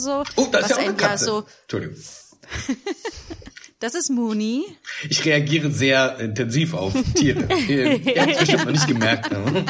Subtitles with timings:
[0.00, 0.22] so.
[0.36, 1.24] Oh, da ist ja auch eine ein ja Katze.
[1.24, 1.46] so.
[1.62, 1.96] Entschuldigung.
[3.80, 4.64] Das ist Mooney.
[5.08, 7.46] Ich reagiere sehr intensiv auf Tiere.
[7.68, 9.30] Ihr habt es bestimmt noch nicht gemerkt.
[9.30, 9.64] Ne?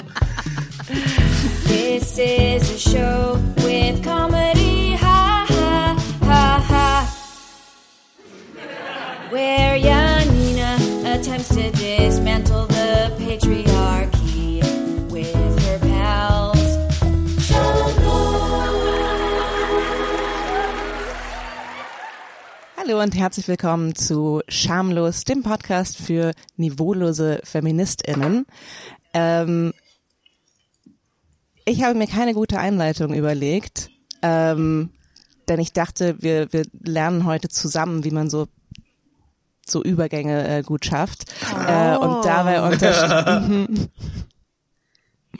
[1.67, 7.09] This is a show with comedy, ha ha ha ha.
[9.31, 9.98] Where Janina
[22.89, 28.47] Hallo und herzlich willkommen zu Schamlos, dem Podcast für niveaulose FeministInnen.
[29.13, 29.75] Ähm,
[31.67, 33.91] ich habe mir keine gute Einleitung überlegt,
[34.23, 34.89] ähm,
[35.49, 38.47] denn ich dachte, wir, wir lernen heute zusammen, wie man so
[39.67, 41.27] so Übergänge äh, gut schafft
[41.67, 43.91] äh, und dabei unterstützen.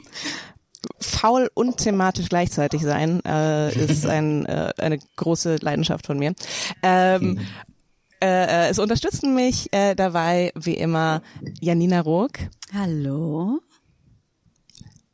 [0.99, 6.33] Faul und thematisch gleichzeitig sein äh, ist ein, äh, eine große Leidenschaft von mir.
[6.83, 7.39] Ähm,
[8.21, 11.21] äh, äh, es unterstützen mich äh, dabei wie immer
[11.61, 12.39] Janina Rook
[12.73, 13.59] Hallo.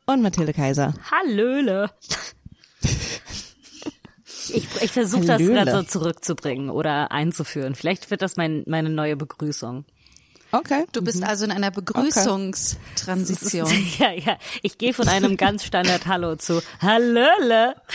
[0.08, 0.94] und Mathilde Kaiser.
[1.12, 1.92] Hallöle.
[4.50, 7.76] Ich, ich versuche das gerade so zurückzubringen oder einzuführen.
[7.76, 9.86] Vielleicht wird das mein, meine neue Begrüßung.
[10.56, 10.86] Okay.
[10.94, 13.68] Du bist also in einer Begrüßungstransition.
[14.00, 14.38] Ja, ja.
[14.62, 17.76] Ich gehe von einem ganz Standard Hallo zu Hallöle.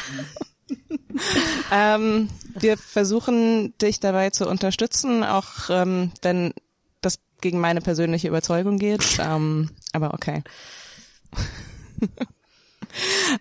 [1.72, 6.54] Ähm, wir versuchen dich dabei zu unterstützen, auch ähm, wenn
[7.00, 9.18] das gegen meine persönliche Überzeugung geht.
[9.18, 10.44] Ähm, aber okay.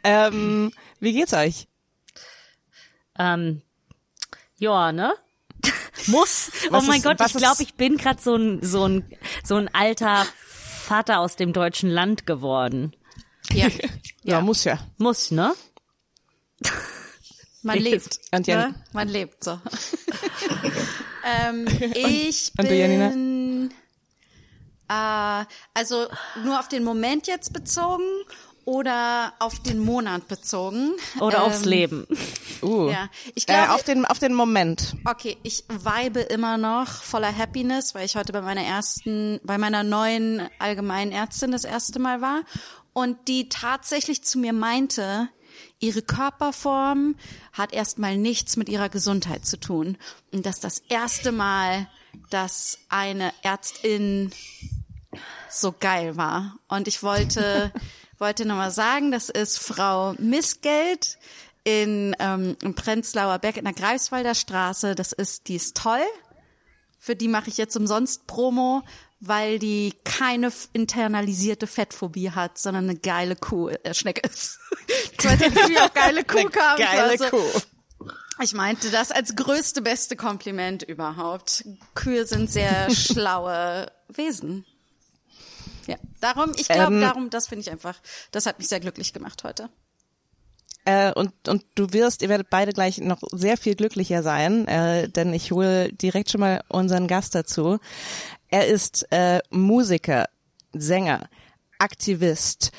[0.03, 1.67] ähm, wie geht's euch?
[3.19, 3.61] Ähm,
[4.57, 5.13] ja, ne?
[6.07, 6.51] Muss.
[6.69, 9.05] Was oh mein ist- Gott, ich glaube, ich bin gerade so ein, so ein,
[9.43, 12.95] so ein alter Vater aus dem deutschen Land geworden.
[13.51, 13.67] ja.
[14.23, 14.77] Ja, muss ja.
[14.97, 15.55] Muss, ne?
[17.63, 18.19] Man lebt.
[18.31, 18.83] Und Jan- ne?
[18.91, 19.51] Man lebt so.
[21.25, 23.71] ähm, ich und bin
[24.89, 26.07] äh, also
[26.43, 28.03] nur auf den Moment jetzt bezogen
[28.69, 30.91] oder auf den Monat bezogen.
[31.19, 32.07] Oder aufs Ähm, Leben.
[32.61, 32.89] Uh.
[32.89, 34.93] Ja, ich Äh, glaube, auf den auf den Moment.
[35.05, 39.83] Okay, ich vibe immer noch voller Happiness, weil ich heute bei meiner ersten, bei meiner
[39.83, 42.41] neuen allgemeinen Ärztin das erste Mal war
[42.91, 45.29] und die tatsächlich zu mir meinte,
[45.79, 47.15] ihre Körperform
[47.53, 49.97] hat erstmal nichts mit ihrer Gesundheit zu tun
[50.33, 51.87] und das ist das erste Mal,
[52.29, 54.31] dass eine Ärztin
[55.49, 56.57] so geil war.
[56.67, 57.71] Und ich wollte,
[58.19, 61.17] wollte nochmal sagen, das ist Frau Missgeld
[61.63, 64.95] in, ähm, im Prenzlauer Berg in der Greifswalder Straße.
[64.95, 66.01] Das ist, die ist toll.
[66.99, 68.83] Für die mache ich jetzt umsonst Promo,
[69.19, 74.59] weil die keine internalisierte Fettphobie hat, sondern eine geile Kuh, äh, Schnecke ist.
[75.21, 76.77] Ich nicht, wie auf geile Kuh kam.
[76.77, 77.61] Geile Also, Kuh.
[78.41, 81.63] ich meinte das als größte, beste Kompliment überhaupt.
[81.93, 84.65] Kühe sind sehr schlaue Wesen.
[85.89, 87.99] Ja, darum, ich glaube, Ähm, darum, das finde ich einfach,
[88.31, 89.69] das hat mich sehr glücklich gemacht heute.
[90.85, 95.09] Äh, und, und du wirst, ihr werdet beide gleich noch sehr viel glücklicher sein, äh,
[95.09, 97.79] denn ich hole direkt schon mal unseren Gast dazu.
[98.49, 100.29] Er ist äh, Musiker,
[100.73, 101.27] Sänger,
[101.79, 102.71] Aktivist,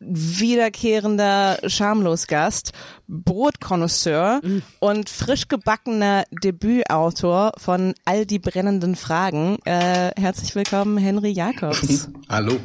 [0.00, 2.72] wiederkehrender Schamlosgast,
[3.08, 4.40] Brotkonnoisseur
[4.80, 9.58] und frisch gebackener Debütautor von All die brennenden Fragen.
[9.64, 12.08] Äh, herzlich willkommen, Henry Jacobs.
[12.28, 12.58] Hallo.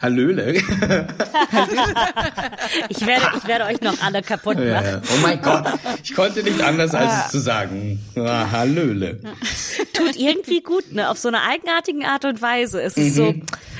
[0.00, 0.54] Hallöle.
[2.88, 4.66] Ich werde, ich werde euch noch alle kaputt machen.
[4.68, 5.00] Ja.
[5.14, 5.64] Oh mein Gott.
[6.02, 8.00] Ich konnte nicht anders, als es zu sagen.
[8.16, 9.20] Ah, Hallöle.
[9.92, 11.08] Tut irgendwie gut, ne?
[11.10, 12.82] Auf so eine eigenartigen Art und Weise.
[12.82, 13.34] Es ist so,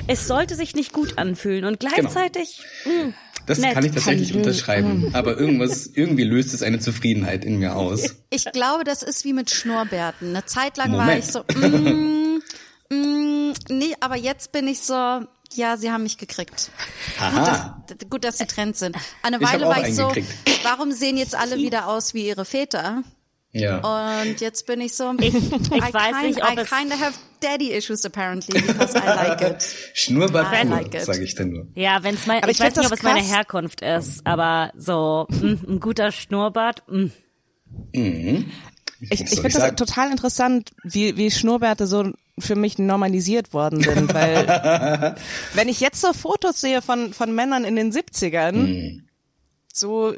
[0.06, 3.12] es sollte sich nicht gut anfühlen und gleichzeitig, mh,
[3.46, 3.74] Das Nett.
[3.74, 4.46] kann ich tatsächlich Hallöle.
[4.48, 5.10] unterschreiben.
[5.12, 8.16] Aber irgendwas, irgendwie löst es eine Zufriedenheit in mir aus.
[8.30, 10.30] Ich glaube, das ist wie mit Schnurrbärten.
[10.30, 11.24] Eine Zeit lang war Moment.
[11.24, 12.40] ich so, mm,
[12.90, 15.20] mm, nee, aber jetzt bin ich so,
[15.54, 16.70] ja, sie haben mich gekriegt.
[17.20, 17.82] Aha.
[17.88, 18.96] D- Gut, dass sie Trend sind.
[19.22, 20.28] Eine Ich Weile auch war ich so, gekriegt.
[20.62, 23.02] warum sehen jetzt alle wieder aus wie ihre Väter?
[23.52, 23.78] Ja.
[24.24, 27.72] Und jetzt bin ich so, ich I, weiß nicht, ob I es- kinda have daddy
[27.72, 29.64] issues apparently because I like it.
[29.94, 31.02] Schnurrbart I like it.
[31.04, 31.66] sage ich dann nur.
[31.74, 33.22] ja, wenn's mein, Aber ich, ich weiß nicht, ob es meine.
[33.22, 37.10] Herkunft ist, aber so, mh, ein guter Schnurrbart, mh.
[37.92, 42.78] Ich, Was ich soll finde ich das total interessant, wie, wie Schnurrbärte so für mich
[42.78, 45.16] normalisiert worden sind, weil
[45.54, 49.02] wenn ich jetzt so Fotos sehe von, von Männern in den 70ern,
[49.72, 50.14] so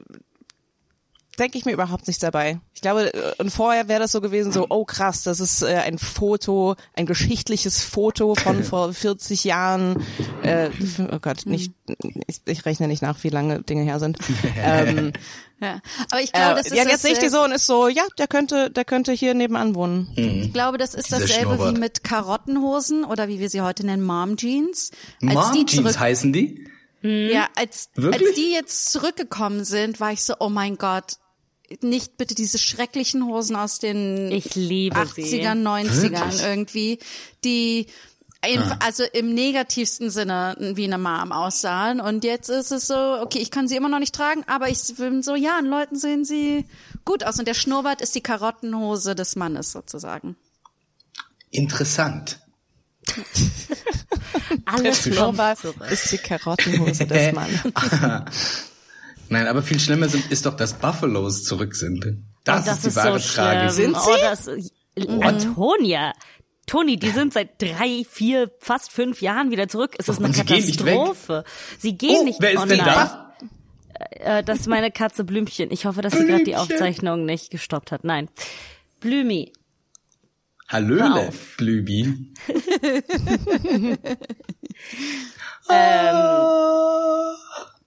[1.38, 2.61] denke ich mir überhaupt nichts dabei.
[2.75, 5.76] Ich glaube, äh, und vorher wäre das so gewesen, so, oh krass, das ist äh,
[5.76, 10.05] ein Foto, ein geschichtliches Foto von vor 40 Jahren.
[10.43, 10.70] Äh,
[11.12, 11.73] oh Gott, nicht,
[12.26, 14.19] ich, ich rechne nicht nach, wie lange Dinge her sind.
[14.62, 15.12] ähm,
[15.61, 15.81] Ja.
[16.11, 17.67] Aber ich glaube, äh, das ist ja, jetzt sehe ich die dasselbe- so und ist
[17.67, 20.08] so, ja, der könnte, der könnte hier nebenan wohnen.
[20.14, 21.75] Ich glaube, das ist dasselbe Schnurrbart.
[21.75, 24.93] wie mit Karottenhosen oder wie wir sie heute nennen, Mom Jeans.
[25.20, 26.64] Als Mom die Jeans heißen die?
[27.02, 28.26] ja, als, Wirklich?
[28.29, 31.14] als die jetzt zurückgekommen sind, war ich so, oh mein Gott,
[31.82, 35.23] nicht bitte diese schrecklichen Hosen aus den Ich liebe sie.
[35.23, 36.43] 80ern, 90ern Wirklich?
[36.43, 36.99] irgendwie,
[37.44, 37.87] die
[38.47, 38.79] im, Ah.
[38.85, 42.00] also im negativsten Sinne wie eine Mom aussahen.
[42.00, 44.81] Und jetzt ist es so, okay, ich kann sie immer noch nicht tragen, aber ich
[44.97, 46.65] bin so, ja, an Leuten sehen sie
[47.05, 47.38] gut aus.
[47.41, 50.37] Und der Schnurrbart ist die Karottenhose des Mannes sozusagen.
[51.50, 52.38] Interessant.
[54.67, 55.59] Alles Schnurrbart
[55.91, 57.61] ist die Karottenhose des Mannes.
[59.30, 62.04] Nein, aber viel schlimmer sind, ist doch, dass Buffalos zurück sind.
[62.44, 63.70] Das, das ist die ist wahre so Tragik.
[63.70, 64.48] Sind Oh, das,
[65.20, 66.12] Antonia.
[66.66, 69.94] Toni, die sind seit drei, vier, fast fünf Jahren wieder zurück.
[69.98, 70.94] Es ist eine sie gehen nicht weg?
[70.94, 71.44] Katastrophe.
[71.78, 73.34] Sie gehen Oh, nicht wer ist oh denn da?
[74.10, 75.70] Äh, das ist meine Katze Blümchen.
[75.70, 76.72] Ich hoffe, dass sie gerade die Blümchen.
[76.75, 78.04] Aufzeichnung nicht gestoppt hat.
[78.04, 78.28] Nein.
[79.00, 79.52] Blümi.
[80.69, 81.56] Hallöle, auf.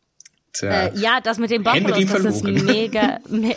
[0.62, 0.69] Tja.
[0.69, 3.56] Äh, ja, das mit den Henry Buffalos, das ist mega, me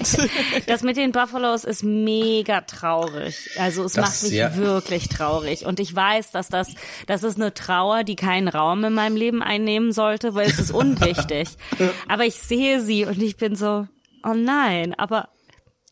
[0.67, 3.51] das mit den Buffalos ist mega traurig.
[3.59, 4.56] Also es Das, macht mich ja.
[4.56, 5.67] wirklich traurig.
[5.67, 6.69] Und ich weiß, dass das,
[7.06, 10.71] das ist eine Trauer, die keinen Raum in meinem Leben einnehmen sollte, weil es ist
[10.71, 11.51] unwichtig.
[12.09, 13.87] aber ich sehe sie und ich bin so,
[14.25, 15.29] oh nein, aber,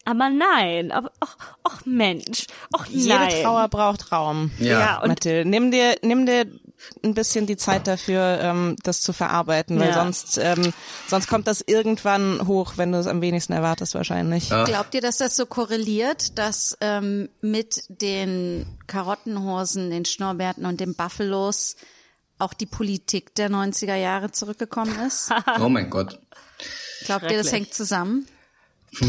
[0.06, 3.42] aber nein, aber, ach, ach Mensch, ach Jede nein.
[3.42, 4.50] Trauer braucht Raum.
[4.58, 4.80] Ja.
[4.80, 6.46] Ja, und Mathilde, nimm dir, nimm dir
[7.04, 9.94] ein bisschen die Zeit dafür, ähm, das zu verarbeiten, weil Ja.
[9.94, 10.72] sonst, ähm,
[11.08, 14.48] sonst kommt das irgendwann hoch, wenn du es am wenigsten erwartest wahrscheinlich.
[14.48, 20.94] Glaubt ihr, dass das so korreliert, dass ähm, mit den Karottenhosen, den Schnurrbärten und den
[20.94, 21.76] Buffalos
[22.38, 25.30] auch die Politik der 90er Jahre zurückgekommen ist?
[25.60, 26.18] Oh mein Gott.
[27.04, 28.26] Glaubt ihr, das hängt zusammen?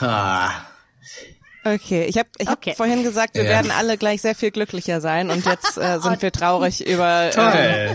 [0.00, 0.62] Ah.
[1.64, 2.74] Okay, ich habe ich hab Okay.
[2.76, 3.50] vorhin gesagt, wir Ja.
[3.50, 7.94] werden alle gleich sehr viel glücklicher sein und jetzt äh, sind wir traurig über äh.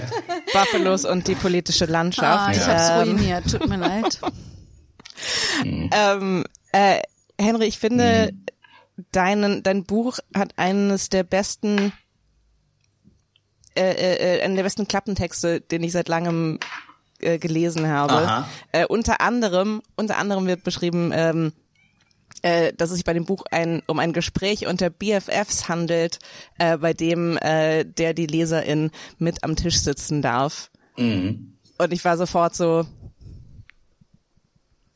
[0.53, 2.55] Buffalos und die politische Ah, Landschaft.
[2.55, 4.19] ich hab's ähm, ruiniert, tut mir leid.
[5.63, 7.01] ähm, äh,
[7.39, 8.31] Henry, ich finde,
[9.11, 11.91] deinen, dein Buch hat eines der besten,
[13.75, 16.59] äh, äh, äh, einen der besten Klappentexte, den ich seit langem
[17.19, 18.13] äh, gelesen habe.
[18.13, 18.49] Aha.
[18.71, 21.51] Äh, unter anderem, unter anderem wird beschrieben, ähm,
[22.41, 26.19] äh, dass es sich bei dem Buch ein, um ein Gespräch unter BFFs handelt,
[26.57, 30.69] äh, bei dem äh, der die Leserin mit am Tisch sitzen darf.
[31.77, 32.85] Und ich war sofort so,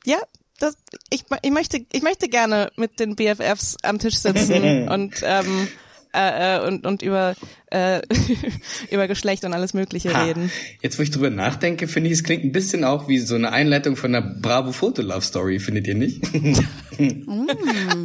[0.06, 0.20] ja,
[0.60, 0.76] das,
[1.10, 5.68] ich, ich möchte, ich möchte gerne mit den BFFs am Tisch sitzen und ähm,
[6.13, 7.36] äh, äh, und und über
[7.72, 8.02] äh,
[8.92, 10.24] über Geschlecht und alles Mögliche Ha.
[10.25, 10.52] reden.
[10.81, 13.52] Jetzt, wo ich drüber nachdenke, finde ich, es klingt ein bisschen auch wie so eine
[13.52, 16.22] Einleitung von einer Bravo Foto Love Story, findet ihr nicht?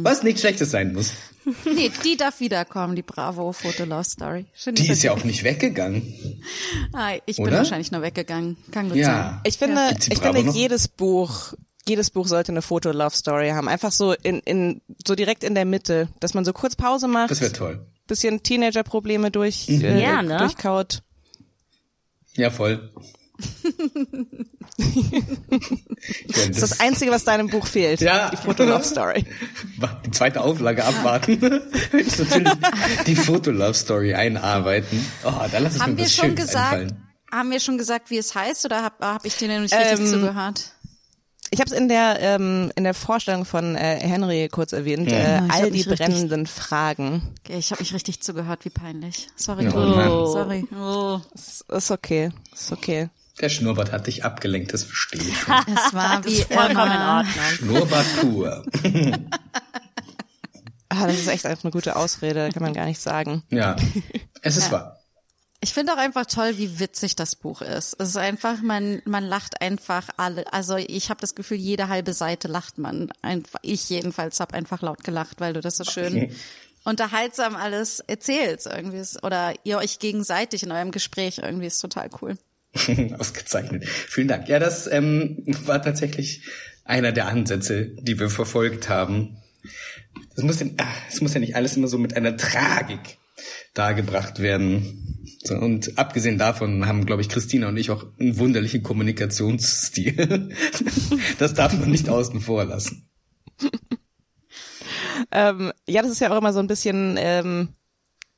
[0.03, 1.11] Was nicht Schlechtes sein muss.
[1.65, 4.45] Nee, die darf wiederkommen, die Bravo Foto Love Story.
[4.53, 6.13] Finde Die ist ja auch nicht weggegangen.
[6.93, 7.57] Ah, ich bin Oder?
[7.57, 8.57] wahrscheinlich nur weggegangen.
[8.71, 9.05] Kann gut Ja.
[9.05, 9.39] sein.
[9.45, 10.55] Ich finde, die ich Bravo finde noch?
[10.55, 11.53] jedes Buch
[11.87, 13.69] jedes Buch sollte eine Foto-Love-Story haben.
[13.69, 17.31] Einfach so in, in, so direkt in der Mitte, dass man so kurz Pause macht,
[17.31, 17.79] Das wäre toll.
[18.07, 20.37] Bisschen Teenager-Probleme durch, äh, Ja, ne?
[20.37, 21.03] durchkaut.
[22.35, 22.89] Ja, voll.
[26.27, 28.01] Das ist das Einzige, was deinem Buch fehlt.
[28.01, 28.29] Ja.
[28.29, 29.25] Die Foto-Love-Story.
[30.05, 31.39] die zweite Auflage abwarten.
[33.07, 35.03] die Foto-Love-Story einarbeiten.
[35.23, 37.07] Oh, da lass ich Haben mir wir schon gesagt, einfallen.
[37.31, 40.05] haben wir schon gesagt, wie es heißt oder habe hab ich dir nicht richtig Ähm,
[40.05, 40.73] zugehört?
[41.49, 45.11] Ich habe es in der ähm, in der Vorstellung von äh, Henry kurz erwähnt.
[45.11, 47.21] Äh, Ich hab all die mich richtig- brennenden Fragen.
[47.45, 49.27] Okay, ich habe nicht richtig zugehört, wie peinlich.
[49.35, 49.71] Sorry, Ja.
[49.73, 50.27] Mann.
[50.27, 50.67] Sorry.
[50.77, 51.19] Oh.
[51.33, 53.09] Ist, ist okay, ist okay.
[53.39, 55.27] Der Schnurrbart hat dich abgelenkt, das verstehe ich.
[55.47, 57.01] Es war wie Vollkommen in.
[57.01, 57.33] Ordnung.
[57.55, 58.63] Schnurrbart pur.
[60.89, 63.43] Ah, das ist echt einfach eine gute Ausrede, kann man gar nicht sagen.
[63.49, 63.75] Ja,
[64.41, 64.96] es ist wahr.
[65.59, 67.95] Ich finde auch einfach toll, wie witzig das Buch ist.
[67.99, 70.51] Es ist einfach, man, man lacht einfach alle.
[70.53, 73.11] Also ich habe das Gefühl, jede halbe Seite lacht man.
[73.23, 76.31] Einfach, ich jedenfalls habe einfach laut gelacht, weil du das so schön
[76.83, 78.97] unterhaltsam alles erzählst irgendwie.
[78.97, 82.37] Ist- Oder ihr euch gegenseitig in eurem Gespräch irgendwie ist total cool.
[83.17, 83.85] Ausgezeichnet.
[83.87, 84.47] Vielen Dank.
[84.47, 86.43] Ja, das ähm, war tatsächlich
[86.85, 89.37] einer der Ansätze, die wir verfolgt haben.
[90.35, 90.67] Es muss, ja,
[91.19, 93.17] muss ja nicht alles immer so mit einer Tragik
[93.73, 95.06] dargebracht werden.
[95.47, 100.49] So, und abgesehen davon haben, glaube ich, Christina und ich auch einen wunderlichen Kommunikationsstil.
[101.39, 103.09] das darf man nicht außen vor lassen.
[105.31, 107.69] Ähm, ja, das ist ja auch immer so ein bisschen, ähm,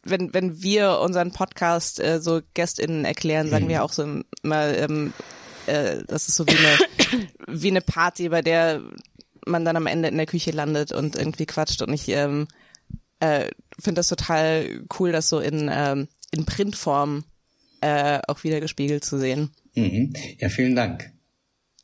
[0.04, 5.14] wenn, wenn wir unseren Podcast äh, so GästInnen erklären, sagen wir auch so immer, ähm,
[5.66, 6.78] äh, das ist so wie eine,
[7.48, 8.82] wie eine Party, bei der
[9.48, 12.48] man dann am Ende in der Küche landet und irgendwie quatscht und ich ähm,
[13.20, 13.50] äh,
[13.80, 17.24] finde das total cool, das so in, ähm, in Printform
[17.82, 19.52] äh, auch wieder gespiegelt zu sehen.
[19.76, 20.14] Mhm.
[20.40, 21.12] Ja, vielen Dank.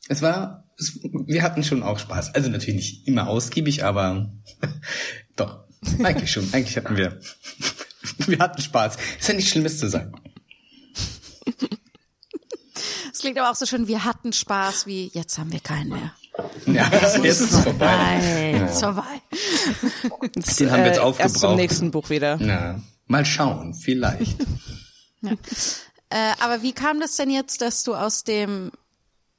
[0.08, 2.34] Es war, es, wir hatten schon auch Spaß.
[2.34, 4.30] Also natürlich nicht immer ausgiebig, aber
[5.36, 5.64] doch,
[6.02, 6.48] eigentlich schon.
[6.52, 7.18] Eigentlich hatten wir,
[8.26, 8.96] wir hatten Spaß.
[9.18, 10.12] Ist ja nicht Schlimmes zu sagen.
[13.12, 16.12] Es klingt aber auch so schön, wir hatten Spaß, wie jetzt haben wir keinen mehr.
[16.66, 17.86] Ja, jetzt ist es vorbei.
[17.96, 18.66] Nein.
[18.66, 19.02] Ist vorbei.
[20.58, 21.56] Den haben wir jetzt Äh, Erst zum aufgebraucht.
[21.56, 22.36] nächsten Buch wieder.
[22.36, 24.36] Ja, mal schauen, vielleicht.
[26.08, 28.70] Äh, aber wie kam das denn jetzt, dass du aus dem,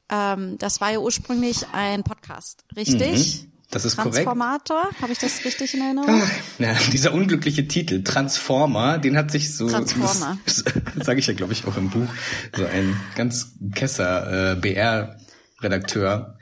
[0.09, 3.43] ähm, das war ja ursprünglich ein Podcast, richtig?
[3.43, 4.15] Mhm, das ist korrekt.
[4.15, 6.21] Transformator, habe ich das richtig in Erinnerung?
[6.59, 10.37] Ja, dieser unglückliche Titel, Transformer, den hat sich so, Transformer.
[10.43, 10.63] das,
[10.95, 12.09] das sage ich ja, glaube ich, auch im Buch,
[12.53, 16.37] so ein ganz kesser äh, BR-Redakteur,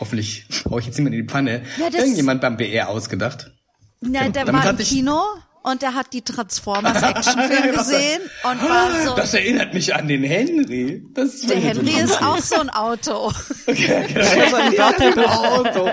[0.00, 3.52] hoffentlich hau ich jetzt niemand in die Pfanne, Ja, irgendjemand beim BR ausgedacht.
[4.00, 5.22] Nein, der Damit war im Kino
[5.62, 9.14] und der hat die Transformers Actionfilm gesehen und war so.
[9.16, 11.02] Das erinnert mich an den Henry.
[11.14, 13.32] Das ist Der wirklich so Henry ist auch so ein Auto.
[14.48, 15.90] So ein Wörterbuch, Auto.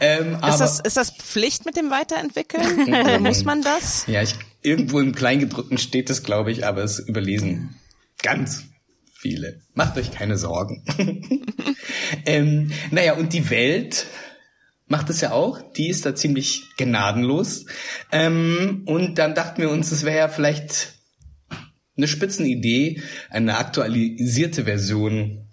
[0.00, 2.92] Ähm, Ist das, ist das Pflicht mit dem Weiterentwickeln?
[2.94, 4.04] also muss man das?
[4.06, 7.76] ja, ich, irgendwo im Kleingedruckten steht es, glaube ich, aber es überlesen
[8.22, 8.64] ganz
[9.14, 9.60] viele.
[9.74, 10.82] Macht euch keine Sorgen.
[12.26, 14.06] ähm, naja, und die Welt
[14.86, 15.60] macht es ja auch.
[15.72, 17.66] Die ist da ziemlich gnadenlos.
[18.12, 20.95] Ähm, und dann dachten wir uns, es wäre ja vielleicht
[21.96, 23.00] eine Spitzenidee,
[23.30, 25.46] eine aktualisierte Version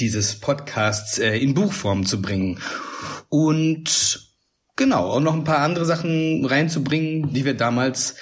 [0.00, 2.58] dieses Podcasts äh, in Buchform zu bringen.
[3.28, 4.28] Und
[4.76, 8.16] genau, auch noch ein paar andere Sachen reinzubringen, die wir damals,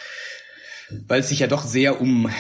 [1.07, 2.31] weil es sich ja doch sehr um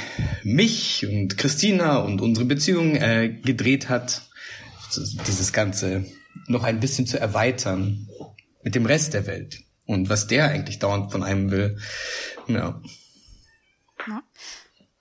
[0.42, 4.22] mich und Christina und unsere Beziehung äh, gedreht hat,
[5.26, 6.04] dieses Ganze
[6.46, 8.08] noch ein bisschen zu erweitern
[8.62, 11.78] mit dem Rest der Welt und was der eigentlich dauernd von einem will.
[12.48, 12.80] Ja.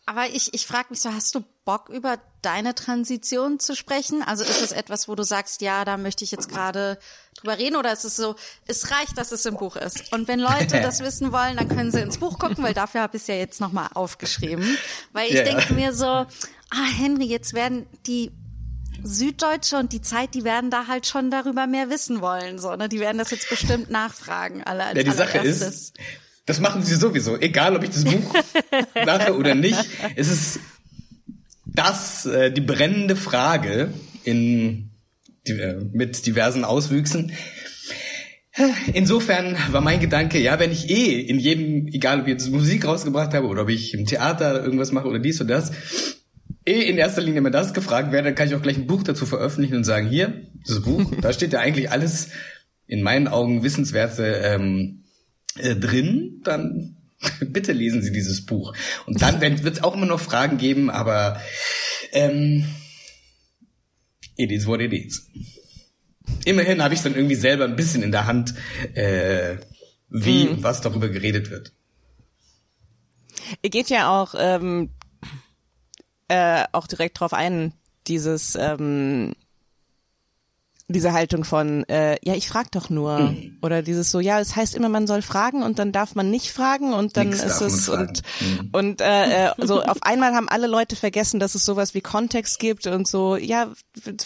[0.09, 4.23] Aber ich, ich frage mich so, hast du Bock über deine Transition zu sprechen?
[4.23, 6.97] Also ist es etwas, wo du sagst, ja, da möchte ich jetzt gerade
[7.37, 8.35] drüber reden oder ist es so,
[8.65, 10.11] es reicht, dass es im Buch ist?
[10.11, 13.17] Und wenn Leute das wissen wollen, dann können sie ins Buch gucken, weil dafür habe
[13.17, 14.79] ich es ja jetzt nochmal aufgeschrieben.
[15.13, 15.43] Weil ich Ja.
[15.43, 16.25] denke mir so, ah
[16.97, 18.31] Henry, jetzt werden die
[19.03, 22.89] Süddeutsche und die Zeit, die werden da halt schon darüber mehr wissen wollen, so, ne?
[22.89, 25.93] Die werden das jetzt bestimmt nachfragen, alle Ja, die Sache ist,
[26.49, 28.33] das machen sie sowieso, egal ob ich das Buch
[29.05, 29.85] mache oder nicht.
[30.15, 30.59] Es ist
[31.63, 34.89] das, äh, die brennende Frage in,
[35.47, 37.33] die, äh, mit diversen Auswüchsen.
[38.93, 42.83] Insofern war mein Gedanke, ja, wenn ich eh in jedem, egal ob ich jetzt Musik
[42.83, 45.71] rausgebracht habe oder ob ich im Theater irgendwas mache oder dies oder das,
[46.65, 49.03] eh in erster Linie immer das gefragt werde, dann kann ich auch gleich ein Buch
[49.03, 52.29] dazu veröffentlichen und sagen, hier, das Buch, da steht ja eigentlich alles
[52.87, 55.03] in meinen Augen Wissenswerte ähm,
[55.57, 56.97] äh, drin, dann
[57.39, 58.73] bitte lesen Sie dieses Buch.
[59.05, 61.41] Und dann wird es auch immer noch Fragen geben, aber
[62.11, 62.65] ähm,
[64.35, 65.27] it is what it is.
[66.45, 68.53] Immerhin habe ich dann irgendwie selber ein bisschen in der Hand,
[68.93, 69.57] äh,
[70.09, 71.73] wie und was darüber geredet wird.
[73.61, 74.91] Ihr geht ja auch, ähm,
[76.27, 77.73] äh, auch direkt drauf ein,
[78.07, 79.33] dieses, ähm,
[80.89, 83.19] diese Haltung von, äh, ja, ich frag doch nur.
[83.19, 83.57] Mhm.
[83.61, 86.51] Oder dieses so, ja, es heißt immer, man soll fragen und dann darf man nicht
[86.51, 88.69] fragen und dann Nix ist es und Mhm.
[88.71, 92.59] und äh, äh, so auf einmal haben alle Leute vergessen, dass es sowas wie Kontext
[92.59, 93.67] gibt und so, ja,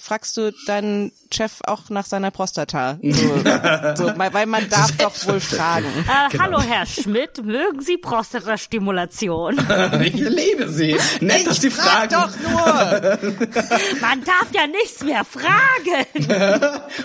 [0.01, 2.97] fragst du deinen Chef auch nach seiner Prostata?
[3.01, 3.11] So,
[3.95, 5.85] so, weil weil man darf doch wohl fragen.
[5.85, 6.43] Äh, Genau.
[6.43, 9.57] Hallo Herr Schmidt, mögen Sie Prostatastimulation?
[10.03, 10.95] Ich liebe sie.
[11.21, 12.13] Nett, dass sie Frag fragen.
[12.13, 13.33] doch nur!
[14.01, 16.52] Man darf ja nichts mehr fragen.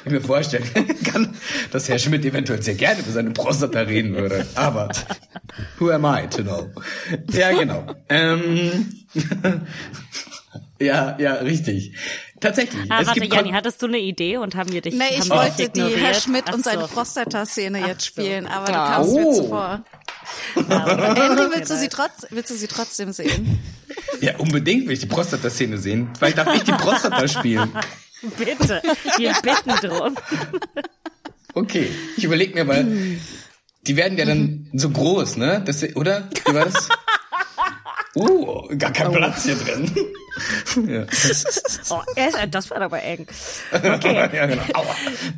[0.04, 0.64] Ich mir vorstellen
[1.04, 1.34] kann,
[1.70, 4.46] dass Herr Schmidt eventuell sehr gerne über seine Prostata reden würde.
[4.54, 4.90] Aber
[5.78, 6.70] who am I to know?
[7.32, 7.86] Ja, genau.
[8.08, 8.92] Ähm,
[10.80, 11.94] ja, ja, richtig.
[12.40, 12.90] Tatsächlich.
[12.90, 15.04] Ah, es warte, gibt Janni, Kon- hatte du eine Idee und haben wir dich Nee,
[15.18, 16.00] ich wollte die ignoriert?
[16.00, 16.86] Herr Schmidt Ach und seine so.
[16.88, 18.06] Prostata-Szene jetzt so.
[18.22, 19.34] spielen, aber du kamst mir Oh.
[19.42, 19.84] zuvor.
[20.54, 23.58] Henry, willst du sie trotz, willst du sie trotzdem sehen?
[24.20, 26.10] Ja, unbedingt will ich die Prostata-Szene sehen.
[26.20, 27.72] Weil darf ich die Prostata spielen.
[28.37, 28.82] Bitte,
[29.16, 30.16] wir bitten drum.
[31.54, 32.84] Okay, ich überlege mir mal,
[33.87, 35.62] die werden ja dann so groß, ne?
[35.64, 36.28] Das, oder?
[36.46, 36.88] Wie war das?
[38.16, 39.90] Uh, gar kein Platz hier drin.
[40.88, 41.02] ja.
[41.90, 43.26] Oh, ist- das war aber eng.
[43.72, 44.14] Okay.
[44.34, 44.62] ja, genau.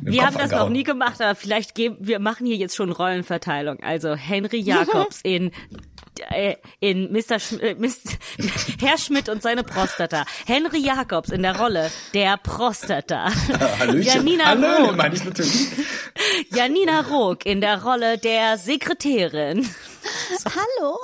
[0.01, 3.81] Wir haben das noch nie gemacht, aber vielleicht geben wir machen hier jetzt schon Rollenverteilung.
[3.81, 5.51] Also Henry Jacobs in
[6.79, 7.39] in Mr.
[7.39, 8.17] Schm äh, Mist,
[8.79, 10.25] Herr Schmidt und seine Prostata.
[10.45, 13.29] Henry Jacobs in der Rolle der Prostata.
[13.79, 14.03] Hallöchen.
[14.03, 15.67] Janina Rook, meine ich natürlich.
[16.51, 19.67] Janina Rook in der Rolle der Sekretärin.
[20.45, 20.97] Hallo?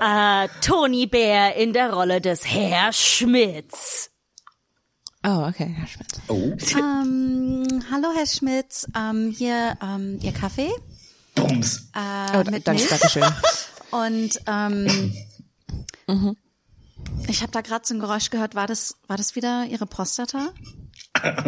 [0.00, 4.10] Äh, Tony Bär in der Rolle des Herr Schmidts.
[5.24, 6.08] Oh, okay, Herr Schmidt.
[6.28, 10.70] Oh, Ähm, hallo Herr Schmitz, ähm, hier ähm, Ihr Kaffee
[11.36, 11.88] Bums.
[11.94, 13.24] äh, Oh, mit danke, danke schön.
[13.92, 15.12] Und ähm,
[17.28, 18.54] ich habe da gerade so ein Geräusch gehört.
[18.56, 20.52] War das, war das wieder Ihre Prostata?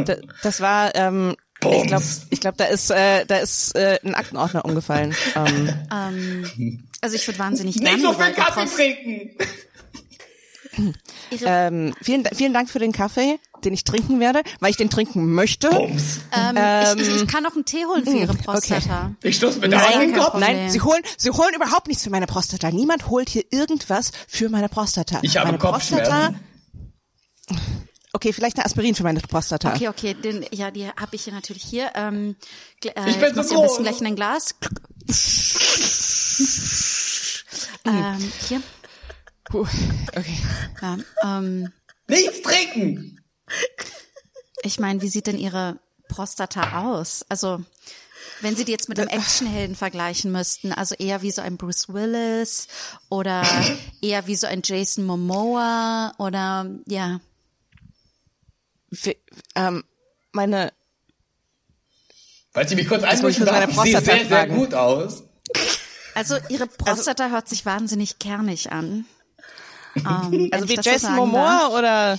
[0.05, 4.15] Da- Das war, ähm, ich glaube, ich glaub, da ist, äh, da ist äh, ein
[4.15, 5.15] Aktenordner umgefallen.
[5.35, 9.37] Ähm, Ähm, also ich würde wahnsinnig Nicht gerne so über viel Kaffee trinken.
[11.45, 15.33] ähm, vielen, vielen Dank für den Kaffee, den ich trinken werde, weil ich den trinken
[15.35, 15.71] möchte.
[15.71, 16.21] Bums.
[16.33, 16.57] Ähm,
[16.99, 19.15] ich, ich, ich kann noch einen Tee holen für Ihre Prostata.
[19.23, 20.35] Ich stoß mit der Nein, Kopf.
[20.39, 22.71] Nein, Sie holen, Sie holen überhaupt nichts für meine Prostata.
[22.71, 25.19] Niemand holt hier irgendwas für meine Prostata.
[25.23, 26.41] Ich habe meine Kopfschmerzen.
[28.13, 29.75] Okay, vielleicht eine Aspirin für meine Prostata.
[29.75, 31.91] Okay, okay, den, ja, die habe ich hier natürlich hier.
[31.95, 32.37] Ähm,
[32.85, 34.55] äh, Ich bin so muss dir ein bisschen gleich in ein Glas.
[37.85, 38.63] ähm, hier.
[39.45, 39.67] Puh,
[40.17, 40.39] okay.
[40.83, 41.73] Ja, ähm,
[42.09, 43.21] Nichts trinken.
[44.63, 47.25] Ich meine, wie sieht denn Ihre Prostata aus?
[47.29, 47.61] Also,
[48.41, 51.89] wenn Sie die jetzt mit einem Actionhelden vergleichen müssten, also eher wie so ein Bruce
[51.89, 52.69] Willis
[53.09, 53.45] oder
[54.03, 57.21] eher wie so ein Jason Momoa oder ja.
[58.93, 59.15] Für,
[59.55, 59.85] ähm,
[60.33, 60.73] meine,
[62.55, 65.25] Wollte ich mich kurz muss ich Prostata sehr, sehr gut aus.
[66.15, 69.05] Also Ihre Prostata hört sich wahnsinnig kernig an.
[69.97, 71.73] Ähm, also wie so Jason sagen Momoa darf.
[71.73, 72.19] oder,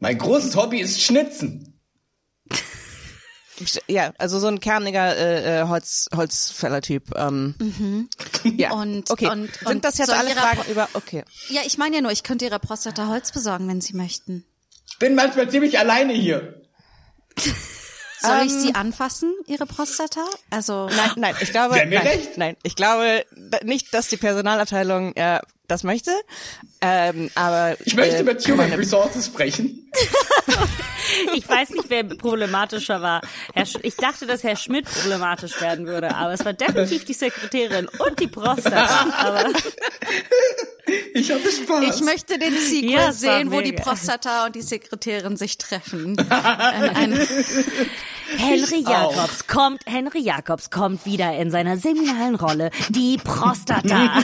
[0.00, 1.78] Mein großes Hobby ist Schnitzen.
[3.86, 7.14] ja, also so ein kerniger äh, äh, Holz, Holzfäller-Typ.
[7.16, 7.54] Ähm,
[8.56, 8.80] Ja, Mhm.
[8.80, 9.26] Und- okay.
[9.28, 11.24] und- Sind und das jetzt alle Fragen Pro- über, okay.
[11.50, 14.46] Ja, ich meine ja nur, ich könnte Ihrer Prostata Holz besorgen, wenn Sie möchten.
[14.90, 16.62] Ich bin manchmal ziemlich alleine hier.
[18.22, 18.60] Soll ich Ähm.
[18.60, 20.24] Sie anfassen, Ihre Prostata?
[20.50, 22.36] Also Nein, nein, ich glaube, nein, recht.
[22.38, 23.24] nein, ich glaube
[23.62, 26.10] nicht, dass die Personalabteilung äh, das möchte.
[26.80, 29.90] Ähm, aber Ich möchte äh, mit Human Resources sprechen.
[31.34, 33.20] Ich weiß nicht, wer problematischer war.
[33.54, 37.14] Herr Sch ich dachte, dass Herr Schmidt problematisch werden würde, aber es war definitiv die
[37.14, 39.06] Sekretärin und die Prostata.
[39.18, 39.44] Aber
[41.14, 41.96] Ich hatte Spaß.
[41.96, 43.72] ich möchte den Sequel Ja, sehen, wo die.
[43.72, 46.16] Prostata und die Sekretärin sich treffen.
[46.30, 47.28] ein, ein,
[48.36, 54.22] Henry Jacobs kommt, Henry Jacobs kommt wieder in seiner seminalen Rolle, die Prostata.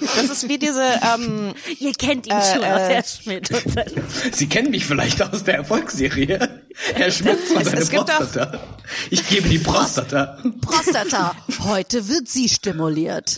[0.00, 3.48] Das ist wie diese, ähm, Ihr kennt ihn schon aus Herr Schmidt.
[4.32, 6.62] Sie kennen mich vielleicht aus der Erfolgsserie.
[6.94, 8.60] Herr Schmitz und seine es gibt doch- Prostata.
[9.10, 10.38] Ich gebe die Prostata.
[10.60, 11.34] Prostata.
[11.60, 13.36] Heute wird sie stimuliert.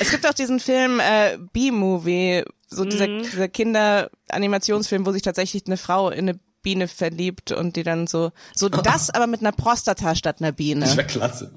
[0.00, 3.22] es gibt auch diesen Film äh, B-Movie, so dieser, Mhm.
[3.22, 8.30] dieser Kinder-Animationsfilm, wo sich tatsächlich eine Frau in eine Biene verliebt und die dann so,
[8.54, 10.86] so das aber mit einer Prostata statt einer Das Biene.
[10.96, 11.52] wäre klasse.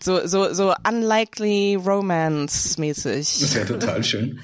[0.00, 3.40] So, so, so unlikely romance-mäßig.
[3.40, 4.40] Das wäre total schön.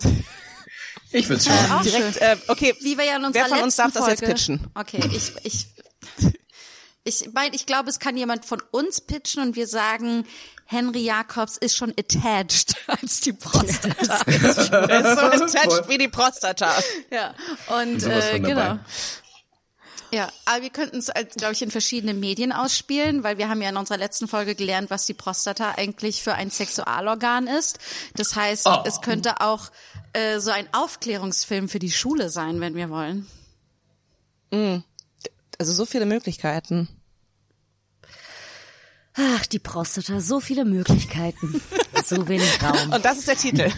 [1.12, 1.82] Ich würde schauen.
[1.82, 4.30] Direkt, äh, okay, Wie wir ja in unserer wer von uns darf das Folge, jetzt
[4.30, 4.70] pitchen?
[4.76, 5.66] Okay, ich, ich,
[7.02, 10.26] Ich meine, ich glaube, es kann jemand von uns pitchen und wir sagen,
[10.66, 14.20] Henry Jacobs ist schon attached als die Prostata.
[14.26, 16.72] Er ist so attached wie die Prostata.
[17.10, 17.34] ja.
[17.80, 18.48] Und äh, genau.
[18.48, 18.78] dabei.
[20.12, 23.68] Ja, aber wir könnten es, glaube ich, in verschiedenen Medien ausspielen, weil wir haben ja
[23.68, 27.78] in unserer letzten Folge gelernt, was die Prostata eigentlich für ein Sexualorgan ist.
[28.16, 28.82] Das heißt, Oh.
[28.84, 29.70] es könnte auch
[30.12, 33.26] äh, so ein Aufklärungsfilm für die Schule sein, wenn wir wollen.
[35.58, 36.88] Also so viele Möglichkeiten.
[39.14, 41.60] Ach, die Prostata, so viele Möglichkeiten.
[42.04, 42.92] so wenig Raum.
[42.92, 43.70] Und das ist der Titel.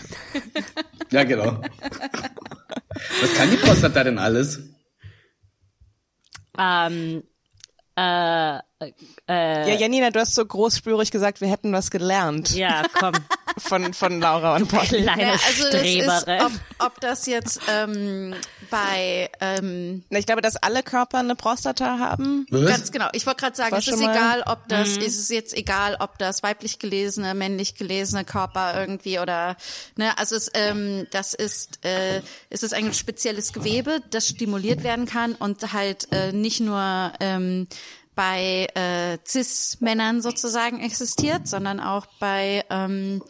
[1.10, 1.60] Ja, genau.
[3.20, 4.60] Was kann die Prostata denn alles?
[6.58, 7.22] Ähm,
[7.96, 8.58] äh,
[9.28, 12.54] Ja, Janina, du hast so großspurig gesagt, wir hätten was gelernt.
[12.54, 13.12] Ja, komm,
[13.58, 15.02] von, von Laura und Polly.
[15.02, 16.42] kleine Ja, also das ist, Streberin.
[16.46, 18.34] ob, ob das jetzt ähm,
[18.70, 22.46] bei ähm, Na, Ich glaube, dass alle Körper eine Prostata haben.
[22.50, 23.08] Ganz genau.
[23.12, 26.42] Ich wollte gerade sagen, es ist egal, ob das, ist es jetzt egal, ob das
[26.42, 29.56] weiblich gelesene, männlich gelesene Körper irgendwie oder,
[29.96, 35.06] ne, also es, ähm, das ist, äh, es ist ein spezielles Gewebe, das stimuliert werden
[35.06, 37.68] kann und halt äh, nicht nur ähm,
[38.14, 43.22] bei äh, Cis-Männern sozusagen existiert, sondern auch bei ähm,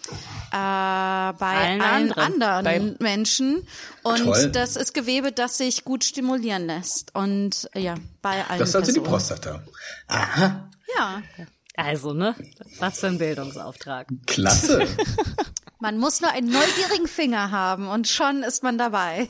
[0.51, 2.67] äh, bei Allen allen, anderen.
[2.67, 3.67] anderen Menschen.
[4.03, 4.51] Und Toll.
[4.51, 7.15] das ist Gewebe, das sich gut stimulieren lässt.
[7.15, 9.11] Und ja, bei allen Das ist also die Personen.
[9.11, 9.63] Prostata.
[10.09, 11.23] Aha, Ja,
[11.77, 12.35] Also, ne?
[12.81, 14.09] Was für ein Bildungsauftrag.
[14.27, 14.87] klasse.
[15.79, 19.29] man muss nur einen neugierigen Finger haben und schon ist man dabei.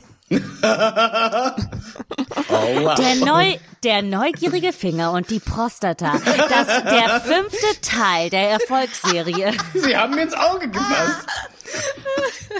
[2.97, 6.13] Der, Neu der neugierige Finger und die Prostata.
[6.49, 9.53] Das der fünfte Teil der Erfolgsserie.
[9.73, 11.25] Sie haben mir ins Auge gefasst.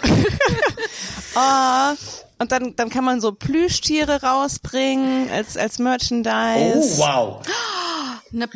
[1.36, 1.94] Oh,
[2.38, 6.98] und dann, dann kann man so Plüschtiere rausbringen als, als Merchandise.
[6.98, 7.42] Oh, wow.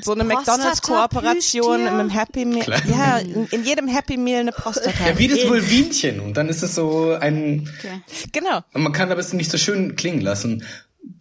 [0.02, 2.02] So eine McDonalds-Kooperation Prostata-Plüschtier?
[2.02, 2.64] im Happy Meal.
[2.64, 2.86] Klar.
[2.88, 5.08] Ja, in, in jedem Happy Meal eine Prostata.
[5.08, 6.20] Ja, wie das Vulvinchen.
[6.20, 8.02] Und dann ist es so ein, Okay.
[8.32, 8.62] Genau.
[8.74, 10.64] man kann aber es nicht so schön klingen lassen.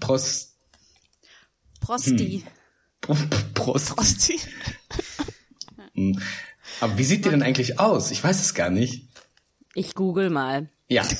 [0.00, 0.54] Prost,
[1.80, 2.42] Prosti.
[3.54, 3.94] Prost.
[3.94, 4.40] Prosti.
[6.80, 8.10] Aber wie sieht die denn eigentlich aus?
[8.10, 9.08] Ich weiß es gar nicht.
[9.74, 10.68] Ich google mal.
[10.88, 11.04] Ja.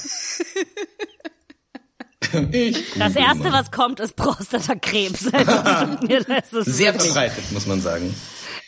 [2.52, 3.52] ich Das erste, mal.
[3.52, 5.28] was kommt, ist Prostatakrebs.
[5.32, 8.14] Also, Sehr verbreitet, muss man sagen.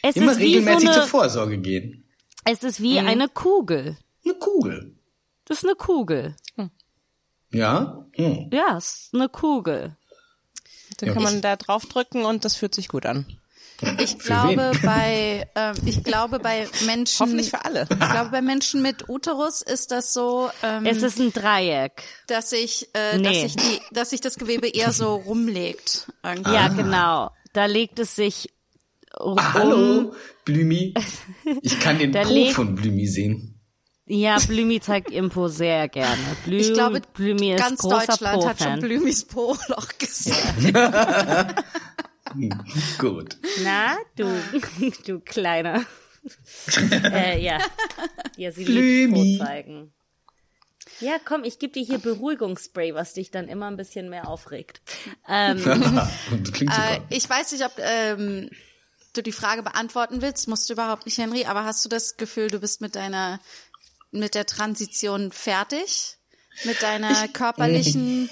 [0.02, 2.04] Es Immer ist wie regelmäßig so zur eine, Vorsorge gehen.
[2.44, 3.96] Es ist wie eine Kugel.
[4.24, 4.94] Eine Kugel.
[5.44, 6.36] Das ist eine Kugel.
[7.50, 8.06] Ja?
[8.12, 8.50] Hm.
[8.52, 9.96] Ja, es ist eine Kugel.
[10.98, 11.14] Dann Ja.
[11.14, 13.37] kann man da draufdrücken und das fühlt sich gut an.
[14.00, 17.82] Ich glaube bei, ähm, ich glaube bei Menschen, Hoffentlich für alle.
[17.88, 22.02] ich glaube bei Menschen mit Uterus ist das so, ähm, Es ist ein Dreieck.
[22.26, 23.42] dass sich, äh, dass Nee.
[23.42, 26.08] sich die, dass sich das Gewebe eher so rumlegt.
[26.24, 26.52] Irgendwie.
[26.54, 27.30] Ja, genau.
[27.52, 28.48] Da legt es sich
[29.18, 29.38] um.
[29.38, 30.12] Ah, hallo,
[30.44, 30.94] Blümi.
[31.62, 33.54] Ich kann den Po von Blümi sehen.
[34.10, 36.16] Ja, Blümi zeigt Impo sehr gerne.
[36.46, 38.80] Blü Ich glaube, Blümi ist ganz großer Deutschland hat schon.
[38.80, 40.72] Blümis Po-Loch gesehen.
[42.98, 43.36] Gut.
[43.62, 44.26] Na, du,
[45.06, 45.84] du kleiner.
[47.12, 47.58] äh, ja.
[48.36, 49.22] Ja, sie Blümi.
[49.22, 49.92] liebt zeigen.
[51.00, 54.80] Ja, komm, ich gebe dir hier Beruhigungsspray, was dich dann immer ein bisschen mehr aufregt.
[55.28, 56.92] Ähm, das klingt super.
[56.92, 58.50] Äh, ich weiß nicht, ob ähm,
[59.12, 62.48] du die Frage beantworten willst, musst du überhaupt nicht, Henry, aber hast du das Gefühl,
[62.48, 63.40] du bist mit deiner,
[64.10, 66.16] mit der Transition fertig?
[66.64, 68.28] Mit deiner körperlichen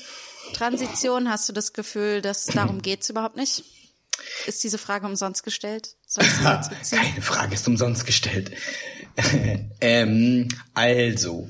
[0.53, 1.31] Transition?
[1.31, 3.65] Hast du das Gefühl, dass darum geht's überhaupt nicht?
[4.47, 5.97] Ist diese Frage umsonst gestellt?
[6.17, 8.51] Keine Frage ist umsonst gestellt.
[9.81, 11.49] ähm, also,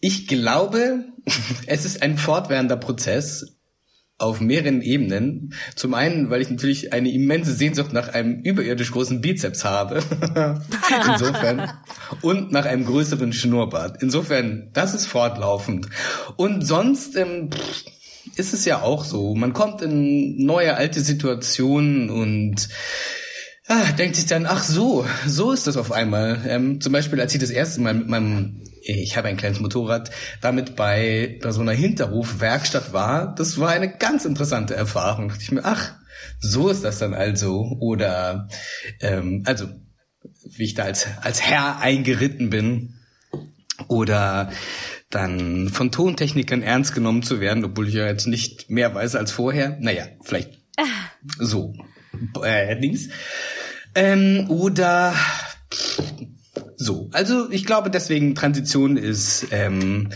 [0.00, 1.04] ich glaube,
[1.66, 3.56] es ist ein fortwährender Prozess
[4.18, 5.54] auf mehreren Ebenen.
[5.74, 10.00] Zum einen, weil ich natürlich eine immense Sehnsucht nach einem überirdisch großen Bizeps habe.
[11.08, 11.72] Insofern.
[12.20, 14.00] Und nach einem größeren Schnurrbart.
[14.00, 15.88] Insofern, das ist fortlaufend.
[16.36, 17.84] Und sonst, ähm, pff,
[18.36, 19.34] ist es ja auch so.
[19.34, 22.68] Man kommt in neue alte Situationen und
[23.68, 26.40] ah, denkt sich dann, ach so, so ist das auf einmal.
[26.46, 30.10] Ähm, zum Beispiel, als ich das erste Mal mit meinem, ich habe ein kleines Motorrad,
[30.40, 35.28] damit bei, bei so einer Hinterhofwerkstatt war, das war eine ganz interessante Erfahrung.
[35.28, 35.94] Da dachte ich mir, ach,
[36.40, 37.76] so ist das dann also.
[37.80, 38.48] Oder,
[39.00, 39.68] ähm, also,
[40.44, 42.94] wie ich da als, als Herr eingeritten bin.
[43.88, 44.50] Oder
[45.12, 49.30] dann von Tontechnikern ernst genommen zu werden, obwohl ich ja jetzt nicht mehr weiß als
[49.30, 49.76] vorher.
[49.80, 50.58] Naja, vielleicht
[51.38, 51.74] so.
[52.42, 53.08] Äh, Dings.
[53.94, 55.14] Ähm, oder
[56.76, 57.10] so.
[57.12, 60.08] Also ich glaube deswegen Transition ist, ähm,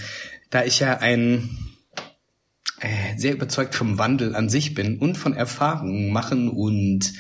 [0.51, 1.59] da ich ja ein
[2.81, 7.13] äh, sehr überzeugt vom Wandel an sich bin und von Erfahrungen machen und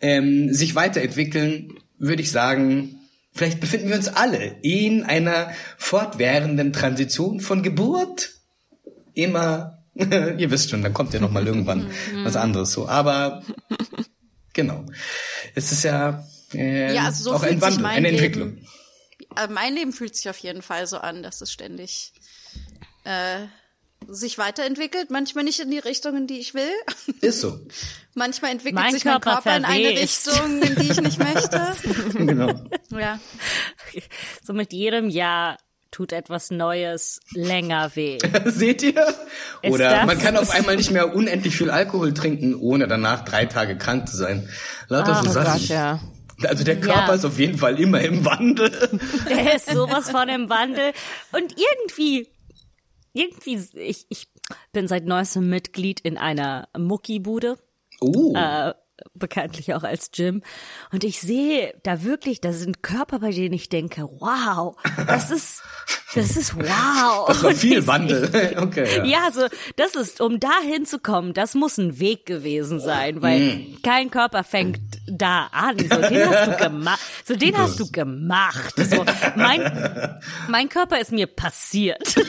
[0.00, 3.00] ähm, sich weiterentwickeln, würde ich sagen,
[3.34, 8.30] vielleicht befinden wir uns alle in einer fortwährenden Transition von Geburt.
[9.14, 11.90] Immer, ihr wisst schon, dann kommt ja noch mal irgendwann
[12.24, 13.42] was anderes so, aber
[14.52, 14.84] genau,
[15.54, 18.58] es ist ja, äh, Ja, also so auch ein Wandel, mein eine Leben- Entwicklung.
[19.36, 22.12] Äh, mein Leben fühlt sich auf jeden Fall so an, dass es ständig
[23.04, 23.46] äh,
[24.08, 25.10] sich weiterentwickelt.
[25.10, 26.70] Manchmal nicht in die Richtung, in die ich will.
[27.20, 27.58] Ist so,
[28.14, 29.88] Manchmal entwickelt Mein sich mein Körper Körper in eine.
[29.88, 31.60] Richtung, in die ich nicht möchte.
[32.14, 32.52] genau.
[32.90, 33.18] Ja.
[34.44, 35.58] So mit jedem Jahr
[35.90, 38.18] tut etwas Neues länger weh.
[38.46, 39.06] Seht ihr?
[39.62, 43.24] Ist Oder das- man kann auf einmal nicht mehr unendlich viel Alkohol trinken, ohne danach
[43.24, 44.48] drei Tage krank zu sein.
[44.88, 45.60] Lauter so Sachen.
[45.60, 46.00] Gott, ja.
[46.42, 47.14] Also der Körper Ja.
[47.14, 48.70] ist auf jeden Fall immer im Wandel.
[49.30, 50.92] Der ist sowas von im Wandel.
[51.30, 52.26] Und irgendwie,
[53.14, 54.28] irgendwie, ich, ich
[54.72, 57.58] bin seit neuestem Mitglied in einer Muckibude.
[58.00, 58.34] Oh.
[58.36, 58.74] äh,
[59.14, 60.42] bekanntlich auch als Gym.
[60.92, 65.62] Und ich sehe da wirklich, da sind Körper, bei denen ich denke, wow, das ist,
[66.14, 67.26] das ist wow.
[67.28, 68.54] das war viel ich- Wandel.
[68.64, 69.04] Okay, ja.
[69.24, 69.46] Ja, so,
[69.76, 73.82] das ist, um da hinzukommen, das muss ein Weg gewesen sein, weil Mm.
[73.82, 75.78] kein Körper fängt da an.
[75.78, 77.00] So, den hast du gemacht.
[77.24, 78.74] So, den hast du gemacht.
[78.76, 79.04] So,
[79.36, 82.14] mein, mein Körper ist mir passiert.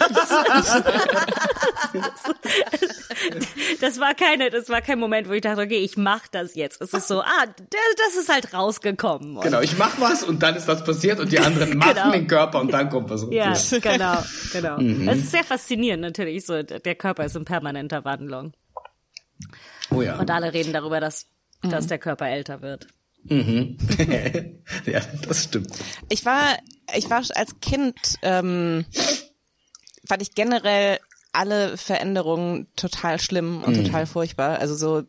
[3.81, 6.74] Das war keine, das war kein Moment, wo ich dachte, okay, ich mach das jetzt.
[6.79, 9.37] Es ist so, ah, das ist halt rausgekommen.
[9.37, 12.11] Und Genau, ich mach was und dann ist das passiert und die anderen machen Genau.
[12.11, 13.31] den Körper und dann kommt was raus.
[13.31, 14.17] Ja, genau,
[14.51, 14.77] genau.
[14.79, 15.07] Mhm.
[15.07, 16.45] Es ist sehr faszinierend natürlich.
[16.45, 18.53] So, der Körper ist in permanenter Wandlung.
[19.91, 20.17] Oh ja.
[20.19, 21.27] Und alle reden darüber, dass,
[21.61, 22.87] dass der Körper älter wird.
[23.27, 25.71] ja, das stimmt.
[26.09, 26.57] Ich war,
[26.95, 28.85] ich war als Kind, ähm,
[30.07, 30.99] fand ich generell
[31.33, 34.59] alle Veränderungen total schlimm und total furchtbar.
[34.59, 35.03] Also so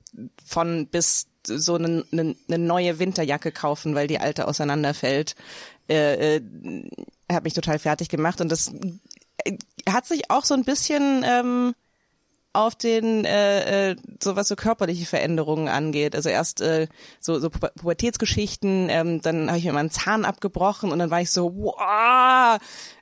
[0.44, 5.34] von bis so eine, eine, eine neue Winterjacke kaufen, weil die alte auseinanderfällt,
[5.88, 6.42] äh, äh,
[7.30, 8.40] hat mich total fertig gemacht.
[8.40, 8.72] Und das
[9.44, 9.56] äh,
[9.88, 11.74] hat sich auch so ein bisschen ähm,
[12.52, 16.16] auf den äh, äh, so was so körperliche Veränderungen angeht.
[16.16, 16.88] Also erst äh,
[17.20, 21.10] so so Pu- Pubertätsgeschichten, ähm, dann habe ich mir mal einen Zahn abgebrochen und dann
[21.10, 22.58] war ich so, wow,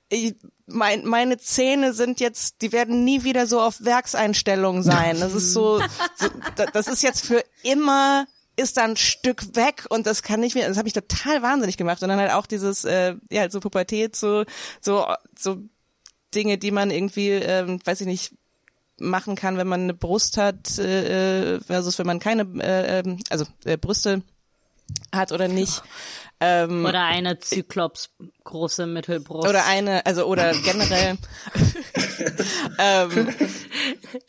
[0.08, 0.34] ich,
[0.66, 5.20] mein, meine Zähne sind jetzt, die werden nie wieder so auf Werkseinstellung sein.
[5.20, 5.78] Das ist so,
[6.16, 6.26] so
[6.56, 10.54] da- das ist jetzt für immer ist da ein Stück weg und das kann nicht
[10.54, 13.52] mehr, das habe ich total wahnsinnig gemacht und dann halt auch dieses, äh, ja, halt
[13.52, 14.44] so Pubertät, so,
[14.80, 15.06] so,
[15.38, 15.58] so
[16.34, 18.34] Dinge, die man irgendwie, ähm, weiß ich nicht,
[18.98, 23.44] machen kann, wenn man eine Brust hat, äh, versus wenn man keine, äh, ähm, also
[23.64, 24.22] äh, Brüste
[25.12, 25.82] hat oder nicht.
[26.40, 28.10] Ähm, Oder eine Zyklops
[28.42, 29.48] große Mittelbrust.
[29.48, 31.16] oder eine, also oder generell.
[32.78, 33.28] Ähm,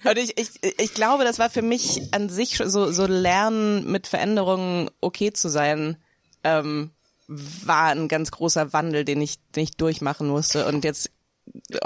[0.03, 4.07] und ich, ich, ich glaube, das war für mich an sich so, so Lernen mit
[4.07, 5.97] Veränderungen okay zu sein,
[6.43, 6.91] ähm,
[7.27, 10.67] war ein ganz großer Wandel, den ich, den ich durchmachen musste.
[10.67, 11.11] Und jetzt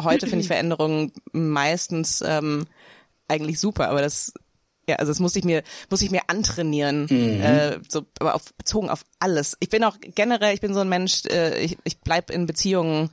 [0.01, 2.65] heute finde ich Veränderungen meistens ähm,
[3.27, 4.33] eigentlich super, aber das
[4.87, 8.89] ja, also das muss ich mir muss ich mir antrainieren, äh, so aber auf, bezogen
[8.89, 9.55] auf alles.
[9.59, 13.11] Ich bin auch generell, ich bin so ein Mensch, äh, ich, ich bleib in Beziehungen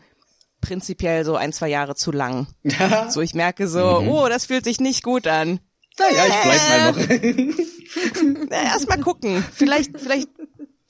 [0.66, 2.48] prinzipiell so ein zwei Jahre zu lang.
[3.08, 5.60] So ich merke so, oh, das fühlt sich nicht gut an.
[5.98, 8.48] Naja, ich bleib mal noch.
[8.50, 10.28] Na, erst mal gucken, vielleicht vielleicht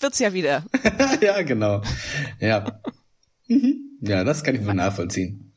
[0.00, 0.64] wird's ja wieder.
[1.20, 1.82] ja, genau.
[2.40, 2.80] Ja.
[3.48, 3.98] Mhm.
[4.00, 5.56] Ja, das kann ich wohl nachvollziehen.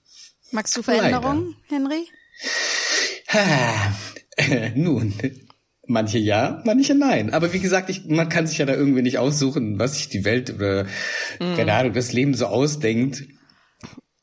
[0.52, 2.08] Magst du Veränderungen, Henry?
[4.76, 5.14] Nun,
[5.86, 7.32] manche ja, manche nein.
[7.34, 10.26] Aber wie gesagt, ich, man kann sich ja da irgendwie nicht aussuchen, was sich die
[10.26, 10.88] Welt oder,
[11.38, 13.24] keine Ahnung, das Leben so ausdenkt.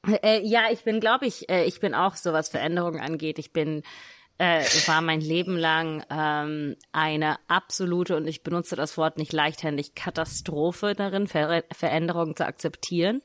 [0.07, 3.39] Äh, ja, ich bin, glaube ich, äh, ich bin auch so, was Veränderungen angeht.
[3.39, 3.83] Ich bin,
[4.39, 9.95] äh, war mein Leben lang ähm, eine absolute, und ich benutze das Wort nicht leichthändig,
[9.95, 13.23] Katastrophe darin, Ver Veränderungen zu akzeptieren.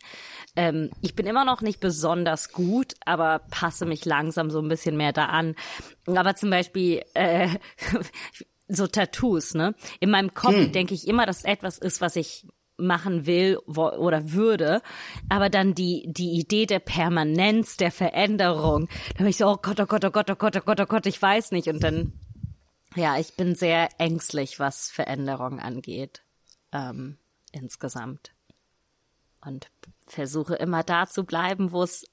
[0.55, 4.97] Ähm, ich bin immer noch nicht besonders gut, aber passe mich langsam so ein bisschen
[4.97, 5.55] mehr da an.
[6.07, 7.49] Aber zum Beispiel äh,
[8.67, 9.75] so Tattoos, ne?
[9.99, 14.31] In meinem Kopf denke ich immer, dass etwas ist, was ich machen will wo, oder
[14.31, 14.81] würde,
[15.29, 19.79] aber dann die die Idee der Permanenz, der Veränderung, da bin ich so, oh Gott,
[19.79, 21.67] oh Gott, oh Gott, oh Gott, oh Gott, oh Gott, ich weiß nicht.
[21.67, 22.13] Und dann,
[22.95, 26.23] ja, ich bin sehr ängstlich, was Veränderung angeht,
[26.71, 27.17] ähm,
[27.51, 28.31] insgesamt.
[29.45, 29.69] Und
[30.07, 32.05] versuche immer da zu bleiben, wo es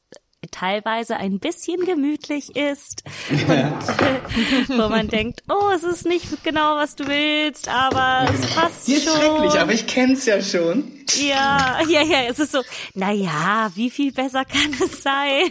[0.51, 3.39] teilweise ein bisschen gemütlich ist und
[4.79, 8.95] wo man denkt, oh, es ist nicht genau, was du willst, aber es passt Die
[8.95, 9.17] ist schon.
[9.17, 10.93] schrecklich, aber ich kenn's ja schon.
[11.21, 12.63] Ja, ja, ja, es ist so,
[12.95, 15.51] na ja, wie viel besser kann es sein?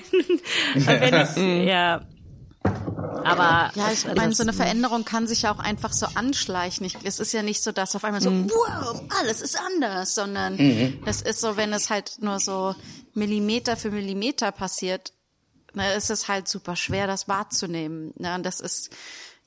[0.75, 1.13] Wenn
[1.61, 2.01] ich, ja.
[3.23, 6.85] Aber Ja, ich meine, so eine Veränderung kann sich ja auch einfach so anschleichen.
[6.85, 10.99] Ich, es ist ja nicht so, dass auf einmal so, wow, alles ist anders, sondern
[11.05, 12.75] das ist so, wenn es halt nur so
[13.17, 15.11] Millimeter für Millimeter passiert,
[15.73, 18.13] ne, ist es halt super schwer, das wahrzunehmen.
[18.17, 18.35] Ne?
[18.35, 18.91] Und das ist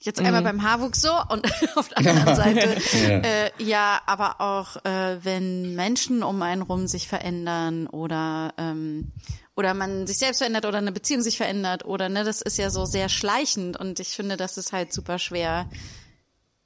[0.00, 3.18] jetzt einmal beim Haarwuchs so und auf der anderen Seite, Ja.
[3.20, 9.12] äh, ja, aber auch äh, wenn Menschen um einen rum sich verändern oder ähm,
[9.56, 12.70] oder man sich selbst verändert oder eine Beziehung sich verändert oder ne, das ist ja
[12.70, 15.68] so sehr schleichend und ich finde, das ist halt super schwer,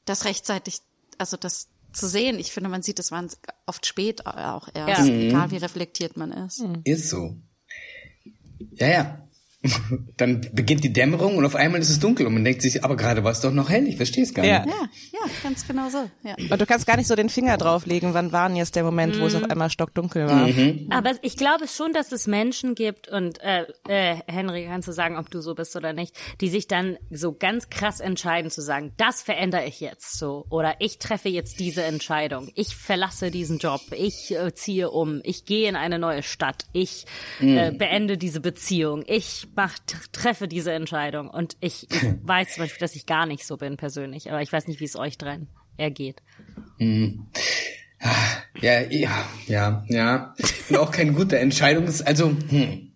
[0.05, 0.79] das rechtzeitig,
[1.19, 2.39] also das zu sehen.
[2.39, 3.11] Ich finde, man sieht es
[3.67, 5.13] oft spät auch erst, Ja.
[5.15, 6.65] egal wie reflektiert man ist.
[6.85, 7.37] Ist so.
[8.77, 9.24] Ja, ja.
[10.17, 12.97] Dann beginnt die Dämmerung und auf einmal ist es dunkel und man denkt sich, aber
[12.97, 14.65] gerade war es doch noch hell, ich verstehe es gar Ja.
[14.65, 14.75] nicht.
[14.75, 16.09] Ja, ja, ganz genau so.
[16.23, 16.35] Ja.
[16.51, 19.19] Und du kannst gar nicht so den Finger drauflegen, wann war denn jetzt der Moment,
[19.21, 20.49] wo es auf einmal stockdunkel war.
[20.97, 25.17] Aber ich glaube schon, dass es Menschen gibt und äh, äh, Henry, kannst du sagen,
[25.17, 28.93] ob du so bist oder nicht, die sich dann so ganz krass entscheiden zu sagen,
[28.97, 33.81] das verändere ich jetzt so oder ich treffe jetzt diese Entscheidung, ich verlasse diesen Job,
[33.97, 37.07] ich äh, ziehe um, ich gehe in eine neue Stadt, ich
[37.41, 39.79] äh, beende diese Beziehung, ich mach,
[40.13, 43.77] treffe diese Entscheidung und ich, ich weiß zum Beispiel, dass ich gar nicht so bin
[43.77, 46.23] persönlich, aber ich weiß nicht, wie es euch drin ergeht.
[48.61, 50.35] Ja, ja, ja, ja.
[50.69, 52.03] Und auch kein guter Entscheidungs...
[52.03, 52.91] Also, hm.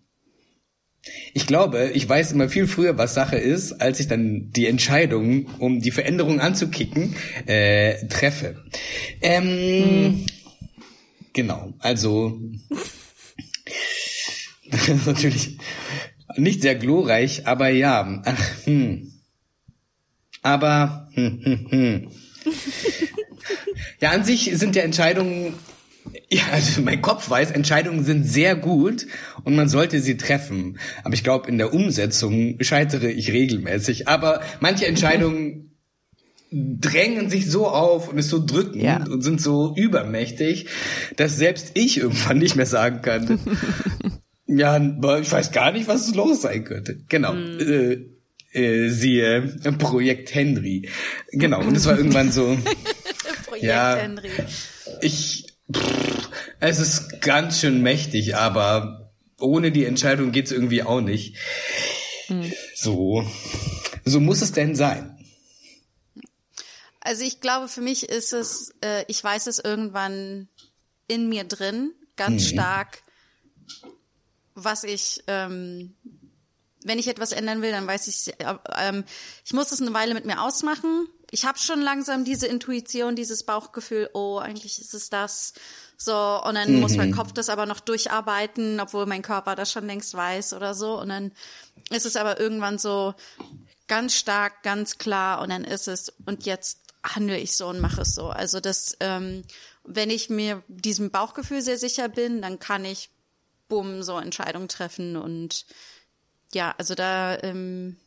[1.33, 5.47] Ich glaube, ich weiß immer viel früher, was Sache ist, als ich dann die Entscheidung,
[5.57, 8.63] um die Veränderung anzukicken, äh, treffe.
[9.21, 10.25] Ähm,
[11.33, 12.39] Genau, also
[15.05, 15.57] natürlich
[16.35, 19.11] nicht sehr glorreich, aber ja, ach, hm.
[20.41, 22.07] Aber hm, hm, hm.
[24.01, 25.53] Ja, an sich sind ja Entscheidungen,
[26.29, 29.05] ja, also mein Kopf weiß, Entscheidungen sind sehr gut
[29.43, 30.79] und man sollte sie treffen.
[31.03, 34.07] Aber ich glaube, in der Umsetzung scheitere ich regelmäßig.
[34.07, 35.75] Aber manche Entscheidungen
[36.51, 39.03] drängen sich so auf und ist so drückend Ja.
[39.03, 40.67] und sind so übermächtig,
[41.17, 43.39] dass selbst ich irgendwann nicht mehr sagen kann,
[44.49, 44.77] ja,
[45.19, 46.97] ich weiß gar nicht, was los sein könnte.
[47.07, 47.33] Genau.
[47.35, 48.05] Äh,
[48.51, 49.41] äh, siehe
[49.77, 50.89] Projekt Henry.
[51.31, 51.59] Genau.
[51.59, 52.57] Und es war irgendwann so,
[53.45, 53.95] Projekt Ja.
[53.95, 54.31] Henry.
[55.01, 61.37] ich, pff, es ist ganz schön mächtig, aber ohne die Entscheidung geht's irgendwie auch nicht.
[62.75, 63.25] So,
[64.05, 65.15] so muss es denn sein.
[67.01, 70.47] Also ich glaube, für mich ist es, äh, ich weiß es irgendwann
[71.07, 73.01] in mir drin, ganz stark,
[74.63, 75.95] was ich, ähm,
[76.83, 79.03] wenn ich etwas ändern will, dann weiß ich, äh, ähm,
[79.45, 81.07] ich muss es eine Weile mit mir ausmachen.
[81.31, 85.53] Ich habe schon langsam diese Intuition, dieses Bauchgefühl, oh, eigentlich ist es das.
[85.97, 89.85] So, und dann muss mein Kopf das aber noch durcharbeiten, obwohl mein Körper das schon
[89.85, 90.97] längst weiß oder so.
[90.99, 91.33] Und dann
[91.89, 93.13] ist es aber irgendwann so
[93.87, 98.01] ganz stark, ganz klar und dann ist es, und jetzt handle ich so und mache
[98.01, 98.27] es so.
[98.27, 99.43] Also das, ähm,
[99.83, 103.09] wenn ich mir diesem Bauchgefühl sehr sicher bin, dann kann ich
[103.69, 105.65] bumm so Entscheidungen treffen und
[106.53, 107.97] ja, also da, ähm,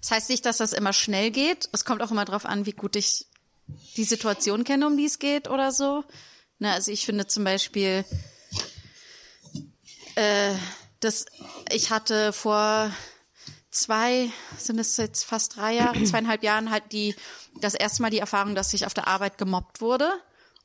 [0.00, 1.68] das heißt nicht, dass das immer schnell geht.
[1.72, 3.26] Es kommt auch immer drauf an, wie gut ich
[3.96, 6.04] die Situation kenne, um die es geht oder so.
[6.58, 8.04] Na, also ich finde zum Beispiel,
[10.14, 10.54] äh,
[11.00, 11.26] das,
[11.70, 12.92] ich hatte vor
[13.70, 17.14] zwei, sind es jetzt fast drei Jahre, zweieinhalb Jahren halt die,
[17.60, 20.10] das erste Mal die Erfahrung, dass ich auf der Arbeit gemobbt wurde.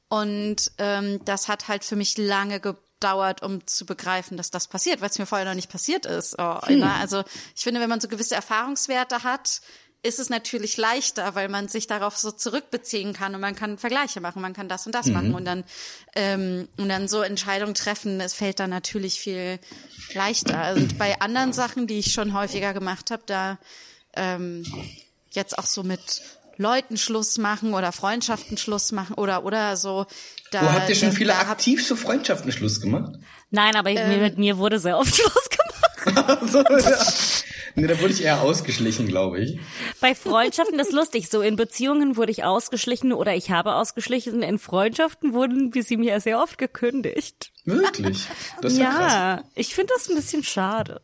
[0.10, 2.60] Und ähm, das hat halt für mich lange
[3.04, 6.36] gedauert, um zu begreifen, dass das passiert, weil es mir vorher noch nicht passiert ist.
[6.40, 7.24] Oh, na, Also
[7.56, 9.62] ich finde, wenn man so gewisse Erfahrungswerte hat,
[10.04, 14.20] ist es natürlich leichter, weil man sich darauf so zurückbeziehen kann und man kann Vergleiche
[14.22, 15.64] machen, man kann das und das machen und dann
[16.16, 18.20] ähm, und dann so Entscheidungen treffen.
[18.20, 19.60] Es fällt dann natürlich viel
[20.14, 20.74] leichter.
[20.76, 23.58] Und bei anderen Sachen, die ich schon häufiger gemacht habe, da
[24.14, 24.66] ähm,
[25.32, 26.22] jetzt auch so mit
[26.58, 30.06] Leuten Schluss machen oder Freundschaften Schluss machen oder oder so.
[30.52, 33.14] Da, Wo habt ihr schon viele aktiv zu Freundschaften Schluss gemacht?
[33.50, 36.40] Nein, aber mir, mit mir wurde sehr oft Schluss gemacht.
[36.52, 36.98] so, ja.
[37.76, 39.60] Nee, da wurde ich eher ausgeschlichen, glaube ich.
[40.00, 41.30] Bei Freundschaften, das ist lustig.
[41.30, 44.44] So in Beziehungen wurde ich ausgeschlichen oder ich habe ausgeschlichen.
[44.44, 47.52] In Freundschaften wurden wie sie mir sehr oft gekündigt.
[47.66, 48.28] Wirklich.
[48.62, 49.14] Das ist ja, krass.
[49.14, 51.02] Ja, ich finde das ein bisschen schade.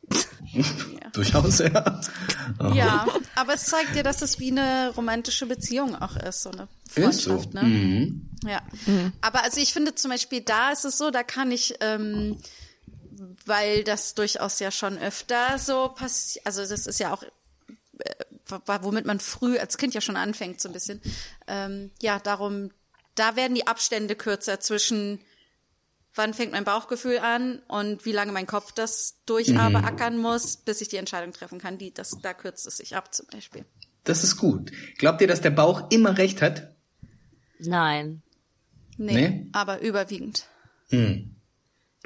[1.13, 2.01] Durchaus, ja.
[2.73, 6.67] Ja, aber es zeigt dir, dass es wie eine romantische Beziehung auch ist, so eine
[6.95, 7.31] Ist so.
[7.31, 8.11] Freundschaft, ne?
[8.45, 8.61] Ja.
[9.21, 12.37] Aber also ich finde zum Beispiel, da ist es so, da kann ich, ähm,
[13.45, 18.15] weil das durchaus ja schon öfter so passiert, also das ist ja auch, äh,
[18.81, 21.01] womit man früh als Kind ja schon anfängt, so ein bisschen.
[21.47, 22.71] Ähm, ja, darum,
[23.15, 25.19] da werden die Abstände kürzer zwischen
[26.15, 30.89] wann fängt mein Bauchgefühl an und wie lange mein Kopf das durchackern muss, bis ich
[30.89, 31.77] die Entscheidung treffen kann.
[31.77, 33.63] Die, das, da kürzt es sich ab zum Beispiel.
[34.03, 34.71] Das ist gut.
[34.97, 36.75] Glaubt ihr, dass der Bauch immer recht hat?
[37.59, 38.21] Nein.
[38.97, 39.47] Nee, Nee?
[39.53, 40.45] aber überwiegend.
[40.89, 41.35] Hm.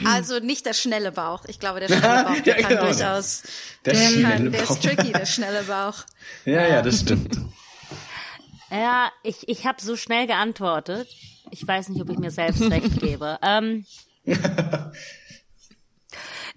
[0.05, 1.45] Also nicht der schnelle Bauch.
[1.47, 2.85] Ich glaube, der schnelle Bauch, der Ja, kann genau.
[2.85, 3.43] durchaus,
[3.85, 4.69] Der der, schnelle kann, der Bauch.
[4.71, 5.95] ist tricky, der schnelle Bauch.
[6.45, 7.37] Ja, ja, das stimmt.
[8.71, 11.07] Ja, ich, ich habe so schnell geantwortet.
[11.51, 13.37] Ich weiß nicht, ob ich mir selbst recht gebe.
[13.43, 13.85] Ähm,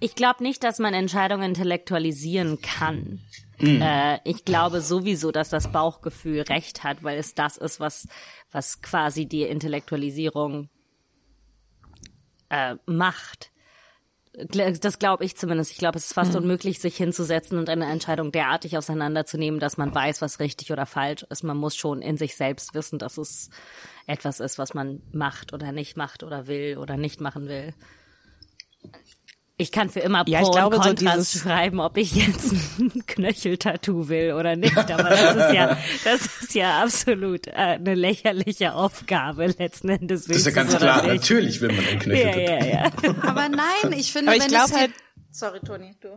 [0.01, 3.21] ich glaube nicht, dass man Entscheidungen intellektualisieren kann.
[3.61, 8.09] Äh, ich glaube sowieso, dass das Bauchgefühl recht hat, weil es das ist, was,
[8.51, 10.71] was quasi die Intellektualisierung
[12.51, 13.51] äh, macht.
[14.51, 15.71] Das glaube ich zumindest.
[15.71, 19.95] Ich glaube, es ist fast unmöglich, sich hinzusetzen und eine Entscheidung derartig auseinanderzunehmen, dass man
[19.95, 21.43] weiß, was richtig oder falsch ist.
[21.43, 23.49] Man muss schon in sich selbst wissen, dass es
[24.07, 27.73] etwas ist, was man macht oder nicht macht oder will oder nicht machen will.
[29.59, 32.15] Ich kann für immer Ja, ich Pro glaube, und so Kontras dieses- schreiben, ob ich
[32.15, 34.77] jetzt ein Knöcheltattoo will oder nicht.
[34.93, 40.27] Aber das ist ja, das ist ja absolut äh, eine lächerliche Aufgabe letzten Endes.
[40.27, 41.03] Das ist ja ganz klar.
[41.05, 41.15] nicht.
[41.23, 42.39] Natürlich will man einen Knöchel.
[42.43, 42.93] Ja, ja, ja.
[43.23, 44.93] Aber nein, ich finde, Aber ich wenn glaub es halt-
[45.31, 46.09] Sorry, Toni, du.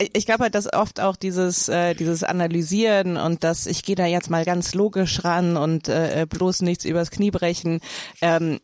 [0.00, 3.96] Ich- ich glaube halt, dass oft auch dieses äh, dieses Analysieren und dass ich gehe
[3.96, 7.80] da jetzt mal ganz logisch ran und äh, bloß nichts übers Knie brechen.
[8.20, 8.60] Ähm,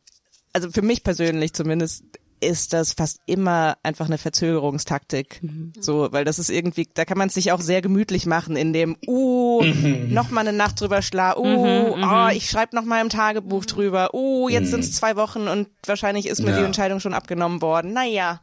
[0.52, 2.04] also für mich persönlich zumindest
[2.44, 5.40] ist das fast immer einfach eine Verzögerungstaktik.
[5.80, 8.72] So, weil das ist irgendwie, da kann man es sich auch sehr gemütlich machen, in
[8.72, 9.62] dem, uh,
[10.08, 14.14] noch mal eine Nacht drüber schlafen, uh, oh, ich schreibe noch mal im Tagebuch drüber,
[14.14, 16.58] uh, jetzt sind es zwei Wochen und wahrscheinlich ist mir Ja.
[16.58, 17.92] die Entscheidung schon abgenommen worden.
[17.92, 18.40] Naja.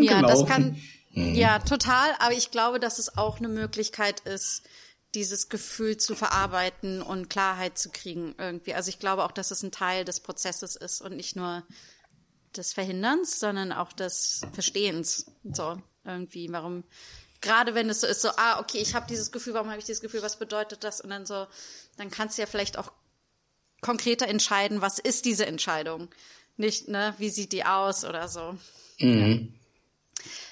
[0.00, 0.76] Ja, das kann,
[1.12, 2.10] ja, total.
[2.18, 4.62] Aber ich glaube, dass es auch eine Möglichkeit ist,
[5.14, 8.74] dieses Gefühl zu verarbeiten und Klarheit zu kriegen irgendwie.
[8.74, 11.62] Also ich glaube auch, dass es ein Teil des Prozesses ist und nicht nur
[12.58, 15.26] des Verhinderns, sondern auch des Verstehens.
[15.44, 16.84] So irgendwie, warum
[17.40, 19.84] gerade wenn es so ist, so ah okay, ich habe dieses Gefühl, warum habe ich
[19.84, 21.00] dieses Gefühl, was bedeutet das?
[21.00, 21.46] Und dann so,
[21.96, 22.92] dann kannst du ja vielleicht auch
[23.80, 26.08] konkreter entscheiden, was ist diese Entscheidung,
[26.56, 28.56] nicht ne, wie sieht die aus oder so.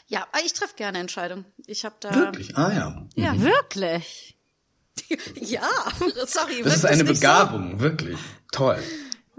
[0.06, 1.46] Ja, aber ich treffe gerne Entscheidungen.
[1.66, 2.56] Ich habe da Wirklich?
[2.56, 3.06] Ah ja.
[3.16, 4.36] ja, Wirklich?
[5.40, 5.68] ja,
[6.26, 8.18] sorry, Das ist eine Begabung, wirklich.
[8.52, 8.80] Toll.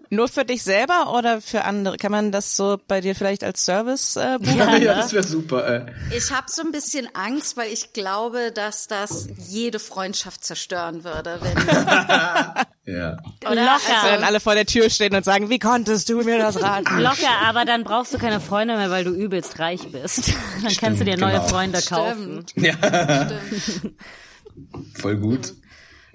[0.09, 1.97] Nur für dich selber oder für andere?
[1.97, 4.57] Kann man das so bei dir vielleicht als Service äh, buchen?
[4.57, 5.85] Ja, ja das wäre super.
[6.09, 6.15] So.
[6.15, 11.39] Ich habe so ein bisschen Angst, weil ich glaube, dass das jede Freundschaft zerstören würde,
[11.41, 11.55] wenn
[12.87, 13.17] Ja.
[13.41, 14.03] oder Locker.
[14.03, 16.99] Also, Wenn alle vor der Tür stehen und sagen, wie konntest du mir das raten?
[16.99, 20.33] Locker, aber dann brauchst du keine Freunde mehr, weil du übelst reich bist.
[20.63, 21.47] Dann kannst du dir neue genau.
[21.47, 22.45] Freunde kaufen.
[22.47, 23.93] stimmt.
[24.93, 25.53] Voll gut.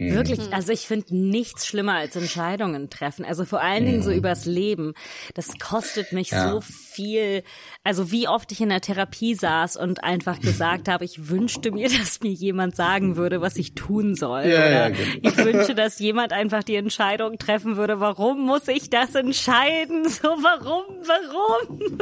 [0.01, 3.25] Wirklich, also ich finde nichts schlimmer als Entscheidungen treffen.
[3.25, 4.95] Also vor allen Dingen so übers Leben.
[5.35, 6.51] Das kostet mich Ja.
[6.51, 7.43] so viel.
[7.85, 11.89] Also wie oft ich in der Therapie saß und einfach gesagt habe, ich wünschte mir,
[11.99, 14.45] dass mir jemand sagen würde, was ich tun soll.
[14.47, 15.09] Ja, Oder ja, genau.
[15.23, 20.05] ich wünsche, dass jemand einfach die Entscheidung treffen würde, warum muss ich das entscheiden?
[20.21, 21.99] So, warum, warum?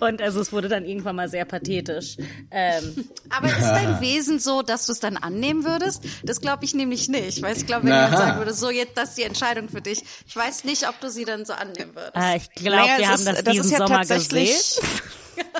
[0.00, 2.16] Und also es wurde dann irgendwann mal sehr pathetisch.
[2.50, 6.04] Ähm, Aber ist dein Wesen so, dass du es dann annehmen würdest?
[6.24, 7.39] Das glaube ich nämlich nicht.
[7.42, 8.16] Weil ich glaube, wenn jemand Aha.
[8.18, 11.10] sagen würde, so jetzt das ist die Entscheidung für dich, ich weiß nicht, ob du
[11.10, 12.16] sie dann so annehmen würdest.
[12.16, 14.88] äh, ich glaube, Naja, wir haben ist- das das diesen ist ja Sommer tatsächlich- gesehen.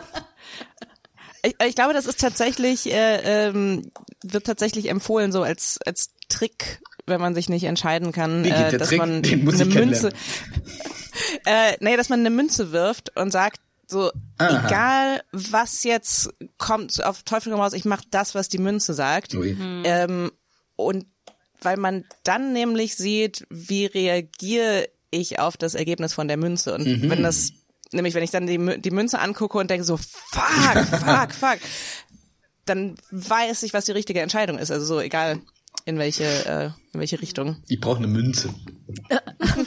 [1.42, 3.90] Ich, ich glaube, das ist tatsächlich, äh, ähm,
[4.22, 8.74] wird tatsächlich empfohlen, so als, als Trick, wenn man sich nicht entscheiden kann, Wie geht
[8.74, 8.98] äh, dass Trick?
[8.98, 10.10] man Den muss eine ich Münze,
[11.46, 14.66] äh, nee, dass man eine Münze wirft und sagt, so, Aha.
[14.66, 16.28] egal was jetzt
[16.58, 19.34] kommt, auf Teufel komm raus, ich mache das, was die Münze sagt.
[19.34, 19.56] Ui.
[19.84, 20.30] Ähm,
[20.76, 21.06] und
[21.62, 26.74] weil man dann nämlich sieht, wie reagiere ich auf das Ergebnis von der Münze.
[26.74, 27.10] Und Mhm.
[27.10, 27.52] wenn das,
[27.92, 31.58] nämlich wenn ich dann die, die Münze angucke und denke so, fuck, fuck, fuck,
[32.64, 34.70] dann weiß ich, was die richtige Entscheidung ist.
[34.70, 35.40] Also so egal
[35.86, 37.56] in welche, äh, in welche Richtung.
[37.68, 38.54] Ich brauche eine Münze.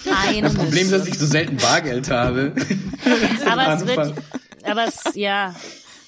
[0.06, 2.54] Eine Das Problem ist, dass ich so selten Bargeld habe.
[3.46, 4.14] aber es wird,
[4.64, 5.56] aber es, ja,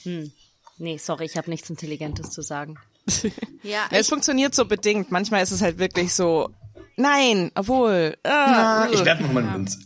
[0.04, 0.32] hm.
[0.78, 2.78] nee, sorry, ich habe nichts Intelligentes zu sagen.
[3.24, 3.32] ja,
[3.64, 5.12] Ja, es funktioniert so bedingt.
[5.12, 6.50] Manchmal ist es halt wirklich so,
[6.96, 9.80] nein, obwohl, ah, Ich werfe noch mal eine Münze.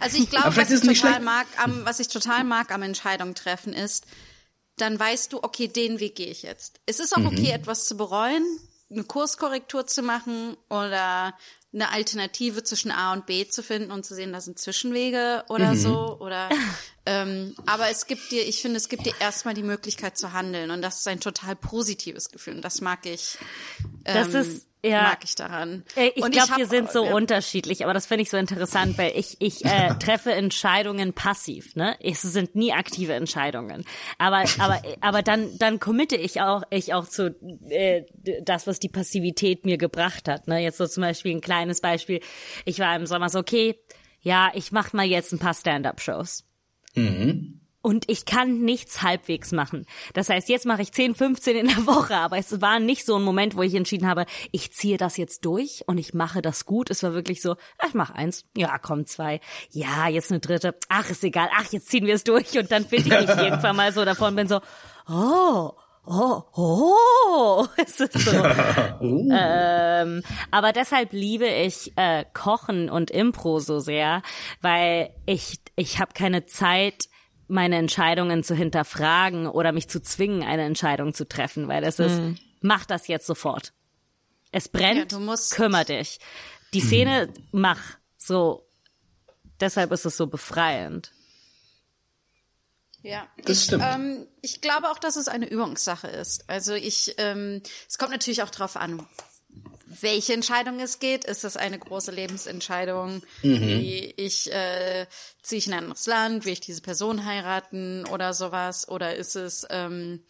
[0.00, 3.72] also ich glaube, was ich total mag, am, was ich total mag am Entscheidung treffen
[3.72, 4.06] ist,
[4.78, 6.80] dann weißt du, okay, den Weg gehe ich jetzt.
[6.86, 7.26] Es ist auch Mhm.
[7.28, 8.44] okay, etwas zu bereuen,
[8.90, 11.34] eine Kurskorrektur zu machen oder
[11.76, 15.72] eine Alternative zwischen A und B zu finden und zu sehen, da sind Zwischenwege oder
[15.74, 15.78] Mhm.
[15.78, 16.48] so oder
[17.06, 20.70] ähm, aber es gibt dir, ich finde, es gibt dir erstmal die Möglichkeit zu handeln
[20.70, 23.38] und das ist ein total positives Gefühl und das mag ich.
[24.04, 25.02] Das ähm, ist, Ja.
[25.02, 25.84] mag ich daran.
[26.14, 27.14] Ich glaube, wir sind so ja.
[27.14, 31.96] unterschiedlich, aber das finde ich so interessant, weil ich ich äh, treffe Entscheidungen passiv, ne?
[32.00, 33.84] Es sind nie aktive Entscheidungen,
[34.18, 37.34] aber aber aber dann dann committe ich auch ich auch zu
[37.68, 38.02] äh,
[38.42, 40.60] das, was die Passivität mir gebracht hat, ne?
[40.60, 42.20] Jetzt so zum Beispiel ein kleines Beispiel:
[42.64, 43.80] Ich war im Sommer so okay,
[44.20, 46.44] ja, ich mach mal jetzt ein paar Stand-up-Shows.
[47.86, 49.86] Und ich kann nichts halbwegs machen.
[50.12, 53.14] Das heißt, jetzt mache ich 10, 15 in der Woche, aber es war nicht so
[53.14, 56.66] ein Moment, wo ich entschieden habe, ich ziehe das jetzt durch und ich mache das
[56.66, 56.90] gut.
[56.90, 59.38] Es war wirklich so, ach, ich mache eins, ja, komm, zwei,
[59.70, 62.84] ja, jetzt eine dritte, ach, ist egal, ach, jetzt ziehen wir es durch und dann
[62.84, 64.60] finde ich mich irgendwann mal so davon bin so,
[65.08, 65.70] oh,
[66.06, 68.32] oh, oh, es ist so.
[69.00, 74.22] ähm, aber deshalb liebe ich äh, Kochen und Impro so sehr,
[74.60, 77.08] weil ich ich habe keine Zeit
[77.48, 82.20] meine Entscheidungen zu hinterfragen oder mich zu zwingen, eine Entscheidung zu treffen, weil es ist,
[82.60, 83.72] mach das jetzt sofort.
[84.52, 86.18] Es brennt, Ja, kümmer dich.
[86.72, 87.82] Die Szene, mach.
[88.16, 88.66] So.
[89.60, 91.12] Deshalb ist es so befreiend.
[93.02, 93.84] Ja, Das ich, stimmt.
[93.86, 96.48] Ähm, ich glaube auch, dass es eine Übungssache ist.
[96.50, 99.06] Also ich, ähm, es kommt natürlich auch drauf an,
[100.00, 101.24] welche Entscheidung es geht.
[101.24, 105.06] Ist es eine große Lebensentscheidung, wie ich äh,
[105.42, 108.88] ziehe ich in ein anderes Land, will ich diese Person heiraten oder sowas?
[108.88, 110.22] Oder ist es ähm,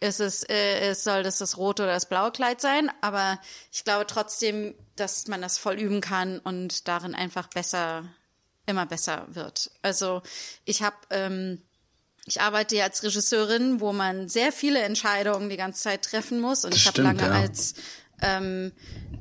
[0.00, 3.38] ist es, äh, es soll das das rote oder das blaue Kleid sein, aber
[3.70, 8.04] ich glaube trotzdem, dass man das voll üben kann und darin einfach besser,
[8.66, 9.70] immer besser wird.
[9.80, 10.22] Also
[10.64, 11.62] ich habe ähm,
[12.24, 16.64] ich arbeite ja als Regisseurin, wo man sehr viele Entscheidungen die ganze Zeit treffen muss.
[16.64, 17.30] Und ich habe lange ja.
[17.30, 17.74] als
[18.20, 18.72] ähm,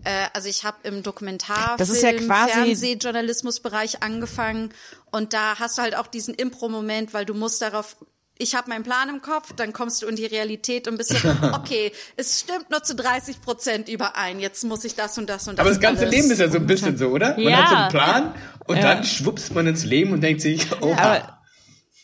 [0.03, 4.73] äh, also ich habe im Dokumentarfilm, Das ist ja quasi- Fernsehjournalismusbereich angefangen
[5.11, 7.95] und da hast du halt auch diesen Impro-Moment, weil du musst darauf
[8.37, 11.17] ich habe meinen Plan im Kopf, dann kommst du in die Realität und bist so,
[11.53, 15.59] okay, es stimmt nur zu 30 Prozent überein, jetzt muss ich das und das und
[15.59, 16.15] das Aber das ganze alles.
[16.15, 17.35] Leben ist ja so ein bisschen so, oder?
[17.35, 17.57] Man Ja.
[17.57, 18.35] hat so einen Plan
[18.65, 18.81] und Ja.
[18.95, 21.39] dann schwupst man ins Leben und denkt sich, oha, Aber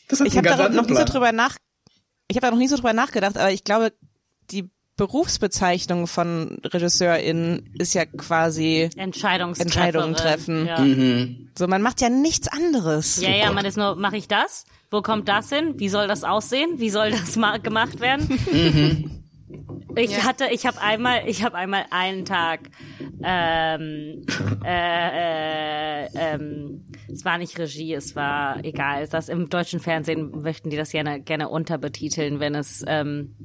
[0.10, 1.56] das hat ich einen habe ganz da noch nie so drüber nach,
[2.28, 3.94] ich habe da noch nie so drüber nachgedacht, aber ich glaube,
[4.52, 8.90] die Berufsbezeichnung von RegisseurInnen ist ja quasi.
[9.60, 10.66] Entscheidungen treffen.
[10.66, 10.80] Ja.
[10.80, 11.50] Mhm.
[11.58, 13.22] so, man macht ja nichts anderes.
[13.22, 14.66] Ja, ja, man ist nur, mache ich das?
[14.90, 15.76] Wo kommt das hin?
[15.78, 16.80] Wie soll das aussehen?
[16.80, 19.22] Wie soll das ma gemacht werden?
[19.96, 22.70] Ich hatte, ich habe einmal, ich habe einmal einen Tag,
[23.24, 24.26] ähm,
[24.64, 29.08] äh, äh, ähm, es war nicht Regie, es war egal.
[29.08, 33.36] Das im deutschen Fernsehen möchten die das gerne gerne unterbetiteln, wenn es ähm,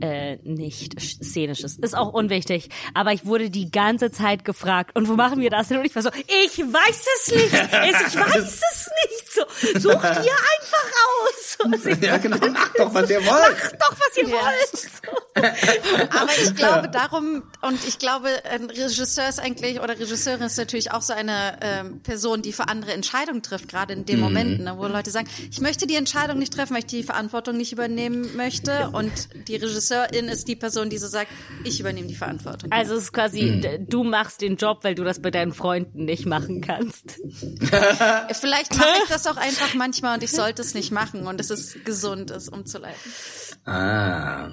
[0.00, 1.82] äh, nicht szenisch ist.
[1.82, 2.68] Ist auch unwichtig.
[2.94, 5.78] Aber ich wurde die ganze Zeit gefragt, und wo machen wir das denn?
[5.78, 7.52] Und ich war so, ich weiß es nicht.
[7.52, 9.32] Ich weiß es nicht.
[9.32, 9.42] So,
[9.78, 10.90] sucht ihr einfach
[11.22, 11.58] aus.
[11.72, 13.28] Also ich, Ja, genau, macht doch, was ihr wollt.
[13.28, 16.10] Macht doch, was ihr wollt.
[16.10, 20.92] Aber ich glaube darum, und ich glaube, ein Regisseur ist eigentlich, oder Regisseurin ist natürlich
[20.92, 24.22] auch so eine ähm, Person, die für andere Entscheidungen trifft, gerade in dem Mhm.
[24.24, 27.56] Moment, ne, wo Leute sagen, ich möchte die Entscheidung nicht treffen, weil ich die Verantwortung
[27.56, 28.88] nicht übernehmen möchte.
[28.92, 29.10] Und
[29.48, 31.28] die Regisseurin ist die Person, die so sagt,
[31.64, 32.70] ich übernehme die Verantwortung.
[32.72, 36.04] Also es ist quasi, d- du machst den Job, weil du das bei deinen Freunden
[36.04, 37.18] nicht machen kannst.
[38.40, 41.50] Vielleicht mache ich das auch einfach manchmal und ich sollte es nicht machen und es
[41.50, 42.96] ist gesund, es umzuleiten.
[43.64, 44.48] Ah.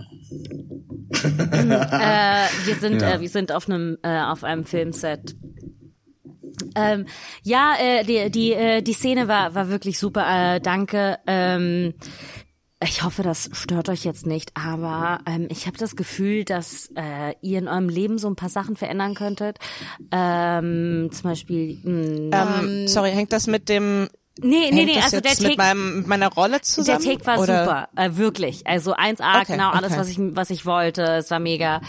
[1.12, 3.14] Äh, wir sind, Ja.
[3.16, 5.36] äh, wir sind auf einem, äh, auf einem Filmset.
[6.78, 7.06] Ähm,
[7.44, 10.56] ja, äh, die, die, äh, die Szene war, war wirklich super.
[10.56, 11.18] Äh, danke.
[11.28, 11.94] Ähm,
[12.84, 17.34] ich hoffe, das stört euch jetzt nicht, aber ähm, ich habe das Gefühl, dass äh,
[17.42, 19.58] ihr in eurem Leben so ein paar Sachen verändern könntet.
[20.12, 24.10] Ähm, zum Beispiel, mh, Ähm, sorry, hängt das mit dem
[24.40, 27.04] nee, nee, nee, also der jetzt mit Take, meinem, mit meiner Rolle der zusammen?
[27.04, 27.66] Take war oder?
[27.66, 28.68] super, äh, wirklich.
[28.68, 30.00] Also 1A, Okay, genau alles, okay.
[30.00, 31.02] was ich, was ich wollte.
[31.02, 31.82] Es war mega.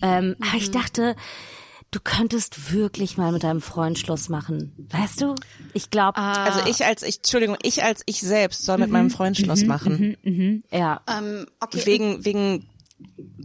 [0.00, 1.16] Ähm, Aber ich dachte,
[1.90, 4.72] du könntest wirklich mal mit deinem Freund Schluss machen.
[4.90, 5.34] Weißt du?
[5.72, 9.36] Ich glaube, Also ich als ich, Entschuldigung, ich als ich selbst soll mit meinem Freund
[9.36, 10.16] Schluss machen.
[10.70, 11.00] ja.
[11.08, 12.68] Ähm, okay, Wegen, wegen,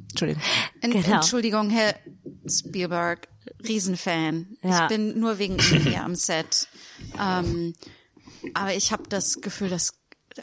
[0.09, 0.41] Entschuldigung.
[0.81, 1.15] En Genau.
[1.15, 1.95] Entschuldigung, Herr
[2.49, 3.27] Spielberg,
[3.67, 4.57] Riesenfan.
[4.63, 4.83] Ja.
[4.83, 6.67] Ich bin nur wegen Ihnen hier am Set.
[7.19, 7.73] Ähm,
[8.53, 9.93] aber ich habe das Gefühl, dass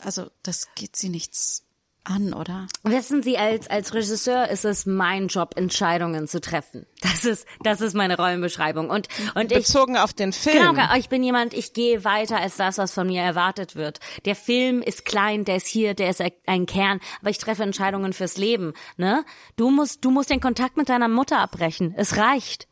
[0.03, 1.65] also das geht Sie nichts
[2.09, 2.67] an, oder?
[2.83, 6.87] Wissen Sie, als, als Regisseur ist es mein Job, Entscheidungen zu treffen.
[7.01, 8.91] Das ist, das ist meine Rollenbeschreibung.
[8.91, 10.75] Und, und ich, Bezogen auf den Film.
[10.77, 13.99] Genau, ich bin jemand, ich gehe weiter als das, was von mir erwartet wird.
[14.25, 18.13] Der Film ist klein, der ist hier, der ist ein Kern, aber ich treffe Entscheidungen
[18.13, 19.25] fürs Leben, ne?
[19.57, 21.93] Du musst, du musst den Kontakt mit deiner Mutter abbrechen.
[21.97, 22.69] Es reicht.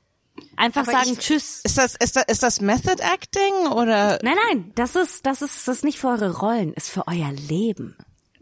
[0.56, 1.60] Einfach Aber sagen ich- Tschüss.
[1.64, 4.18] Ist das, ist das, ist das Method Acting oder?
[4.22, 7.32] Nein, nein, das ist, das ist, das ist nicht für eure Rollen, ist für euer
[7.32, 7.96] Leben.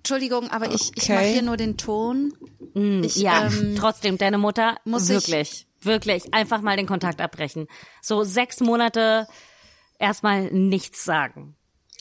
[0.05, 1.15] Entschuldigung, aber ich, ich Okay.
[1.15, 2.35] mache hier nur den Ton.
[3.03, 7.69] Ich, ja, ähm, trotzdem, deine Mutter, muss ich- wirklich, wirklich, einfach mal den Kontakt abbrechen.
[8.03, 9.27] So sechs Monate
[9.99, 11.57] erstmal nichts sagen.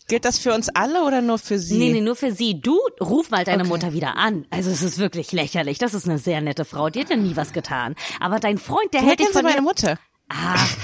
[0.10, 1.78] Gilt das für uns alle oder nur für sie?
[1.78, 2.60] Nee, nee, nur für sie.
[2.60, 3.70] Du ruf mal deine Okay.
[3.72, 4.46] Mutter wieder an.
[4.50, 5.78] Also es ist wirklich lächerlich.
[5.78, 6.90] Das ist eine sehr nette Frau.
[6.90, 7.96] Die hat ja nie was getan.
[8.20, 9.98] Aber dein Freund, der Woher hält Sie von meine Mutter?
[10.36, 10.78] Ach,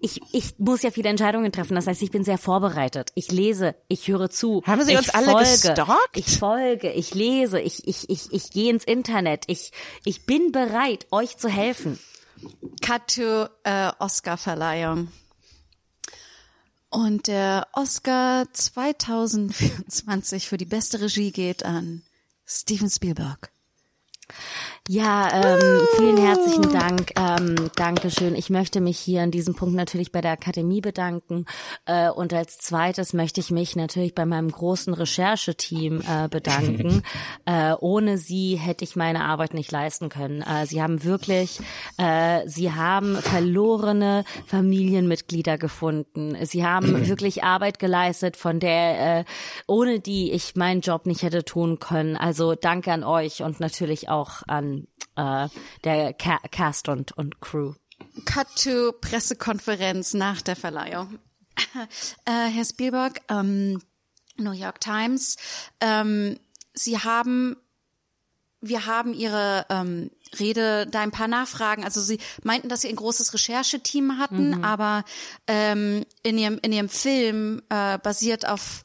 [0.00, 1.74] ich, ich muss ja viele Entscheidungen treffen.
[1.74, 3.12] Das heißt, ich bin sehr vorbereitet.
[3.14, 4.62] Ich lese, ich höre zu.
[4.66, 6.16] Haben Sie ich uns alle folge, gestalkt?
[6.16, 9.44] Ich folge, ich lese, ich, ich, ich, ich gehe ins Internet.
[9.46, 9.72] Ich,
[10.04, 11.98] ich bin bereit, euch zu helfen.
[12.82, 15.08] Cut to äh, Oscar-Verleihung.
[16.90, 22.02] Und der Oscar 2024 für die beste Regie geht an
[22.46, 23.50] Steven Spielberg.
[24.86, 27.12] Ja, ähm, vielen herzlichen Dank.
[27.18, 28.34] Ähm, Dankeschön.
[28.34, 31.46] Ich möchte mich hier an diesem Punkt natürlich bei der Akademie bedanken.
[31.86, 37.02] Äh, und als zweites möchte ich mich natürlich bei meinem großen Rechercheteam äh, bedanken.
[37.46, 40.42] äh, ohne sie hätte ich meine Arbeit nicht leisten können.
[40.42, 41.60] Äh, sie haben wirklich,
[41.96, 46.36] äh, sie haben verlorene Familienmitglieder gefunden.
[46.44, 49.24] Sie haben wirklich Arbeit geleistet, von der, äh,
[49.66, 52.18] ohne die ich meinen Job nicht hätte tun können.
[52.18, 54.73] Also danke an euch und natürlich auch an
[55.16, 55.48] äh,
[55.84, 57.74] der Ca Cast und, und Crew.
[58.24, 61.18] Cut to Pressekonferenz nach der Verleihung.
[62.24, 63.80] äh, Herr Spielberg, ähm,
[64.36, 65.36] New York Times,
[65.80, 66.38] ähm,
[66.74, 67.56] Sie haben,
[68.60, 71.84] wir haben Ihre ähm, Rede da ein paar Nachfragen.
[71.84, 75.04] Also Sie meinten, dass Sie ein großes Rechercheteam hatten, aber
[75.46, 78.84] ähm, in Ihrem in Ihrem Film äh, basiert auf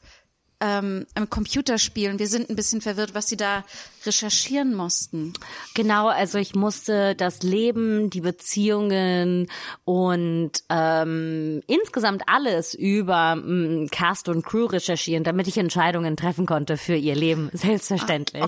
[0.60, 2.10] ähm, einem Computerspiel.
[2.10, 3.64] Und wir sind ein bisschen verwirrt, was Sie da
[4.04, 5.32] recherchieren mussten.
[5.74, 9.48] Genau, also ich musste das Leben, die Beziehungen
[9.84, 16.76] und ähm, insgesamt alles über ähm, Cast und Crew recherchieren, damit ich Entscheidungen treffen konnte
[16.76, 17.50] für ihr Leben.
[17.54, 18.42] Selbstverständlich.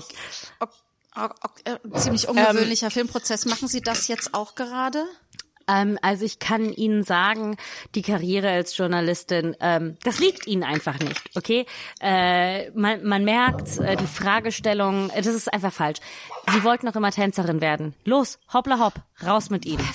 [0.59, 0.69] Ok-
[1.15, 3.45] ok- ok- äh, ziemlich ungewöhnlicher Filmprozess.
[3.45, 5.05] Machen Sie das jetzt auch gerade?
[5.67, 7.57] Ähm, also ich kann Ihnen sagen,
[7.95, 11.65] die Karriere als Journalistin, ähm, das liegt Ihnen einfach nicht, okay?
[12.01, 15.99] Äh, man, man merkt, äh, die Fragestellung, äh, das ist einfach falsch.
[16.51, 17.93] Sie wollten noch immer Tänzerin werden.
[18.05, 18.95] Los, hoppla hopp,
[19.25, 19.87] raus mit Ihnen.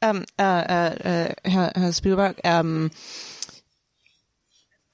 [0.00, 2.90] Ähm, äh, äh, äh, Herr, Herr Spielberg, ähm,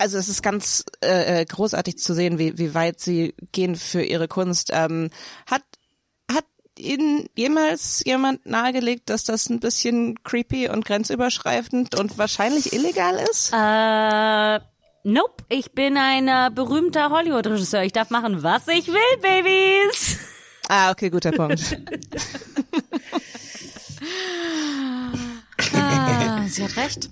[0.01, 4.03] also es ist ganz äh, äh, großartig zu sehen, wie, wie weit Sie gehen für
[4.03, 4.71] Ihre Kunst.
[4.73, 5.11] Ähm,
[5.47, 5.63] hat
[6.81, 13.53] Ihnen jemals jemand nahegelegt, dass das ein bisschen creepy und grenzüberschreitend und wahrscheinlich illegal ist?
[13.53, 14.61] Äh,
[15.05, 17.83] nope, ich bin ein äh, berühmter Hollywood-Regisseur.
[17.83, 20.19] Ich darf machen, was ich will, Babys.
[20.69, 21.61] Ah, okay, guter Punkt.
[25.75, 27.11] Ah, sie hat recht.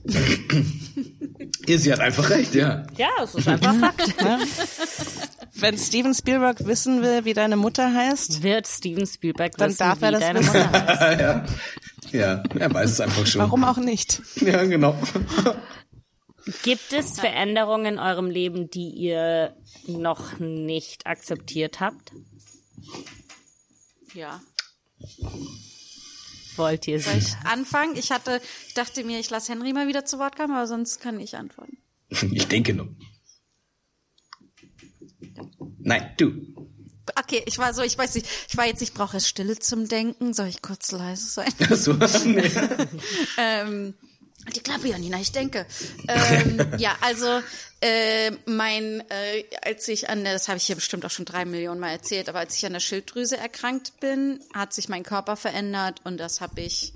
[1.66, 2.87] Ihr, sie hat einfach recht, ja.
[2.97, 4.14] Ja, es ist einfach Fakt.
[5.61, 10.03] Wenn Steven Spielberg wissen will, wie deine Mutter heißt, Wird Steven Spielberg Dann wissen, darf
[10.03, 10.57] er wie das deine wissen.
[10.57, 11.21] Mutter heißt.
[11.21, 11.45] ja.
[12.13, 13.43] Ja, er weiß es einfach schon.
[13.43, 14.23] warum auch nicht?
[14.37, 14.97] Ja, genau.
[16.63, 19.55] Gibt es Veränderungen in eurem Leben, die ihr
[19.87, 22.13] noch nicht akzeptiert habt?
[24.15, 24.41] Ja.
[26.57, 27.97] Wollt ihr Soll ich anfangen?
[27.97, 31.01] Ich hatte, ich dachte mir, ich lasse Henry mal wieder zu Wort kommen, aber sonst
[31.01, 31.79] kann ich antworten.
[32.33, 32.89] Ich denke nur.
[35.89, 36.32] Nein, du.
[37.18, 39.89] Okay, ich war so, ich weiß nicht, ich war jetzt, ich brauche jetzt Stille zum
[39.89, 40.34] Denken.
[40.34, 41.51] Soll ich kurz leise sein?
[41.70, 41.95] So,
[42.26, 42.51] nee.
[43.39, 43.95] ähm,
[44.55, 45.64] die Klappe, Janina, ich denke.
[46.07, 47.41] Ähm, ja, also
[47.80, 51.47] äh, mein, äh, als ich an der, das habe ich hier bestimmt auch schon drei
[51.47, 55.36] Millionen Mal erzählt, aber als ich an der Schilddrüse erkrankt bin, hat sich mein Körper
[55.36, 56.93] verändert und das habe ich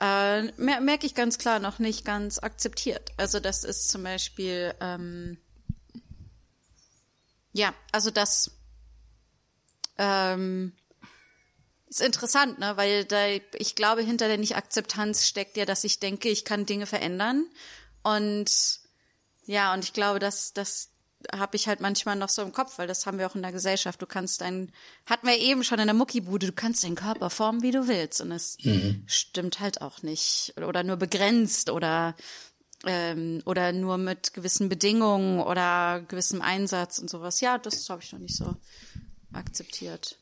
[0.00, 3.12] äh, mer merke ich ganz klar noch nicht ganz akzeptiert.
[3.18, 5.36] Also das ist zum Beispiel ähm,
[7.52, 8.50] ja, also das
[9.98, 10.72] ähm,
[11.88, 12.76] ist interessant, ne?
[12.76, 16.86] Weil da, ich glaube, hinter der Nicht-Akzeptanz steckt ja, dass ich denke, ich kann Dinge
[16.86, 17.46] verändern.
[18.02, 18.80] Und
[19.44, 20.88] ja, und ich glaube, dass das
[21.30, 23.52] habe ich halt manchmal noch so im Kopf, weil das haben wir auch in der
[23.52, 24.02] Gesellschaft.
[24.02, 24.72] Du kannst deinen,
[25.06, 28.20] hatten wir eben schon in der Muckibude, du kannst deinen Körper formen, wie du willst.
[28.20, 28.56] Und es
[29.06, 30.54] stimmt halt auch nicht.
[30.56, 32.16] Oder nur begrenzt oder
[32.86, 37.40] ähm, oder nur mit gewissen Bedingungen oder gewissem Einsatz und sowas.
[37.40, 38.56] Ja, das habe ich noch nicht so
[39.32, 40.18] akzeptiert.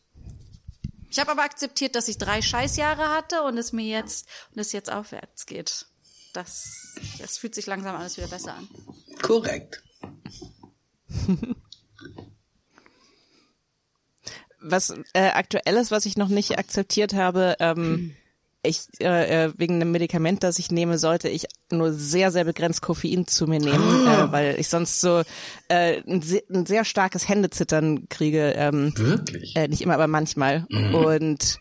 [1.10, 4.72] Ich habe aber akzeptiert, dass ich drei Scheißjahre hatte und es mir jetzt und es
[4.72, 5.86] jetzt aufwärts geht.
[6.32, 8.68] Das, das fühlt sich langsam alles wieder besser an.
[9.20, 9.82] Korrekt.
[14.60, 18.14] Was äh, aktuelles, was ich noch nicht akzeptiert habe, ähm,
[18.62, 22.82] ich äh, äh, wegen einem Medikament, das ich nehme, sollte ich nur sehr, sehr begrenzt
[22.82, 25.22] Koffein zu mir nehmen, äh, weil ich sonst so
[25.68, 28.52] äh, ein, se ein sehr starkes Händezittern kriege.
[28.56, 29.56] Ähm, Wirklich?
[29.56, 30.66] äh, nicht immer, aber manchmal.
[30.92, 31.58] Und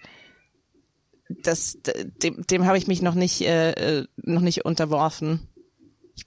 [1.43, 1.77] das,
[2.23, 5.47] dem, dem habe ich mich noch nicht, äh, äh, noch nicht unterworfen.
[6.15, 6.25] Ich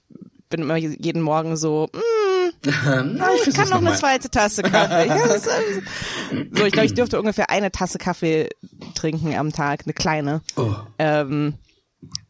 [0.53, 2.69] bin immer jeden Morgen so, mm,
[3.17, 3.97] Na, ich kann noch eine mal.
[3.97, 5.07] zweite Tasse Kaffee.
[5.07, 5.51] Ja, das, äh,
[6.51, 8.49] so, ich glaube, ich dürfte ungefähr eine Tasse Kaffee
[8.93, 10.41] trinken am Tag, eine kleine.
[10.55, 10.75] Oh.
[10.99, 11.55] Ähm,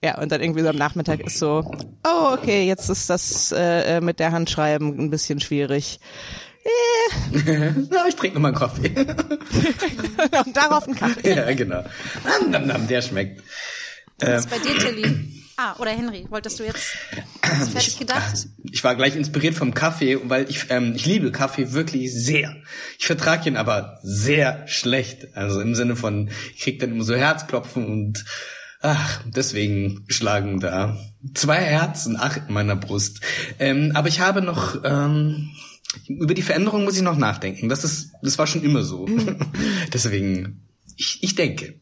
[0.01, 1.69] ja, und dann irgendwie so am Nachmittag ist so,
[2.07, 5.99] oh, okay, jetzt ist das äh, äh, mit der Handschreiben ein bisschen schwierig.
[7.89, 8.95] Na, ich trinke noch mal einen Kaffee.
[10.45, 11.35] und darauf einen Kaffee.
[11.35, 11.83] ja, genau.
[12.23, 13.43] Nam, nam, nam, der schmeckt.
[14.19, 15.42] Was ist bei dir, Tilly?
[15.55, 16.95] Ah, oder Henry, wolltest du jetzt
[17.43, 18.47] hast du fertig gedacht?
[18.71, 22.55] Ich war gleich inspiriert vom Kaffee, weil ich, ähm, ich liebe Kaffee wirklich sehr.
[22.97, 25.35] Ich vertrage ihn aber sehr schlecht.
[25.35, 28.25] Also im Sinne von, ich krieg dann immer so Herzklopfen und
[28.81, 30.97] ach, deswegen schlagen da
[31.33, 33.21] zwei Herzen, ach, in meiner Brust.
[33.59, 35.51] Ähm, aber ich habe noch, ähm,
[36.07, 37.69] über die Veränderung muss ich noch nachdenken.
[37.69, 39.07] Das ist, das war schon immer so.
[39.93, 41.79] deswegen, ich, ich denke.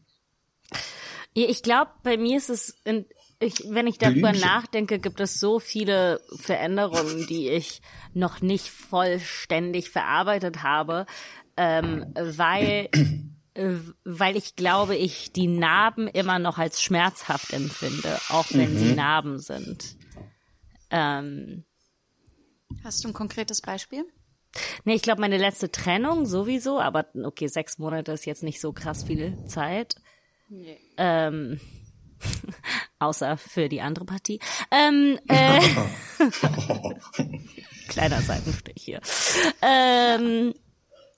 [1.34, 3.06] Ich glaube, bei mir ist es, in,
[3.42, 4.40] ich, wenn ich darüber Blümchen.
[4.40, 7.82] nachdenke, gibt es so viele Veränderungen, die ich
[8.14, 11.06] noch nicht vollständig verarbeitet habe,
[11.56, 12.88] ähm, weil,
[13.54, 13.74] äh,
[14.04, 19.38] weil ich glaube, ich die Narben immer noch als schmerzhaft empfinde, auch wenn sie Narben
[19.38, 19.96] sind.
[20.90, 21.64] Ähm,
[22.84, 24.04] Hast du ein konkretes Beispiel?
[24.84, 28.72] Nee, ich glaube, meine letzte Trennung sowieso, aber okay, sechs Monate ist jetzt nicht so
[28.72, 29.96] krass viel Zeit.
[30.98, 31.60] Ähm,
[33.02, 34.40] außer für die andere Partie.
[34.70, 35.60] Ähm, äh,
[37.88, 39.00] kleiner Seitenstich hier.
[39.60, 40.54] Ähm,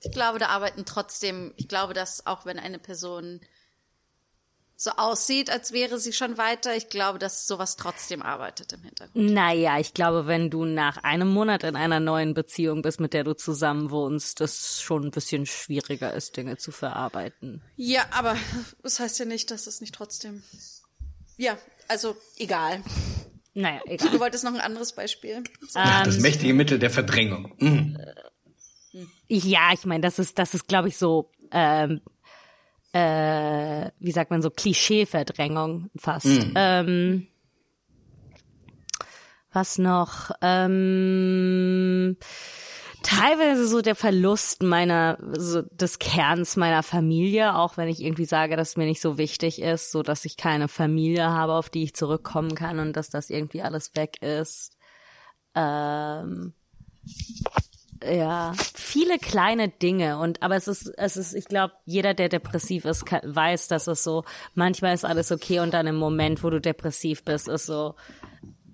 [0.02, 3.40] Ich glaube, da arbeiten trotzdem, ich glaube, dass auch wenn eine Person
[4.76, 9.14] so aussieht, als wäre sie schon weiter, ich glaube, dass sowas trotzdem arbeitet im Hintergrund.
[9.32, 13.22] naja, ich glaube, wenn du nach einem Monat in einer neuen Beziehung bist, mit der
[13.22, 17.62] du zusammen wohnst, das schon ein bisschen schwieriger ist, Dinge zu verarbeiten.
[17.76, 18.36] Ja, aber
[18.82, 20.42] das heißt ja nicht, dass es nicht trotzdem.
[21.36, 21.58] Ja,
[21.88, 22.82] also egal.
[23.54, 24.20] Naja, Du egal.
[24.20, 25.42] wolltest noch ein anderes Beispiel.
[25.72, 27.54] das mächtige Mittel der Verdrängung.
[27.58, 27.96] Mm.
[29.28, 32.00] Ja, ich meine, das ist, das ist, glaube ich, so, ähm,
[32.92, 36.26] äh, wie sagt man so, Klischee-Verdrängung fast.
[36.54, 37.26] Ähm,
[39.52, 40.30] was noch?
[40.42, 42.16] Ähm,
[43.04, 48.56] teilweise so der Verlust meiner, so des Kerns meiner Familie, auch wenn ich irgendwie sage,
[48.56, 51.94] dass mir nicht so wichtig ist, so dass ich keine Familie habe, auf die ich
[51.94, 54.76] zurückkommen kann und dass das irgendwie alles weg ist.
[55.54, 56.54] Ähm,
[58.02, 62.84] ja, viele kleine Dinge und aber es ist es ist ich glaube jeder der depressiv
[62.84, 64.24] ist kann, weiß, dass es so
[64.54, 67.94] manchmal ist alles okay und dann im Moment, wo du depressiv bist, ist so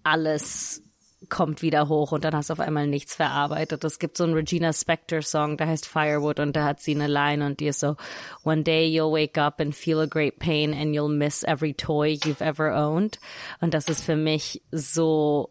[0.03, 0.83] alles
[1.29, 3.85] kommt wieder hoch und dann hast du auf einmal nichts verarbeitet.
[3.85, 7.09] Es gibt so einen Regina Spektor Song, der heißt Firewood und da hat sie eine
[7.09, 7.97] Line und die ist so
[8.43, 12.19] One day you'll wake up and feel a great pain and you'll miss every toy
[12.25, 13.19] you've ever owned
[13.61, 15.51] und das ist für mich so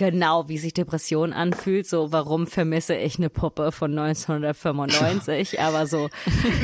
[0.00, 1.86] genau, wie sich Depression anfühlt.
[1.86, 5.60] So, warum vermisse ich eine Puppe von 1995?
[5.60, 6.08] Aber so,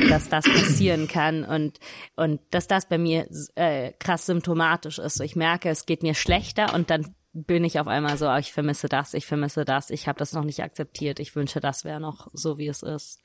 [0.09, 1.79] dass das passieren kann und
[2.15, 5.17] und dass das bei mir äh, krass symptomatisch ist.
[5.17, 7.13] So, ich merke, es geht mir schlechter und dann
[7.45, 10.33] bin ich auf einmal so, ah, ich vermisse das, ich vermisse das, ich habe das
[10.33, 13.21] noch nicht akzeptiert, ich wünsche, das wäre noch so, wie es ist.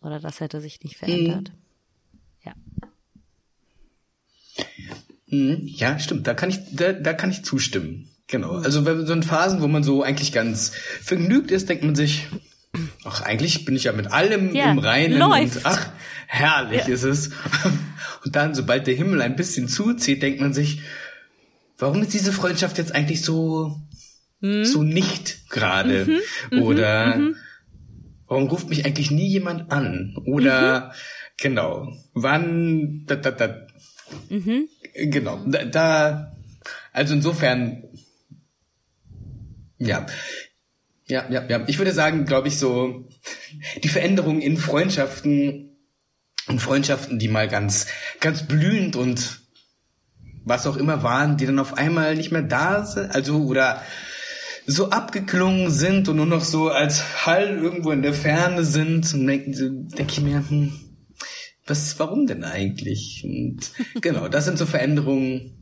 [0.00, 1.52] Oder das hätte sich nicht verändert.
[2.44, 2.54] Ja.
[5.28, 6.26] Mhm, Ja, stimmt.
[6.26, 8.10] Da kann ich, da, da kann ich zustimmen.
[8.26, 8.56] Genau.
[8.56, 12.26] Also wenn so in Phasen, wo man so eigentlich ganz vergnügt ist, denkt man sich,
[13.04, 15.56] ach, eigentlich bin ich ja mit allem Ja, im Reinen läuft.
[15.56, 15.90] und ach,
[16.26, 17.30] herrlich ist es.
[18.24, 20.80] Und dann, sobald der Himmel ein bisschen zuzieht, denkt man sich,
[21.78, 23.80] warum ist diese Freundschaft jetzt eigentlich so,
[24.40, 24.64] Hm?
[24.64, 26.06] so nicht gerade?
[26.52, 27.20] Mhm, Oder
[28.26, 30.16] warum ruft mich eigentlich nie jemand an?
[30.26, 30.92] Oder Mhm.
[31.38, 33.66] genau, wann da, da, da,
[34.30, 34.68] Mhm.
[34.94, 36.36] Genau, da, da
[36.92, 37.84] also insofern,
[39.78, 40.06] ja,
[41.06, 41.64] ja, ja, ja.
[41.68, 43.08] Ich würde sagen, glaube ich, so
[43.82, 45.76] die Veränderung in Freundschaften,
[46.48, 47.86] in Freundschaften, die mal ganz,
[48.20, 49.40] ganz blühend und
[50.48, 53.82] was auch immer waren, die dann auf einmal nicht mehr da sind, also oder
[54.66, 59.26] so abgeklungen sind und nur noch so als Hall irgendwo in der Ferne sind und
[59.26, 60.72] denke denk ich mir, hm,
[61.66, 63.22] was, warum denn eigentlich?
[63.24, 63.70] Und
[64.00, 65.54] genau, das sind so Veränderungen,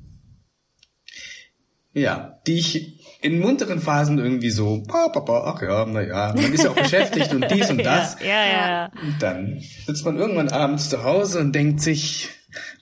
[1.92, 6.34] ja, die ich in munteren Phasen irgendwie so, pa, pa, pa, ach ja, na ja,
[6.34, 8.16] man ist ja auch beschäftigt und dies und das.
[8.20, 8.90] Ja, ja, ja.
[9.02, 12.28] Und dann sitzt man irgendwann abends zu Hause und denkt sich,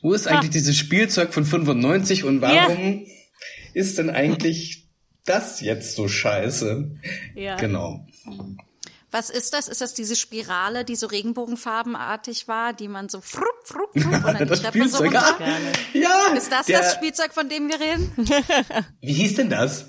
[0.04, 3.06] Wo ist eigentlich dieses Spielzeug von 95 und warum
[3.72, 4.86] ist denn eigentlich
[5.24, 6.90] das jetzt so scheiße?
[7.34, 7.56] Ja.
[7.56, 8.06] Genau.
[9.10, 9.66] Was ist das?
[9.66, 14.24] Ist das diese Spirale, die so regenbogenfarbenartig war, die man so frupp, frupp, frupp und
[14.24, 15.22] dann die Das Treppe so Spielzeug.
[15.22, 15.36] runter?
[15.40, 16.34] Ah, ja.
[16.36, 18.12] Ist das der, das Spielzeug, von dem wir reden?
[19.00, 19.86] Wie hieß denn das?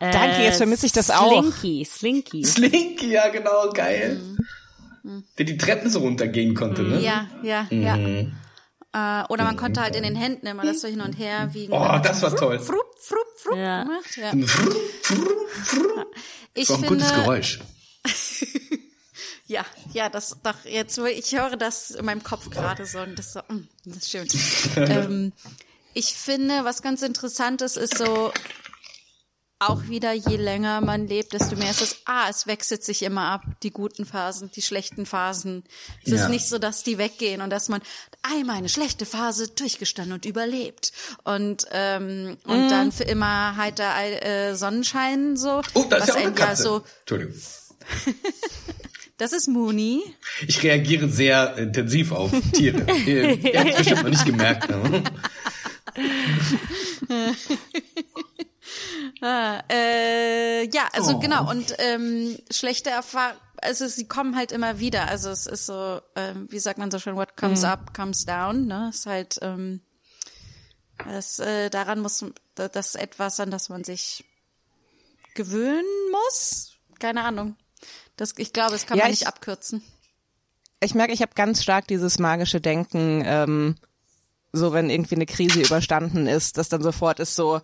[0.00, 1.42] Danke, jetzt vermisse ich das auch.
[1.42, 2.44] Slinky, Slinky.
[2.46, 4.22] Slinky, ja genau, geil.
[5.02, 5.24] Mhm.
[5.36, 6.98] Der die Treppen so runtergehen konnte, ne?
[7.02, 7.98] Ja, ja, ja.
[8.98, 9.24] Mhm.
[9.24, 11.72] Äh, oder man konnte halt in den Händen immer das so hin und her wiegen.
[11.72, 12.58] Oh, das war toll.
[12.58, 13.82] Frupp, frupp, frupp Ja.
[13.84, 14.16] gemacht.
[14.16, 14.32] Ja.
[16.54, 17.58] Ich Das war ein finde, gutes Geräusch.
[19.50, 23.18] Ja, ja, das doch jetzt, wo ich höre das in meinem Kopf gerade so und
[23.18, 24.28] das so, mm, das ist schön.
[24.76, 25.32] ähm,
[25.94, 28.30] ich finde, was ganz interessant ist, ist so
[29.60, 33.24] auch wieder, je länger man lebt, desto mehr ist es, ah, es wechselt sich immer
[33.26, 35.64] ab, die guten Phasen, die schlechten Phasen.
[36.04, 36.22] Es Ja.
[36.22, 37.80] ist nicht so, dass die weggehen und dass man
[38.22, 40.92] einmal eine schlechte Phase durchgestanden und überlebt
[41.24, 42.68] und ähm, und Mhm.
[42.70, 43.92] dann für immer heiter
[44.22, 46.62] äh, Sonnenschein so, Oh, da ist was ja auch eine Katze.
[46.62, 47.34] so, Entschuldigung.
[49.18, 50.02] das ist Mooney.
[50.46, 52.86] Ich reagiere sehr intensiv auf Tiere.
[53.06, 54.68] Ihr ihr habt bestimmt noch nicht gemerkt.
[54.70, 55.02] Ne?
[59.22, 61.18] Äh, ja, also Oh.
[61.18, 65.08] genau und ähm, schlechte Erfahrungen, also sie kommen halt immer wieder.
[65.08, 68.66] Also es ist so, ähm, wie sagt man so schön, what comes up comes down.
[68.66, 69.80] Ne, ist halt ähm,
[71.04, 74.24] das, äh, daran muss das ist etwas, an das man sich
[75.34, 76.72] gewöhnen muss.
[76.98, 77.56] Keine Ahnung.
[78.16, 79.82] Das, ich glaube, das kann Ja, man ich- nicht abkürzen.
[80.80, 83.74] Ich merke, ich habe ganz stark dieses magische Denken, ähm,
[84.52, 87.60] so wenn irgendwie eine Krise überstanden ist, dass dann sofort ist so,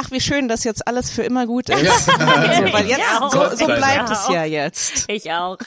[0.00, 2.06] ach wie schön, dass jetzt alles für immer gut ist.
[2.06, 5.04] so, weil jetzt, Ja, so, so bleibt es ja jetzt.
[5.08, 5.58] Ich auch.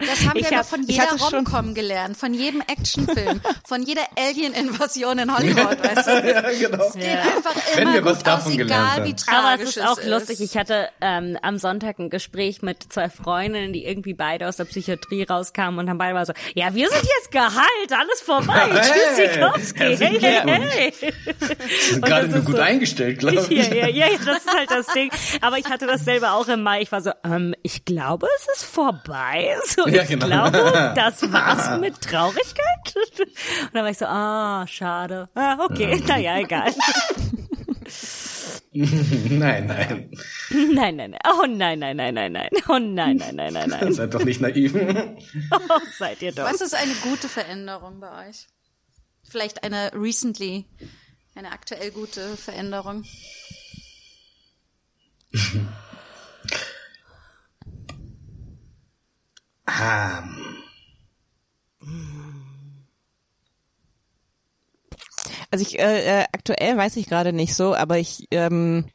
[0.00, 5.18] Das haben Ich wir hab- von jeder Rom-Com gelernt, von jedem Actionfilm, von jeder Alien-Invasion
[5.18, 6.28] in Hollywood, weißt du?
[6.30, 6.90] ja, genau.
[6.90, 9.76] Geht einfach Wenn immer wir was gut davon aus, gelernt egal wie tragisch Aber es
[9.76, 10.06] ist auch ist.
[10.08, 10.40] lustig.
[10.40, 14.64] Ich hatte ähm, am Sonntag ein Gespräch mit zwei Freundinnen, die irgendwie beide aus der
[14.64, 18.68] Psychiatrie rauskamen und haben beide mal so, ja, wir sind jetzt geheilt, alles vorbei.
[18.70, 19.78] Hey, Tschüss, Sikowski.
[19.78, 20.74] Hey, hey, Glückwunsch.
[20.74, 20.92] hey.
[21.90, 23.48] Sind gerade nur gut so- eingestellt, glaube ich.
[23.50, 25.10] Ja, ja, ja, ja, das ist halt das Ding.
[25.40, 26.82] Aber ich hatte das selber auch im Mai.
[26.82, 29.56] Ich war so, ähm, ich glaube, es ist vorbei.
[29.66, 30.26] So, Ja, ich genau.
[30.26, 32.94] glaube, das war's mit Traurigkeit.
[32.96, 35.28] Und dann war ich so, ah, schade.
[35.34, 36.72] Ah, okay, naja, egal.
[38.76, 40.10] Nein, nein.
[40.50, 41.18] Nein, nein, nein.
[41.28, 42.48] Oh nein, nein, nein, nein, nein.
[42.68, 43.92] Oh nein, nein, nein, nein, nein.
[43.92, 44.74] Seid doch nicht naiv.
[45.52, 46.44] Oh, seid ihr doch.
[46.44, 48.46] Was ist eine gute Veränderung bei euch?
[49.28, 50.64] Vielleicht eine recently,
[51.34, 53.04] eine aktuell gute Veränderung.
[59.66, 60.22] Ah,
[65.54, 68.90] Also ich äh, äh, aktuell weiß ich gerade nicht so, aber ich ähm,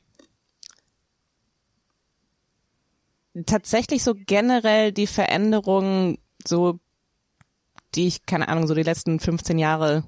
[3.45, 6.79] tatsächlich so generell die Veränderungen, so
[7.95, 10.03] die ich keine Ahnung so die letzten 15 Jahre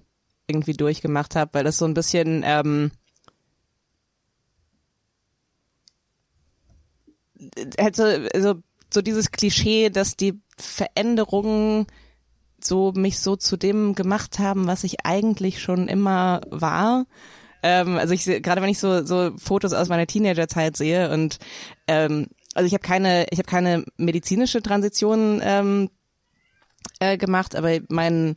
[0.52, 2.92] irgendwie durchgemacht habe, weil das so ein bisschen ähm,
[7.94, 8.56] so, also
[8.94, 11.88] so dieses Klischee, dass die Veränderungen
[12.64, 17.06] so mich so zu dem gemacht haben, was ich eigentlich schon immer war.
[17.64, 21.40] Ähm, also ich gerade wenn ich so so Fotos aus meiner Teenagerzeit sehe und
[21.88, 25.90] ähm, also ich habe keine ich habe keine medizinische Transition ähm,
[27.00, 28.36] äh, gemacht, aber mein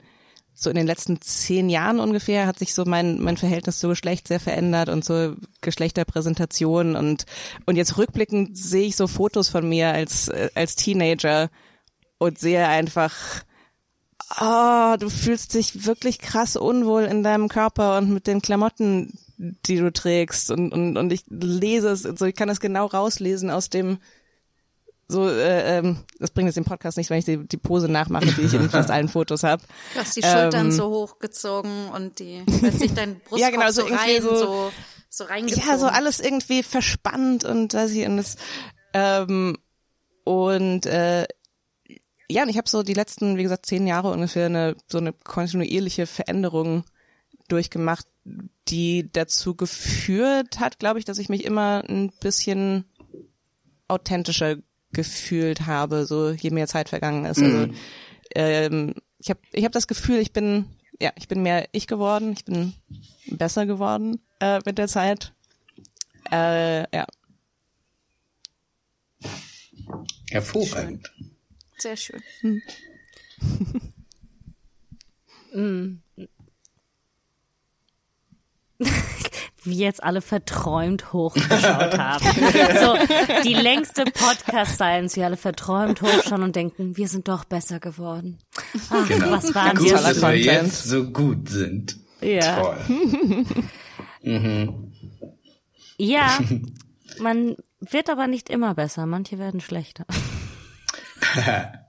[0.54, 4.28] so in den letzten zehn Jahren ungefähr hat sich so mein mein Verhältnis zu Geschlecht
[4.28, 7.26] sehr verändert und so Geschlechterpräsentation und
[7.66, 11.50] und jetzt rückblickend sehe ich so Fotos von mir als äh, als Teenager
[12.18, 13.14] und sehe einfach
[14.40, 19.76] oh, du fühlst dich wirklich krass unwohl in deinem Körper und mit den Klamotten, die
[19.76, 20.50] du trägst.
[20.50, 23.98] Und, und, und ich lese es, so ich kann das genau rauslesen aus dem,
[25.08, 28.26] so, äh, ähm, das bringt jetzt den Podcast nicht, wenn ich die, die Pose nachmache,
[28.26, 29.62] die ich in fast allen Fotos habe.
[29.94, 33.70] Du hast die Schultern Ähm, so hochgezogen und die, lässt sich dein Brustkorb Ja, genau,
[33.70, 34.72] so, so rein, so- so,
[35.10, 35.68] so reingezogen.
[35.68, 38.36] Ja, so alles irgendwie verspannt und weiß ich, und das,
[38.94, 39.58] ähm,
[40.24, 41.26] und äh,
[42.30, 45.12] ja, und ich habe so die letzten, wie gesagt, zehn Jahre ungefähr eine so eine
[45.12, 46.84] kontinuierliche Veränderung
[47.48, 48.06] durchgemacht,
[48.68, 52.86] die dazu geführt hat, glaube ich, dass ich mich immer ein bisschen
[53.88, 54.56] authentischer
[54.94, 57.42] gefühlt habe, so je mehr Zeit vergangen ist.
[57.42, 57.68] Also
[58.34, 60.66] ähm, ich habe ich hab das Gefühl, ich bin
[61.00, 62.72] ja, ich bin mehr ich geworden, ich bin
[63.26, 65.32] besser geworden äh, mit der Zeit.
[66.30, 67.06] Äh, ja.
[70.30, 71.12] Hervorragend.
[71.78, 72.22] Sehr schön.
[79.64, 82.24] wie jetzt alle verträumt hochgeschaut haben.
[82.24, 82.96] so,
[83.44, 88.38] die längste Podcast-Science, wie alle verträumt hochschauen und denken, wir sind doch besser geworden.
[88.90, 89.30] Ach, Genau.
[89.32, 91.96] was waren Gut, wir dass wir jetzt so gut sind.
[92.20, 92.60] Ja.
[92.60, 93.44] Toll.
[95.96, 96.38] Ja,
[97.20, 99.06] man wird aber nicht immer besser.
[99.06, 100.04] Manche werden schlechter.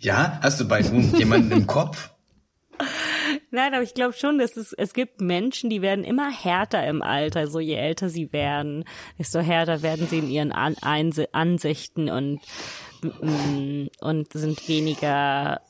[0.00, 2.10] ja, hast du bei jemanden im Kopf?
[3.50, 7.02] Nein, aber ich glaube schon, dass es, es gibt Menschen, die werden immer härter im
[7.02, 7.46] Alter.
[7.46, 8.84] So je älter sie werden,
[9.18, 12.40] desto härter werden sie in ihren An Einse Ansichten und,
[13.02, 15.60] mm, und sind weniger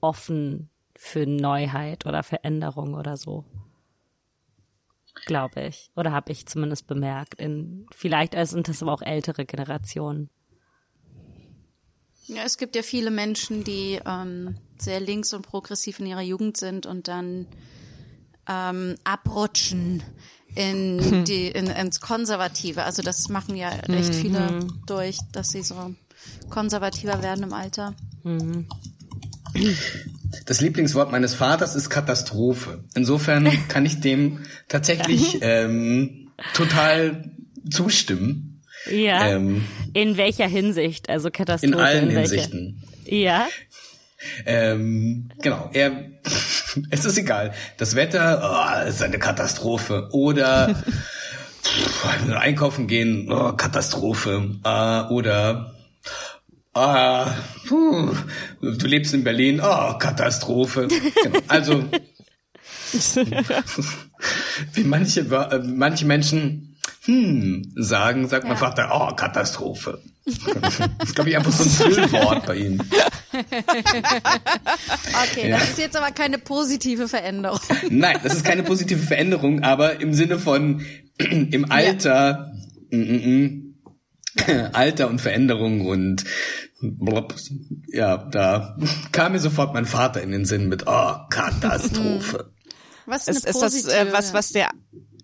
[0.00, 3.44] offen für Neuheit oder Veränderung oder so.
[5.26, 5.90] Glaube ich.
[5.94, 7.34] Oder habe ich zumindest bemerkt.
[7.34, 10.30] In, vielleicht sind das aber auch ältere Generationen.
[12.26, 16.56] Ja, es gibt ja viele Menschen, die ähm, sehr links und progressiv in ihrer Jugend
[16.56, 17.46] sind und dann
[18.48, 20.02] ähm, abrutschen
[20.54, 22.82] in die in, ins Konservative.
[22.82, 25.94] Also das machen ja recht viele durch, dass sie so
[26.50, 27.94] konservativer werden im Alter.
[30.46, 32.84] Das Lieblingswort meines Vaters ist Katastrophe.
[32.94, 37.30] Insofern kann ich dem tatsächlich ähm, total
[37.70, 38.60] zustimmen.
[38.90, 39.28] Ja.
[39.28, 41.08] Ähm, in welcher Hinsicht?
[41.08, 41.74] Also Katastrophe.
[41.74, 42.20] in allen welcher?
[42.20, 42.82] Hinsichten.
[43.04, 43.48] Ja.
[44.46, 45.92] Ähm, genau, er,
[46.90, 47.52] es ist egal.
[47.78, 50.08] Das Wetter oh, ist eine Katastrophe.
[50.12, 50.74] Oder
[51.62, 54.58] pff, einkaufen gehen, oh, Katastrophe.
[54.64, 55.74] Äh, oder
[56.74, 57.32] ah,
[57.68, 58.14] puh,
[58.60, 60.88] du lebst in Berlin, oh, Katastrophe.
[60.88, 61.38] Genau.
[61.48, 61.84] Also
[64.74, 68.58] wie manche, äh, manche Menschen hm, sagen, sagt mein Ja.
[68.58, 70.00] Vater, oh, Katastrophe.
[70.24, 72.80] Das ist, glaube ich, einfach so ein Füllwort bei ihm.
[75.24, 75.58] Okay, Ja.
[75.58, 77.58] das ist jetzt aber keine positive Veränderung.
[77.90, 80.84] Nein, das ist keine positive Veränderung, aber im Sinne von
[81.18, 82.52] im Alter,
[82.90, 83.74] mm, mm,
[84.46, 86.24] mm, Alter und Veränderung und
[86.80, 87.34] blub,
[87.88, 88.76] ja, da
[89.12, 92.50] kam mir sofort mein Vater in den Sinn mit, oh, Katastrophe.
[93.06, 94.08] Was ist, Ist, eine ist das positive?
[94.10, 94.70] äh, was, was der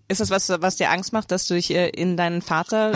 [0.09, 2.93] ist das was, was dir Angst macht, dass du dich äh, in deinen Vater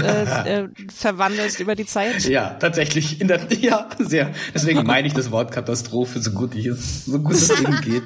[0.47, 2.25] äh, äh, verwandelst über die Zeit?
[2.25, 4.31] Ja, tatsächlich, in der, ja, sehr.
[4.55, 8.05] Deswegen meine ich das Wort Katastrophe so gut ich es, so gut es ihm geht.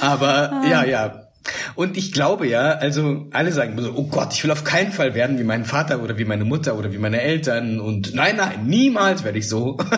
[0.00, 1.27] Aber, ja, ja.
[1.74, 4.92] Und ich glaube ja, also alle sagen immer so, oh Gott, ich will auf keinen
[4.92, 8.36] Fall werden wie mein Vater oder wie meine Mutter oder wie meine Eltern und nein,
[8.36, 9.78] nein, niemals werde ich so.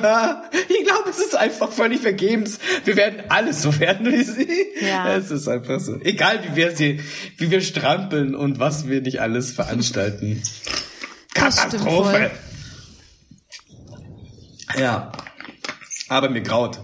[0.68, 2.58] ich glaube, es ist einfach völlig vergebens.
[2.84, 4.66] Wir werden alles so werden wie sie.
[4.80, 5.16] Ja.
[5.16, 6.00] Es ist einfach so.
[6.00, 7.00] Egal wie wir sie,
[7.38, 10.42] wie wir strampeln und was wir nicht alles veranstalten.
[11.34, 12.30] Katastrophe.
[14.78, 15.12] Ja.
[16.08, 16.80] Aber mir graut.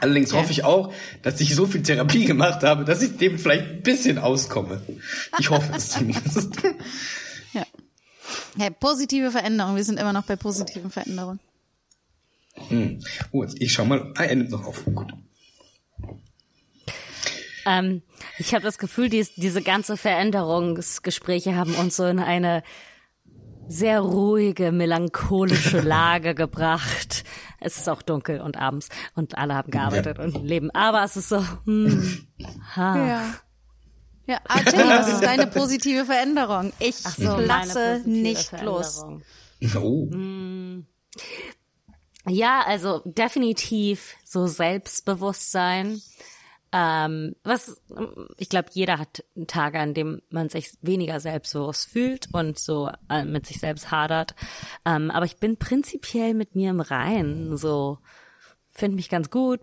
[0.00, 0.92] Allerdings hoffe ich auch,
[1.22, 4.82] dass ich so viel Therapie gemacht habe, dass ich dem vielleicht ein bisschen auskomme.
[5.38, 6.50] Ich hoffe es zumindest.
[7.54, 7.64] Ja.
[8.58, 9.74] ja, positive Veränderung.
[9.74, 11.40] Wir sind immer noch bei positiven Veränderungen.
[12.68, 13.02] Hm.
[13.32, 14.12] Oh, jetzt, ich schau mal.
[14.16, 14.84] Ah, er nimmt noch auf.
[14.84, 15.14] Gut.
[17.64, 18.02] Ähm,
[18.38, 22.62] ich habe das Gefühl, dies, diese ganze Veränderungsgespräche haben uns so in eine
[23.68, 27.24] sehr ruhige, melancholische Lage gebracht.
[27.60, 30.70] Es ist auch dunkel und abends und alle haben gearbeitet und leben.
[30.72, 32.26] Aber es ist so, hm,
[32.76, 33.06] ha.
[33.06, 33.34] Ja.
[34.26, 36.72] Ja, ah, Jenny, was ist deine positive Veränderung?
[36.78, 39.04] Ich So, meine lasse nicht los.
[39.74, 40.08] Oh.
[42.26, 46.02] Ja, also definitiv so Selbstbewusstsein.
[46.70, 47.80] Ähm, was
[48.36, 53.24] ich glaube, jeder hat Tage, an dem man sich weniger selbstbewusst fühlt und so äh,
[53.24, 54.34] mit sich selbst hadert.
[54.84, 57.56] Ähm, aber ich bin prinzipiell mit mir im Reinen.
[57.56, 57.98] So
[58.70, 59.60] finde mich ganz gut,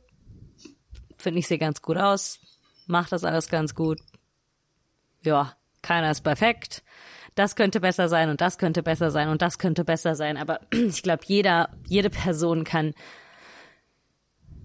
[1.17, 2.39] finde ich sehe ganz gut aus,
[2.87, 3.99] macht das alles ganz gut.
[5.23, 6.83] Ja, keiner ist perfekt.
[7.35, 10.37] Das könnte besser sein und das könnte besser sein und das könnte besser sein.
[10.37, 12.93] Aber ich glaube, jeder, jede Person kann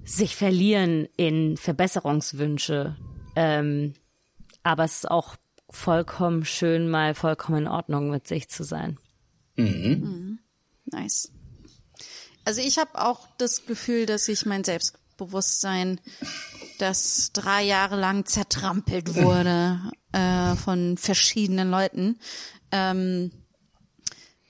[0.05, 2.96] sich verlieren in Verbesserungswünsche.
[3.36, 3.94] Ähm,
[4.62, 5.36] aber es ist auch
[5.68, 8.98] vollkommen schön, mal vollkommen in Ordnung mit sich zu sein.
[10.86, 11.32] Nice.
[12.44, 16.01] Also ich habe auch das Gefühl, dass ich mein Selbstbewusstsein,
[16.78, 19.80] das drei Jahre lang zertrampelt wurde
[20.12, 22.18] äh, von verschiedenen Leuten,
[22.72, 23.30] ähm,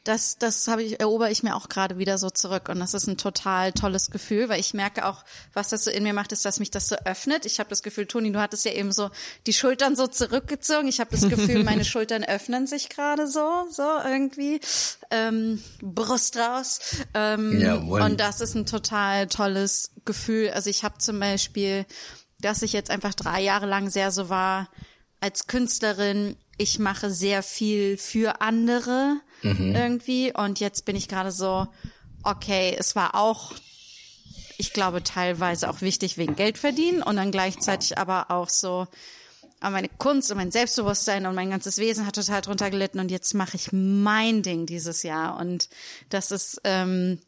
[0.04, 2.68] das, das habe ich, erober ich mir auch gerade wieder so zurück.
[2.68, 6.02] Und das ist ein total tolles Gefühl, weil ich merke auch, was das so in
[6.02, 7.44] mir macht, ist, dass mich das so öffnet.
[7.44, 9.10] Ich habe das Gefühl, Toni, du hattest ja eben so
[9.46, 10.88] die Schultern so zurückgezogen.
[10.88, 14.60] Ich habe das Gefühl, meine Schultern öffnen sich gerade so, so irgendwie.
[15.10, 16.80] Ähm, Brust raus.
[17.14, 18.00] Ähm, Jawohl.
[18.00, 20.50] und das ist ein total tolles Gefühl.
[20.50, 21.84] Also ich habe zum Beispiel,
[22.40, 24.68] dass ich jetzt einfach drei Jahre lang sehr so war,
[25.20, 31.66] als Künstlerin, ich mache sehr viel für andere irgendwie und jetzt bin ich gerade so,
[32.22, 33.52] okay, es war auch,
[34.58, 38.86] ich glaube, teilweise auch wichtig wegen Geld verdienen und dann gleichzeitig aber auch so,
[39.62, 43.34] meine Kunst und mein Selbstbewusstsein und mein ganzes Wesen hat total drunter gelitten und jetzt
[43.34, 45.68] mache ich mein Ding dieses Jahr und
[46.08, 47.20] das ist, ähm,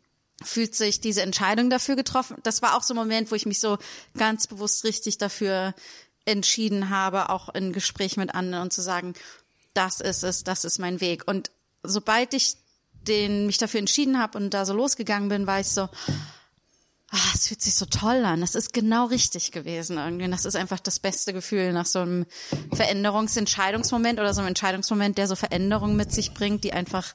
[0.42, 2.36] fühlt sich diese Entscheidung dafür getroffen.
[2.42, 3.76] Das war auch so ein Moment, wo ich mich so
[4.16, 5.74] ganz bewusst richtig dafür
[6.24, 9.14] entschieden habe, auch in Gespräch mit anderen und zu sagen,
[9.74, 11.26] das ist es, das ist mein Weg.
[11.26, 11.50] Und
[11.82, 12.54] sobald ich
[13.06, 17.48] den mich dafür entschieden habe und da so losgegangen bin, war ich so, ah, es
[17.48, 18.40] fühlt sich so toll an.
[18.40, 20.24] Das ist genau richtig gewesen irgendwie.
[20.24, 22.26] Und das ist einfach das beste Gefühl nach so einem
[22.72, 27.14] Veränderungsentscheidungsmoment oder so einem Entscheidungsmoment, der so Veränderungen mit sich bringt, die einfach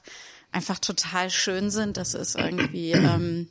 [0.52, 1.96] einfach total schön sind.
[1.96, 3.48] Das ist irgendwie ähm,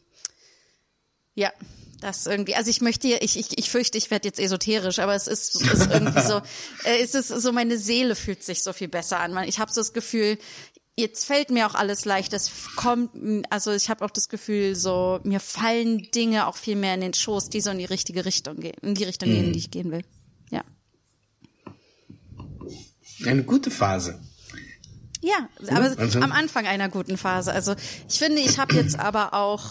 [1.38, 1.54] ja,
[2.02, 5.28] das irgendwie, also ich möchte, ich, ich, ich fürchte, ich werde jetzt esoterisch, aber es
[5.28, 6.42] ist, es ist irgendwie so,
[6.84, 9.38] äh, es ist so, meine Seele fühlt sich so viel besser an.
[9.44, 10.40] Ich habe so das Gefühl,
[10.98, 12.34] jetzt fällt mir auch alles leicht.
[12.34, 13.12] Es kommt,
[13.52, 17.14] also ich habe auch das Gefühl, so mir fallen Dinge auch viel mehr in den
[17.14, 19.72] Schoß, die so in die richtige Richtung gehen, in die Richtung gehen, in die ich
[19.72, 20.02] gehen will.
[20.52, 20.64] Ja,
[23.26, 24.20] Eine gute Phase.
[25.22, 27.52] ja, aber also- am Anfang einer guten Phase.
[27.52, 27.76] Also
[28.10, 29.66] ich finde, ich habe jetzt aber auch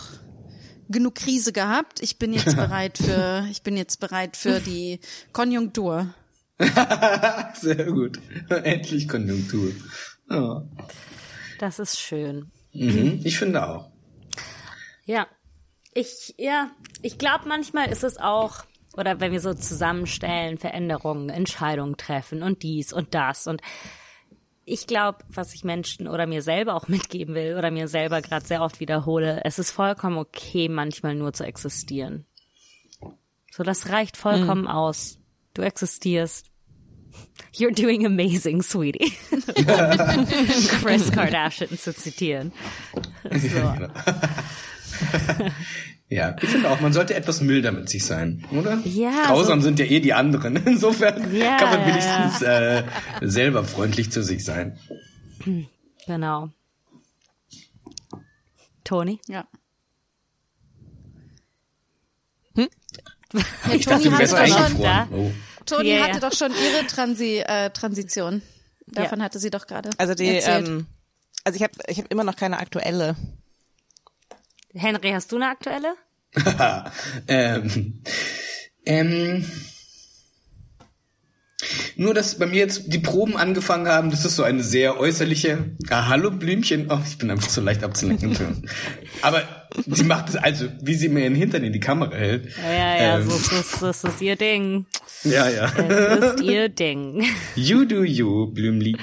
[0.89, 2.01] genug Krise gehabt.
[2.01, 5.01] Ich bin jetzt bereit für, ich bin jetzt bereit für die
[5.33, 6.14] Konjunktur.
[7.61, 8.18] Sehr gut.
[8.49, 9.72] Endlich Konjunktur.
[10.31, 10.66] Ja.
[11.59, 12.50] Das ist schön.
[12.72, 13.20] Mhm.
[13.24, 13.90] Ich finde auch.
[15.04, 15.26] Ja.
[15.94, 18.64] Ich, ja, ich glaube, manchmal ist es auch,
[18.98, 23.62] oder wenn wir so zusammenstellen, Veränderungen, Entscheidungen treffen und dies und das und
[24.68, 28.44] ich glaube, was ich Menschen oder mir selber auch mitgeben will oder mir selber gerade
[28.44, 32.26] sehr oft wiederhole, es ist vollkommen okay, manchmal nur zu existieren.
[33.50, 35.18] So, das reicht vollkommen aus.
[35.54, 36.50] Du existierst.
[37.59, 39.12] You're doing amazing, sweetie.
[40.82, 42.52] Chris Kardashian zu zitieren.
[43.30, 43.72] So.
[46.09, 48.78] Ja, ich finde auch, man sollte etwas milder mit sich sein, oder?
[48.84, 50.54] Ja, Grausam so- sind ja eh die anderen.
[50.64, 52.84] Insofern Ja, kann man ja, wenigstens Äh,
[53.22, 54.78] selber freundlich zu sich sein.
[56.07, 56.50] Genau.
[58.84, 59.18] Toni?
[59.26, 59.46] Ja.
[63.72, 64.80] Ich dachte, du wärst eingefroren.
[64.82, 65.09] da.
[65.12, 65.32] Oh.
[65.66, 68.42] Toni Ja, hatte doch schon ihre Transi, äh, Transition.
[68.86, 69.24] Davon Ja.
[69.24, 69.90] hatte sie doch gerade.
[69.98, 70.68] Also die, erzählt.
[70.68, 70.86] ähm,
[71.44, 73.16] also ich habe ich hab immer noch keine aktuelle.
[74.74, 75.94] Henry, hast du eine aktuelle?
[77.28, 78.02] ähm,
[78.84, 79.44] ähm,
[81.96, 85.76] nur, dass bei mir jetzt die Proben angefangen haben, das ist so eine sehr äußerliche,
[85.88, 88.68] ah, hallo Blümchen, oh, ich bin einfach so leicht abzulenken.
[89.22, 92.49] Aber sie macht es, also, wie sie mir ihren Hintern in die Kamera hält.
[92.57, 94.87] Ja, ja, ja, Ähm, so, so, so, das ist ihr Ding.
[95.24, 95.70] ja, ja.
[95.70, 97.24] Das ist ihr Ding.
[97.55, 98.97] You do you, Blümli.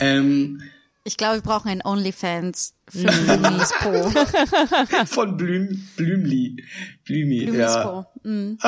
[0.00, 0.62] Ähm,
[1.04, 4.10] ich glaube, wir brauchen ein OnlyFans für Lumis Po.
[5.06, 6.62] von Blüm, Blümli.
[7.04, 7.84] Blümi, Lumis ja.
[7.84, 8.06] Po.
[8.22, 8.56] Mm.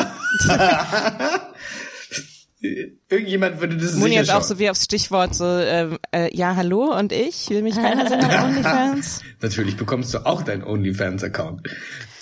[3.09, 6.57] Irgendjemand würde das Moni sicher jetzt auch so wie aufs Stichwort so, ähm, äh, ja,
[6.57, 9.21] hallo und ich, will mich keiner sehen auf OnlyFans.
[9.43, 11.69] Natürlich bekommst du auch deinen OnlyFans-Account.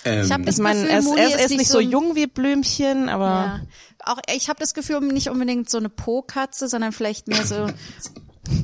[0.05, 1.77] Ähm, Ich habe das Ich meine, Gefühl, er ist, Moni er ist, ist nicht so
[1.77, 3.61] ein- jung wie Blümchen, aber Ja.
[4.05, 7.67] Auch ich habe das Gefühl, nicht unbedingt so eine Po-Katze, sondern vielleicht mehr so,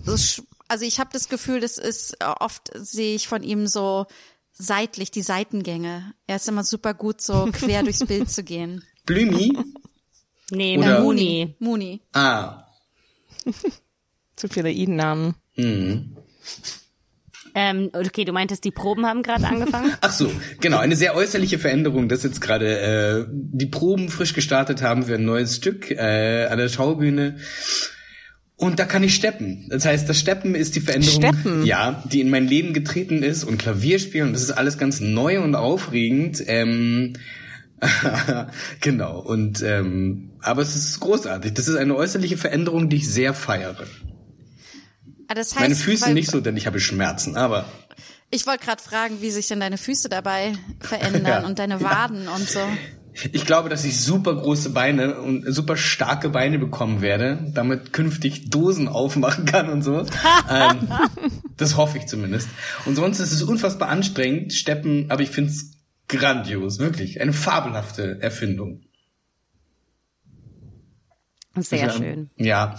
[0.06, 4.06] so also ich habe das Gefühl, das ist äh, oft sehe ich von ihm so
[4.52, 6.14] seitlich die Seitengänge.
[6.28, 8.84] Er ist immer super gut so quer durchs Bild zu gehen.
[9.06, 9.58] Blümi?
[10.52, 11.56] Nee, Oder- Muni.
[11.60, 12.02] Muni.
[12.14, 12.66] Ah.
[14.36, 15.36] zu viele Iden-Namen.
[15.56, 16.16] Mhm.
[17.56, 19.91] Ähm, okay, du meintest, die Proben haben gerade angefangen?
[20.02, 20.32] Ach so,
[20.62, 25.16] genau, eine sehr äußerliche Veränderung, dass jetzt gerade äh, die Proben frisch gestartet haben für
[25.16, 27.38] ein neues Stück äh, an der Schaubühne.
[28.56, 29.68] Und da kann ich steppen.
[29.70, 31.66] Das heißt, das Steppen ist die Veränderung, Steppen?
[31.66, 34.34] ja, die in mein Leben getreten ist und Klavier spielen.
[34.34, 36.43] Das ist alles ganz neu und aufregend.
[36.45, 37.14] Ähm,
[38.82, 39.20] genau.
[39.20, 41.54] Und ähm, aber es ist großartig.
[41.54, 43.86] Das ist eine äußerliche Veränderung, die ich sehr feiere.
[45.28, 47.38] Ah, Das heißt, Meine Füße nicht so, denn ich habe Schmerzen.
[47.38, 47.66] Aber
[48.32, 51.46] Ich wollte gerade fragen, wie sich denn deine Füße dabei verändern Ja.
[51.46, 52.60] und deine Waden und so.
[53.34, 58.50] Ich glaube, dass ich super große Beine und super starke Beine bekommen werde, damit künftig
[58.50, 60.06] Dosen aufmachen kann und so.
[60.49, 60.88] ähm,
[61.58, 62.48] Das hoffe ich zumindest.
[62.86, 65.72] Und sonst ist es unfassbar anstrengend, Steppen, aber ich finde es
[66.10, 67.22] grandios, wirklich.
[67.22, 68.81] Eine fabelhafte Erfindung.
[71.56, 72.30] Sehr Also, schön.
[72.38, 72.76] Ja,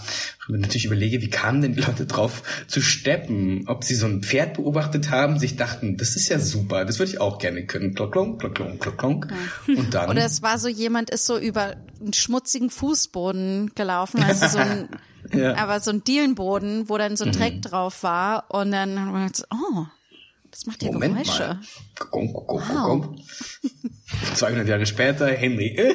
[0.47, 3.65] wenn ich natürlich überlege, wie kamen denn die Leute drauf zu steppen?
[3.67, 7.11] Ob sie so ein Pferd beobachtet haben, sich dachten, das ist ja super, das würde
[7.11, 7.93] ich auch gerne können.
[7.93, 9.27] Klock, klonk, klock, klonk, klock, klonk.
[9.67, 10.09] Und dann.
[10.09, 14.89] Oder es war so, jemand ist so über einen schmutzigen Fußboden gelaufen, also so ein,
[15.33, 15.55] Ja.
[15.57, 17.33] aber so ein Dielenboden, wo dann so Mhm.
[17.33, 19.85] Dreck drauf war und dann haben wir gedacht, oh,
[20.51, 21.59] das macht ja Moment Geräusche.
[21.99, 22.07] mal.
[22.11, 22.83] Gong, gong, Wow.
[22.85, 23.21] gong.
[24.35, 25.77] 200 Jahre später, Henry.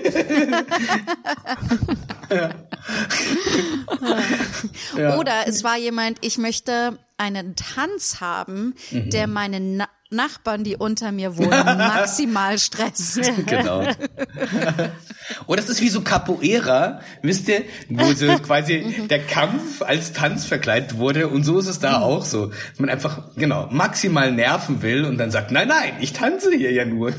[4.97, 5.19] Ja.
[5.19, 9.11] Oder es war jemand, ich möchte einen Tanz haben, Mhm.
[9.11, 13.21] der meine Na Nachbarn, die unter mir wohnen, maximal stresst.
[13.47, 13.87] genau.
[15.47, 20.45] Oder es ist wie so Capoeira, wisst ihr, wo so quasi der Kampf als Tanz
[20.45, 22.47] verkleidet wurde und so ist es da auch so.
[22.47, 26.73] Dass man einfach, genau, maximal nerven will und dann sagt, nein, nein, ich tanze hier
[26.73, 27.13] ja nur.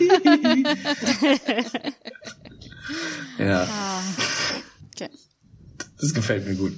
[3.38, 3.68] ja,
[4.96, 5.10] Okay.
[6.00, 6.78] das gefällt mir gut.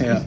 [0.00, 0.26] ja.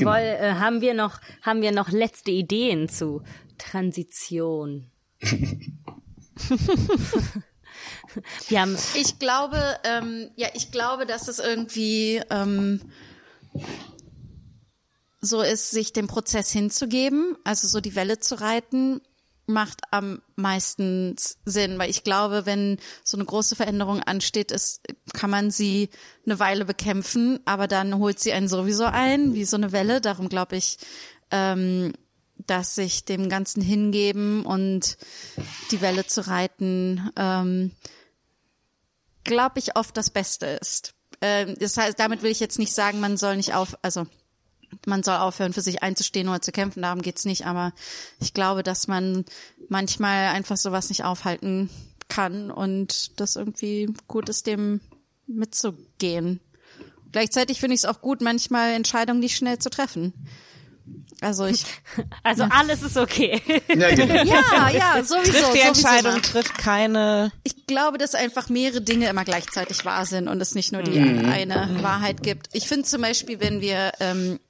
[0.00, 0.12] Genau.
[0.12, 3.22] Woll, äh, haben wir noch, haben wir noch letzte Ideen zu
[3.58, 4.90] Transition?
[8.48, 12.80] wir haben, Ich glaube, ähm, ja, ich glaube, dass es irgendwie ähm,
[15.20, 19.02] so ist, sich dem Prozess hinzugeben, also so die Welle zu reiten,
[19.52, 24.82] macht am meisten Sinn, weil ich glaube, wenn so eine große Veränderung ansteht, ist,
[25.12, 25.90] kann man sie
[26.24, 30.00] eine Weile bekämpfen, aber dann holt sie einen sowieso ein, wie so eine Welle.
[30.00, 30.78] Darum glaube ich,
[31.30, 31.92] ähm,
[32.46, 34.96] dass sich dem Ganzen hingeben und
[35.70, 37.72] die Welle zu reiten, ähm,
[39.24, 40.94] glaube ich, oft das Beste ist.
[41.20, 44.06] Ähm, das heißt, damit will ich jetzt nicht sagen, man soll nicht auf, also
[44.86, 47.72] man soll aufhören, für sich einzustehen oder zu kämpfen, darum geht's nicht, aber
[48.20, 49.24] ich glaube, dass man
[49.68, 51.70] manchmal einfach sowas nicht aufhalten
[52.08, 54.80] kann und das irgendwie gut ist, dem
[55.26, 56.40] mitzugehen.
[57.12, 60.12] Gleichzeitig finde ich es auch gut, manchmal Entscheidungen nicht schnell zu treffen.
[61.20, 61.64] Also ich,
[62.22, 63.40] also alles ist okay.
[63.68, 64.14] Ja, genau.
[64.24, 65.32] ja, ja, sowieso.
[65.32, 65.68] Trifft die sowieso.
[65.68, 67.30] Entscheidung, trifft keine.
[67.44, 70.98] Ich glaube, dass einfach mehrere Dinge immer gleichzeitig wahr sind und es nicht nur die
[70.98, 71.28] Mhm.
[71.28, 72.48] eine Wahrheit gibt.
[72.52, 74.40] Ich finde zum Beispiel, wenn wir, ähm,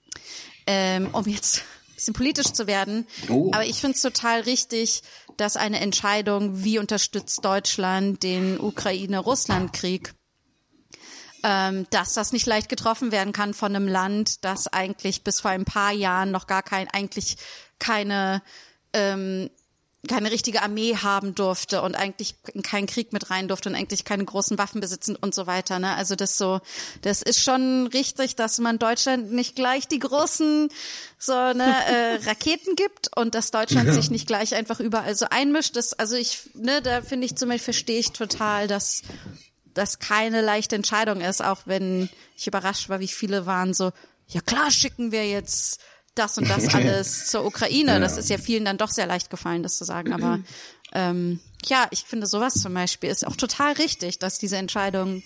[0.73, 3.51] ähm, um jetzt ein bisschen politisch zu werden, Oh.
[3.53, 5.03] aber ich finde es total richtig,
[5.37, 10.15] dass eine Entscheidung, wie unterstützt Deutschland den Ukraine-Russland-Krieg,
[11.43, 15.51] ähm, dass das nicht leicht getroffen werden kann von einem Land, das eigentlich bis vor
[15.51, 17.37] ein paar Jahren noch gar kein, eigentlich
[17.81, 18.43] keine
[18.93, 19.51] ähm,
[20.09, 24.05] keine richtige Armee haben durfte und eigentlich in keinen Krieg mit rein durfte und eigentlich
[24.05, 25.79] keine großen Waffen besitzen und so weiter.
[25.79, 25.95] Ne?
[25.95, 26.61] Also das so,
[27.03, 30.71] das ist schon richtig, dass man Deutschland nicht gleich die großen
[31.19, 35.77] so ne, äh, Raketen gibt und dass Deutschland sich nicht gleich einfach überall so einmischt.
[35.77, 39.03] Das, also ich, ne, da finde ich zum Beispiel verstehe ich total, dass
[39.75, 43.93] das keine leichte Entscheidung ist, auch wenn ich überrascht war, wie viele waren so,
[44.29, 45.81] ja klar schicken wir jetzt
[46.15, 48.01] das und das alles zur Ukraine.
[48.01, 50.13] Das ist ja vielen dann doch sehr leicht gefallen, das zu sagen.
[50.13, 50.41] Aber
[50.93, 55.23] ähm, ja, ich finde sowas zum Beispiel ist auch total richtig, dass diese Entscheidung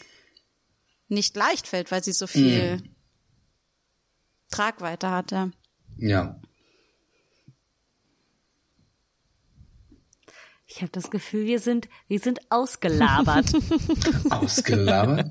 [1.09, 2.82] nicht leicht fällt, weil sie so viel
[4.51, 5.31] Tragweite hat.
[5.32, 5.51] Ja.
[5.97, 6.40] ja.
[10.66, 13.52] Ich habe das Gefühl, wir sind, wir sind ausgelabert.
[14.31, 15.31] Ausgelabert.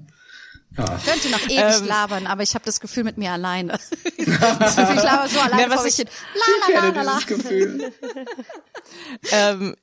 [0.78, 0.86] Ja.
[1.06, 1.86] Könnte noch ewig Ähm.
[1.86, 3.80] labern, aber ich habe das Gefühl mit mir alleine.
[4.18, 6.08] ich laber so alleine Na, was vor mich ich- hin.
[6.94, 7.20] La, la.
[9.32, 9.76] Ähm,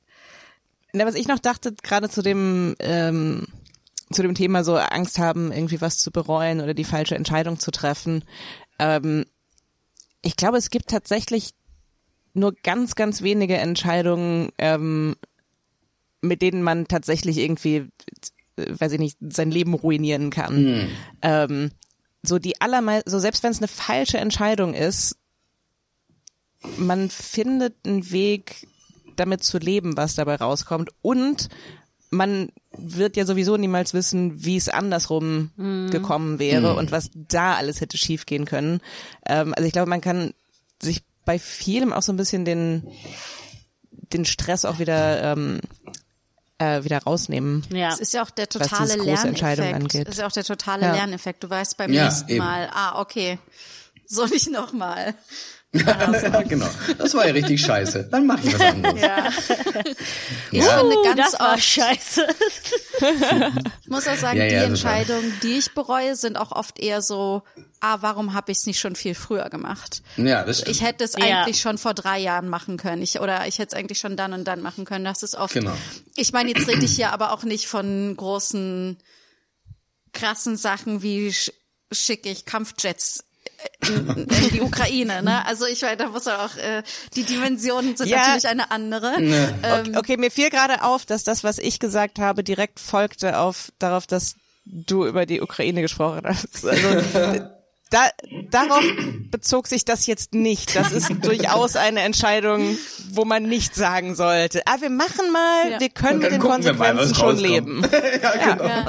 [0.92, 3.46] na, was ich noch dachte, gerade zu dem ähm,
[4.12, 7.70] zu dem Thema so Angst haben, irgendwie was zu bereuen oder die falsche Entscheidung zu
[7.70, 8.24] treffen.
[8.80, 9.24] Ähm,
[10.22, 11.50] ich glaube, es gibt tatsächlich
[12.34, 15.14] nur ganz, ganz wenige Entscheidungen, ähm,
[16.22, 17.88] mit denen man tatsächlich irgendwie,
[18.68, 20.88] weiß ich nicht, sein Leben ruinieren kann.
[21.22, 21.70] Ähm,
[22.22, 25.16] so die allermeist, so selbst wenn es eine falsche Entscheidung ist,
[26.76, 28.66] man findet einen Weg,
[29.16, 30.90] damit zu leben, was dabei rauskommt.
[31.02, 31.48] Und
[32.10, 35.50] man wird ja sowieso niemals wissen, wie es andersrum
[35.90, 38.80] gekommen wäre und was da alles hätte schiefgehen können.
[39.26, 40.32] Ähm, also ich glaube, man kann
[40.82, 42.88] sich bei vielem auch so ein bisschen den,
[44.12, 45.60] den Stress auch wieder, ähm,
[46.60, 47.66] äh, wieder rausnehmen.
[47.70, 47.88] ja.
[47.92, 49.74] Es ist ja auch der totale Lerneffekt.
[49.74, 50.06] angeht.
[50.06, 50.92] Es ist ja auch der totale Ja.
[50.92, 51.42] Lerneffekt.
[51.42, 52.38] Du weißt beim Ja, nächsten eben.
[52.38, 53.38] Mal, ah, okay,
[54.06, 54.48] soll ich
[55.72, 55.84] noch
[56.32, 56.44] mal?
[56.48, 56.68] genau.
[56.98, 58.08] Das war ja richtig scheiße.
[58.10, 59.00] Dann mach ich was anderes.
[59.00, 59.28] Ja.
[60.50, 60.78] Ich Ja.
[60.78, 62.26] finde Uh, ganz das war oft, scheiße.
[63.82, 64.66] ich muss auch sagen, Ja, ja, die.
[64.66, 67.42] Entscheidungen, die ich bereue, sind auch oft eher so
[67.82, 70.02] ah, warum habe ich es nicht schon viel früher gemacht?
[70.18, 70.76] Ja, das stimmt.
[70.76, 71.24] Ich hätte es Ja.
[71.44, 73.00] eigentlich schon vor drei Jahren machen können.
[73.00, 75.04] Ich, oder ich hätte es eigentlich schon dann und dann machen können.
[75.06, 75.54] Das ist oft.
[75.54, 75.72] Genau.
[76.14, 78.98] Ich meine, jetzt rede ich hier aber auch nicht von großen,
[80.12, 81.52] krassen Sachen wie sch
[81.92, 83.24] schicke ich Kampfjets
[83.88, 85.44] in, in die Ukraine, ne?
[85.46, 86.82] Also ich meine, da muss man auch, äh,
[87.14, 88.18] die Dimensionen sind Ja.
[88.18, 89.14] natürlich eine andere.
[89.18, 93.70] Ähm, Okay, mir fiel gerade auf, dass das, was ich gesagt habe, direkt folgte auf
[93.78, 94.34] darauf, dass
[94.64, 96.64] du über die Ukraine gesprochen hast.
[96.64, 96.88] Also
[97.90, 98.08] da,
[98.50, 98.84] darauf
[99.30, 100.76] bezog sich das jetzt nicht.
[100.76, 102.76] Das ist durchaus eine Entscheidung,
[103.12, 104.62] wo man nicht sagen sollte.
[104.66, 105.80] Ah, wir machen mal, Ja.
[105.80, 107.40] wir können mit den wir mal, Konsequenzen schon rauskommt.
[107.42, 107.82] leben.
[108.22, 108.64] ja, genau.
[108.68, 108.84] Ja,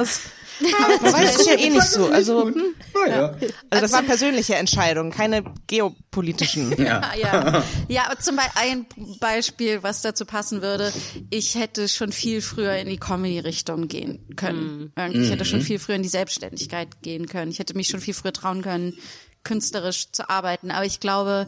[0.62, 2.08] das, man weiß es ja eh nicht so.
[2.08, 2.50] Also,
[2.94, 3.36] Naja.
[3.70, 6.76] also das waren persönliche Entscheidungen, keine geopolitischen.
[6.82, 7.02] Ja.
[7.16, 8.86] Ja, ja, aber zum Beispiel ein
[9.20, 10.92] Beispiel, was dazu passen würde.
[11.30, 14.92] Ich hätte schon viel früher in die Comedy-Richtung gehen können.
[14.98, 17.52] Irgendwie, Ich hätte schon viel früher in die Selbstständigkeit gehen können.
[17.52, 18.98] Ich hätte mich schon viel früher trauen können,
[19.44, 20.72] künstlerisch zu arbeiten.
[20.72, 21.48] Aber ich glaube,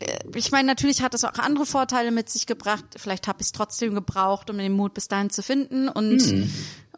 [0.00, 2.84] äh, ich meine, natürlich hat es auch andere Vorteile mit sich gebracht.
[2.96, 5.88] Vielleicht habe ich es trotzdem gebraucht, um den Mut bis dahin zu finden.
[5.88, 6.22] Und,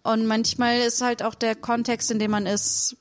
[0.05, 2.97] und manchmal ist halt auch der Kontext, in dem man ist,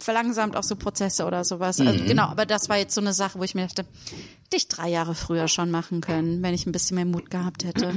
[0.00, 1.80] verlangsamt auch so Prozesse oder sowas.
[1.80, 4.68] Also genau, aber das war jetzt so eine Sache, wo ich mir dachte, hätte ich
[4.68, 7.94] drei Jahre früher schon machen können, wenn ich ein bisschen mehr Mut gehabt hätte.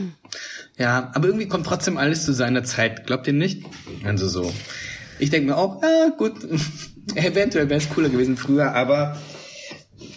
[0.77, 3.07] Ja, aber irgendwie kommt trotzdem alles zu seiner Zeit.
[3.07, 3.65] Glaubt ihr nicht?
[4.03, 4.53] Also so.
[5.17, 6.33] Ich denke mir auch, ah, gut,
[7.15, 9.19] eventuell wäre es cooler gewesen früher, aber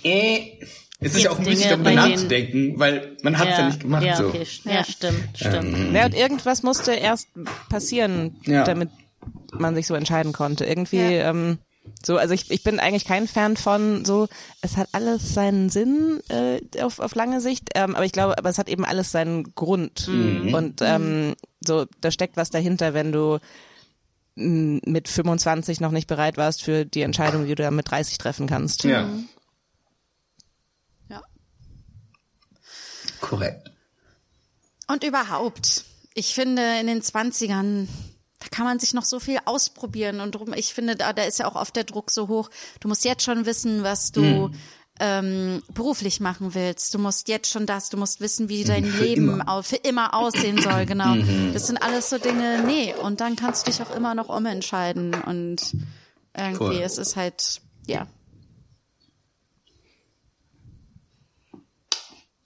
[0.03, 0.59] äh,
[1.05, 3.67] es ist ja auch Dinge, darüber nachzudenken, weil man hat es ja.
[3.67, 4.27] nicht gemacht ja, so.
[4.29, 5.55] okay, st- ja, stimmt, stimmt.
[5.79, 7.29] Ähm, Ja, und irgendwas musste erst
[7.69, 8.65] passieren, Ja.
[8.65, 8.91] damit
[9.53, 10.65] man sich so entscheiden konnte.
[10.65, 11.31] Irgendwie, Ja.
[11.31, 11.59] ähm,
[12.03, 14.27] so, also ich, ich bin eigentlich kein Fan von so,
[14.63, 18.49] es hat alles seinen Sinn äh, auf, auf lange Sicht, ähm, aber ich glaube, aber
[18.49, 20.09] es hat eben alles seinen Grund.
[20.09, 23.39] Und ähm, so, da steckt was dahinter, wenn du
[24.37, 28.47] mit 25 noch nicht bereit warst für die Entscheidung, die du dann mit 30 treffen
[28.49, 28.83] kannst.
[28.85, 29.09] Ja, Ja.
[33.25, 33.71] Korrekt.
[34.87, 35.85] Und überhaupt,
[36.15, 37.89] ich finde in den Zwanzigern,
[38.39, 41.39] da kann man sich noch so viel ausprobieren und drum, ich finde, da, da ist
[41.39, 42.51] ja auch oft der Druck so hoch.
[42.81, 44.51] Du musst jetzt schon wissen, was du
[45.01, 46.93] ähm, beruflich machen willst.
[46.95, 49.49] Du musst jetzt schon das, du musst wissen, wie dein Für Leben immer.
[49.49, 51.17] au- für immer aussehen soll, genau.
[51.55, 55.15] Das sind alles so Dinge, nee, und dann kannst du dich auch immer noch umentscheiden
[55.15, 55.75] und
[56.37, 56.81] irgendwie, Voll.
[56.83, 58.07] es ist halt, ja.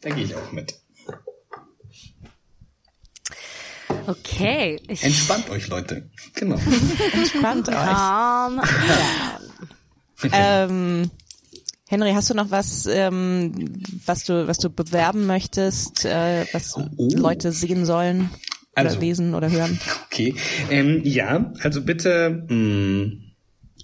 [0.03, 0.75] Da gehe ich auch mit.
[4.07, 6.09] Okay, ich Entspannt euch, Leute.
[6.35, 6.59] Genau.
[7.27, 7.75] Spannend euch.
[7.75, 8.61] calm
[10.33, 11.11] Ähm,
[11.87, 13.53] Henry, hast du noch was, ähm,
[14.07, 18.31] was du, was du bewerben möchtest, äh, was Leute sehen sollen
[18.73, 19.01] oder Also.
[19.01, 19.79] lesen oder hören?
[20.07, 20.35] Okay.
[20.71, 23.28] Ähm, ja, also bitte, mh,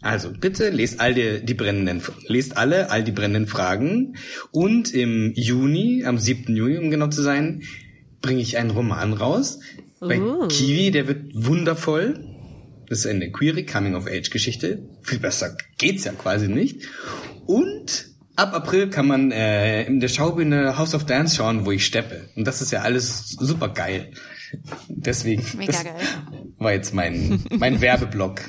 [0.05, 4.17] also bitte lest all die, die brennenden, lest alle all die brennenden Fragen
[4.51, 6.55] und im Juni, am 7.
[6.55, 7.63] Juni, um genau zu sein,
[8.21, 9.61] bringe ich einen Roman raus.
[10.01, 10.49] Bei Uh.
[10.49, 12.21] Kiwi, der wird wundervoll.
[12.89, 14.83] Das ist eine queere Coming-of-Age-Geschichte.
[15.03, 16.83] Viel besser geht's ja quasi nicht.
[17.47, 21.87] Und ab April kann man äh, in der Schaubühne House of Dance schauen, wo ich
[21.87, 22.29] steppe.
[22.37, 24.11] Und das ist ja alles super geil.
[24.89, 25.45] Deswegen.
[25.57, 25.95] Mega geil.
[26.59, 28.43] War jetzt mein, mein Werbeblock.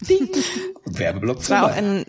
[0.86, 1.78] Werbeblock Es war auch vorbei.
[1.88, 2.04] ein,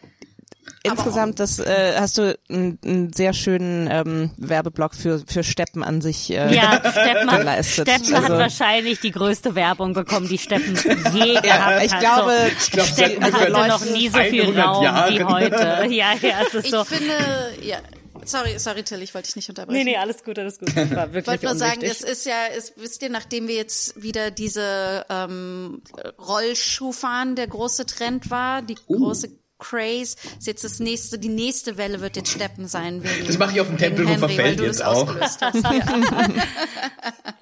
[0.83, 6.01] insgesamt, das äh, hast du einen, einen sehr schönen ähm, Werbeblock für für Steppen an
[6.01, 6.29] sich.
[6.31, 7.65] Äh, Ja, Steppen, hat.
[7.65, 10.75] Steppen hat Also- wahrscheinlich die größte Werbung bekommen, die Steppen
[11.13, 11.99] je gehabt ich hat.
[12.01, 14.85] glaube, so, Ich glaube, Steppen hatte noch nie so viel 100 Raum wie
[15.17, 15.29] Jahren.
[15.33, 15.85] heute.
[15.89, 16.83] Ja, ja, es ist Ich so.
[16.83, 17.13] finde,
[17.61, 17.77] ja,
[18.25, 19.77] sorry, sorry Till, ich wollte dich nicht unterbrechen.
[19.77, 20.69] Nee, nee, alles gut, alles gut.
[20.75, 23.55] Das war Ich wirklich wollte nur sagen, es ist ja, es, wisst ihr, nachdem wir
[23.55, 25.81] jetzt wieder diese ähm,
[26.19, 28.97] Rollschuh fahren, der große Trend war, die Uh.
[28.97, 33.01] große Craze, ist jetzt das nächste, die nächste Welle wird jetzt Steppen sein.
[33.03, 35.19] Wegen, Das mache ich auf dem Tempelhofer Henry, weil Feld du jetzt das auch.
[35.19, 35.41] hast.
[35.41, 35.53] Ja.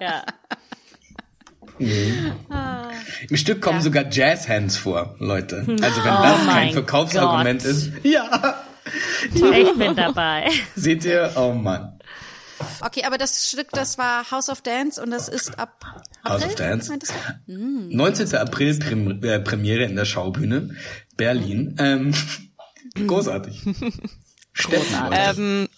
[0.00, 0.24] ja.
[3.28, 3.82] Im Stück kommen Ja.
[3.82, 5.56] sogar Jazzhands vor, Leute.
[5.58, 7.70] Also wenn das Oh kein mein Verkaufsargument Gott.
[7.72, 7.90] ist.
[8.04, 8.62] Ja,
[9.32, 10.50] Ich bin dabei.
[10.76, 11.32] seht ihr?
[11.36, 11.98] Oh Mann.
[12.80, 15.84] Okay, aber das Stück, das war House of Dance und das ist ab
[16.24, 16.98] House April, of Dance.
[17.46, 17.52] du?
[17.96, 18.34] 19.
[18.36, 20.76] April Prem äh, Premiere in der Schaubühne.
[21.16, 21.74] Berlin.
[21.78, 22.14] Ähm,
[23.06, 23.62] großartig.
[24.68, 24.84] Leute.
[25.12, 25.68] ähm,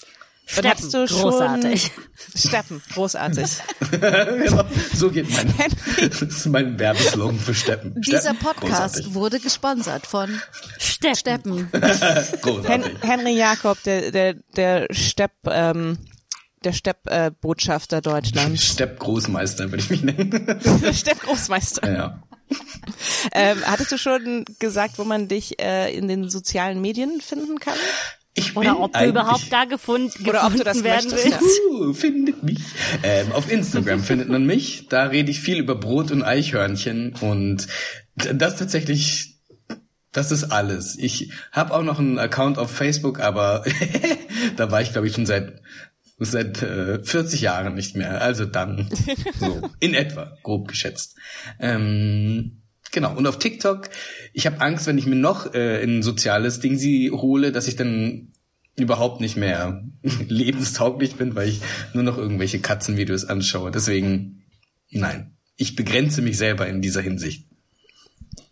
[0.56, 1.90] und hast du schon großartig.
[2.34, 3.50] Steppen, großartig.
[3.90, 4.64] genau.
[4.94, 5.52] So geht mein,
[6.08, 8.00] das ist mein Werbeslogan für Steppen.
[8.00, 9.14] Dieser Steppen, Podcast großartig.
[9.14, 10.40] wurde gesponsert von
[10.78, 11.16] Steppen.
[11.16, 11.68] Steppen.
[11.72, 12.94] Hen Großartig.
[13.02, 15.98] Henry Jakob, der der der Stepp ähm,
[16.64, 18.64] der Stepp äh, Botschafter Deutschlands.
[18.64, 20.60] Stepp Großmeister würde ich mich nennen.
[20.92, 21.92] Stepp Großmeister.
[21.92, 22.22] ja.
[23.32, 27.74] Ähm, hattest du schon gesagt, wo man dich äh, in den sozialen Medien finden kann?
[28.38, 31.60] Ich Oder ob du überhaupt da gefunden, Oder ob du gefunden das werden möchtest, willst.
[31.70, 32.58] Uh, findet mich.
[33.02, 34.88] Ähm, auf Instagram findet man mich.
[34.88, 37.66] Da rede ich viel über Brot und Eichhörnchen und
[38.14, 39.38] das tatsächlich,
[40.12, 40.98] das ist alles.
[40.98, 43.64] Ich habe auch noch einen Account auf Facebook, aber
[44.56, 45.62] da war ich glaube ich schon seit
[46.18, 48.20] seit äh, 40 Jahren nicht mehr.
[48.20, 48.88] Also dann
[49.40, 51.16] so in etwa grob geschätzt.
[51.58, 52.62] Ähm,
[52.96, 53.90] Genau, und auf TikTok,
[54.32, 57.76] ich habe Angst, wenn ich mir noch äh, ein soziales Ding sie hole, dass ich
[57.76, 58.32] dann
[58.74, 61.60] überhaupt nicht mehr lebenstauglich bin, weil ich
[61.92, 63.70] nur noch irgendwelche Katzenvideos anschaue.
[63.70, 64.44] Deswegen,
[64.88, 67.46] nein, ich begrenze mich selber in dieser Hinsicht.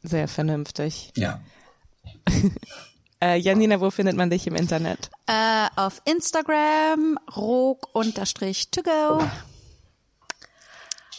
[0.02, 1.10] Sehr vernünftig.
[1.16, 1.42] Ja.
[3.22, 5.08] Äh, Janina, wo findet man dich im Internet?
[5.26, 9.22] Äh, auf Instagram, rog-to-go.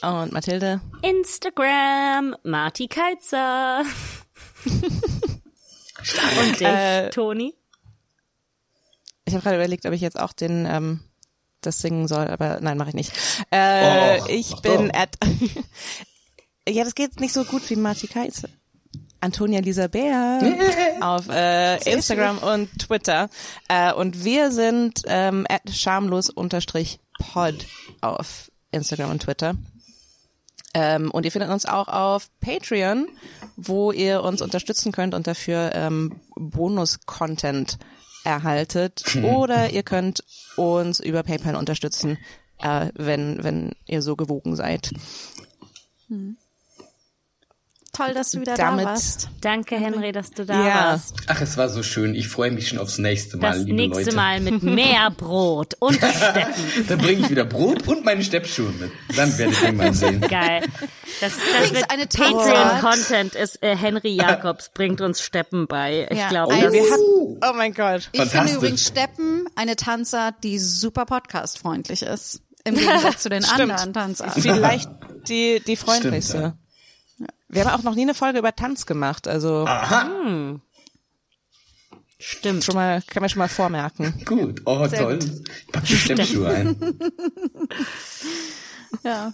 [0.06, 0.82] Und Mathilde?
[1.02, 3.84] Instagram, Marti Keizer.
[4.66, 7.54] Und dich, Äh, Toni?
[9.26, 11.00] Ich habe gerade überlegt, ob ich jetzt auch den ähm,
[11.62, 13.12] das singen soll, aber nein, mache ich nicht.
[13.50, 15.00] Äh, Och, ich bin doch.
[15.00, 15.18] at
[16.70, 18.50] Ja, das geht nicht so gut wie Marti Keize.
[19.22, 20.40] Antonia Lisa Bär
[21.02, 23.30] auf äh, Instagram und Twitter.
[23.68, 27.66] Äh, und wir sind ähm, at schamlos-pod
[28.02, 29.56] auf Instagram und Twitter.
[30.76, 33.08] Ähm, und ihr findet uns auch auf Patreon,
[33.56, 37.80] wo ihr uns unterstützen könnt und dafür ähm, Bonus-Content
[38.26, 39.16] erhaltet.
[39.24, 40.26] Oder ihr könnt
[40.58, 42.18] uns über PayPal unterstützen,
[42.60, 44.92] äh, wenn, wenn ihr so gewogen seid.
[47.96, 49.30] Toll, dass du wieder Damit- da warst.
[49.42, 50.76] Danke, Henry, dass du da Ja.
[50.92, 51.16] warst.
[51.28, 52.14] Ach, es war so schön.
[52.16, 54.16] Ich freue mich schon aufs nächste Mal, Das liebe nächste Leute.
[54.16, 56.54] Mal mit mehr Brot und Steppen.
[56.88, 58.92] Dann bringe ich wieder Brot und meine Steppschuhe mit.
[59.16, 60.22] Dann werdet ihr mal sehen.
[60.22, 60.64] Geil.
[61.22, 62.82] Das, das wird eine Tanzart.
[62.82, 66.08] Patreon-Content ist, äh, Henry Jakobs bringt uns Steppen bei.
[66.12, 68.10] Ich Ja, glaube, Wir hatten, oh mein Gott.
[68.12, 72.42] Ich finde übrigens Steppen eine Tanzart, die super podcastfreundlich ist.
[72.64, 73.72] Im Gegensatz zu den Stimmt.
[73.72, 74.42] anderen Tanzarten.
[74.42, 74.90] Vielleicht
[75.30, 76.38] die, die freundlichste.
[76.38, 76.54] Stimmt,
[77.48, 79.68] Wir haben auch noch nie eine Folge über Tanz gemacht, also
[82.20, 82.64] stimmt.
[82.64, 84.14] schon mal, kann man schon mal vormerken.
[84.26, 84.62] Gut.
[84.66, 85.20] Oh, Sehr toll.
[85.20, 85.44] gut.
[85.60, 86.76] Ich packe die Steppschuhe ein.
[89.04, 89.34] Ja.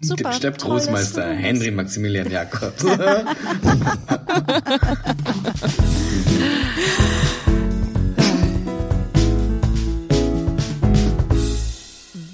[0.00, 0.32] Dem Super.
[0.32, 2.82] Stepp-Großmeister Henry Maximilian Jakobs.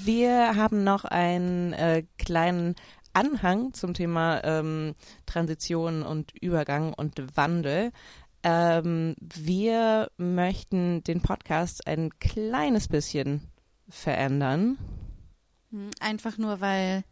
[0.05, 2.77] Wir haben noch einen äh, kleinen
[3.15, 4.95] Anhang zum Thema ähm,
[5.27, 7.93] Transition und Übergang und Wandel.
[8.43, 13.49] Ähm, wir möchten den Podcast ein kleines bisschen
[13.89, 14.79] verändern.
[16.01, 17.05] Einfach nur, weil,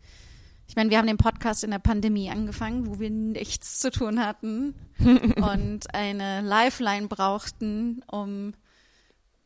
[0.68, 4.20] ich meine, wir haben den Podcast in der Pandemie angefangen, wo wir nichts zu tun
[4.20, 8.52] hatten und eine Lifeline brauchten, um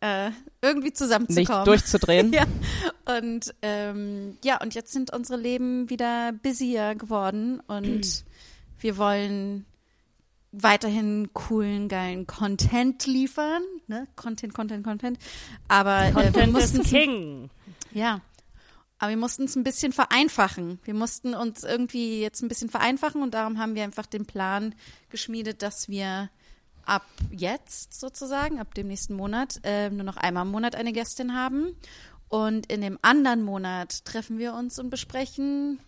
[0.01, 1.65] äh, irgendwie Nicht zusammenzukommen.
[1.65, 2.33] durchzudrehen.
[2.35, 2.45] ja.
[3.19, 8.25] Und ähm, ja, und jetzt sind unsere Leben wieder busier geworden und
[8.81, 9.65] wir wollen
[10.53, 13.63] weiterhin coolen, geilen Content liefern.
[13.87, 14.07] Ne?
[14.17, 15.19] Content, Content, Content.
[15.69, 17.51] Aber äh, wir Content mussten King.
[17.93, 18.21] ja.
[18.99, 20.79] Aber wir mussten es ein bisschen vereinfachen.
[20.85, 24.75] Wir mussten uns irgendwie jetzt ein bisschen vereinfachen und darum haben wir einfach den Plan
[25.11, 26.31] geschmiedet, dass wir
[26.87, 31.35] ab jetzt sozusagen, ab dem nächsten Monat, äh, nur noch einmal im Monat eine Gästin
[31.35, 31.77] haben.
[32.29, 35.79] Und in dem anderen Monat treffen wir uns und besprechen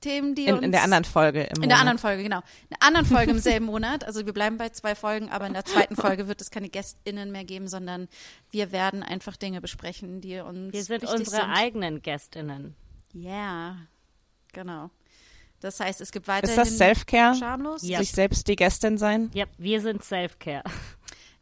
[0.00, 1.80] Themen, die In, uns in der anderen Folge im in der Monat.
[1.80, 2.38] anderen Folge, genau.
[2.38, 4.04] In der anderen Folge im selben Monat.
[4.04, 7.32] Also wir bleiben bei zwei Folgen, aber in der zweiten Folge wird es keine GästInnen
[7.32, 8.06] mehr geben, sondern
[8.50, 11.50] wir werden einfach Dinge besprechen, die uns Wir sind unsere sind.
[11.50, 12.76] eigenen Gästinnen.
[13.12, 13.76] Ja,
[14.52, 14.90] genau.
[15.60, 17.34] Das heißt, es gibt weiterhin Ist das Self-Care?
[17.34, 17.82] schamlos.
[17.82, 17.98] Ja.
[17.98, 19.30] Sich selbst die Gästin sein?
[19.34, 20.62] Ja, wir sind Self-Care.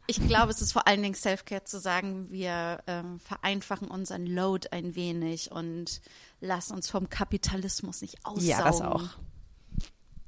[0.09, 4.69] Ich glaube, es ist vor allen Dingen Selfcare zu sagen, wir ähm, vereinfachen unseren Load
[4.71, 6.01] ein wenig und
[6.39, 8.47] lassen uns vom Kapitalismus nicht aussaugen.
[8.47, 9.03] Ja, das auch.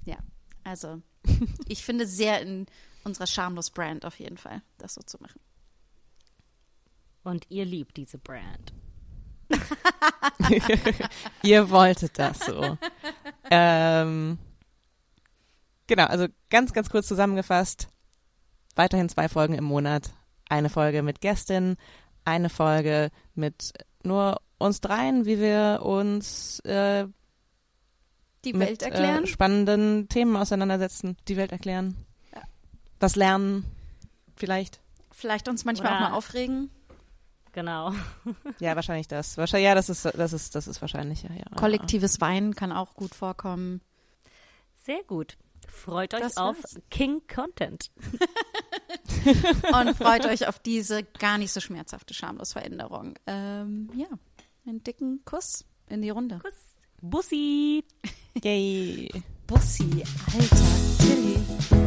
[0.03, 0.17] Ja,
[0.65, 1.01] also
[1.65, 2.65] ich finde sehr in
[3.05, 5.39] unserer schamlos Brand auf jeden Fall, das so zu machen.
[7.23, 8.73] Und ihr liebt diese Brand.
[11.41, 12.77] Ihr wolltet das so.
[13.49, 14.37] Ähm,
[15.87, 17.87] genau, also ganz, ganz kurz zusammengefasst.
[18.75, 20.11] Weiterhin zwei Folgen im Monat.
[20.49, 21.75] Eine Folge mit Gästin,
[22.25, 23.73] eine Folge mit
[24.03, 27.05] nur uns dreien, wie wir uns äh,
[28.45, 29.23] Die mit Welt erklären.
[29.25, 31.95] Äh, spannenden Themen auseinandersetzen, die Welt erklären.
[32.33, 32.41] Ja.
[32.99, 33.65] Was lernen,
[34.35, 34.79] vielleicht.
[35.11, 36.69] Vielleicht uns manchmal auch Oder- mal aufregen.
[37.51, 37.93] Genau.
[38.59, 39.37] Ja, wahrscheinlich das.
[39.37, 41.45] Wahrscheinlich, ja, das ist, das ist, das ist wahrscheinlich, ja, ja.
[41.55, 43.81] Kollektives Weinen kann auch gut vorkommen.
[44.83, 45.37] Sehr gut.
[45.67, 46.79] Freut euch Das auf war's.
[46.89, 47.91] King Content.
[49.71, 53.15] Und freut euch auf diese gar nicht so schmerzhafte Schamlosveränderung.
[53.27, 54.07] Ähm, ja,
[54.65, 56.39] einen dicken Kuss in die Runde.
[56.39, 56.53] Kuss.
[57.01, 57.83] Bussi.
[58.43, 59.09] Yay.
[59.47, 60.03] Bussi,
[60.33, 60.65] Alter,
[60.99, 61.78] Tilly.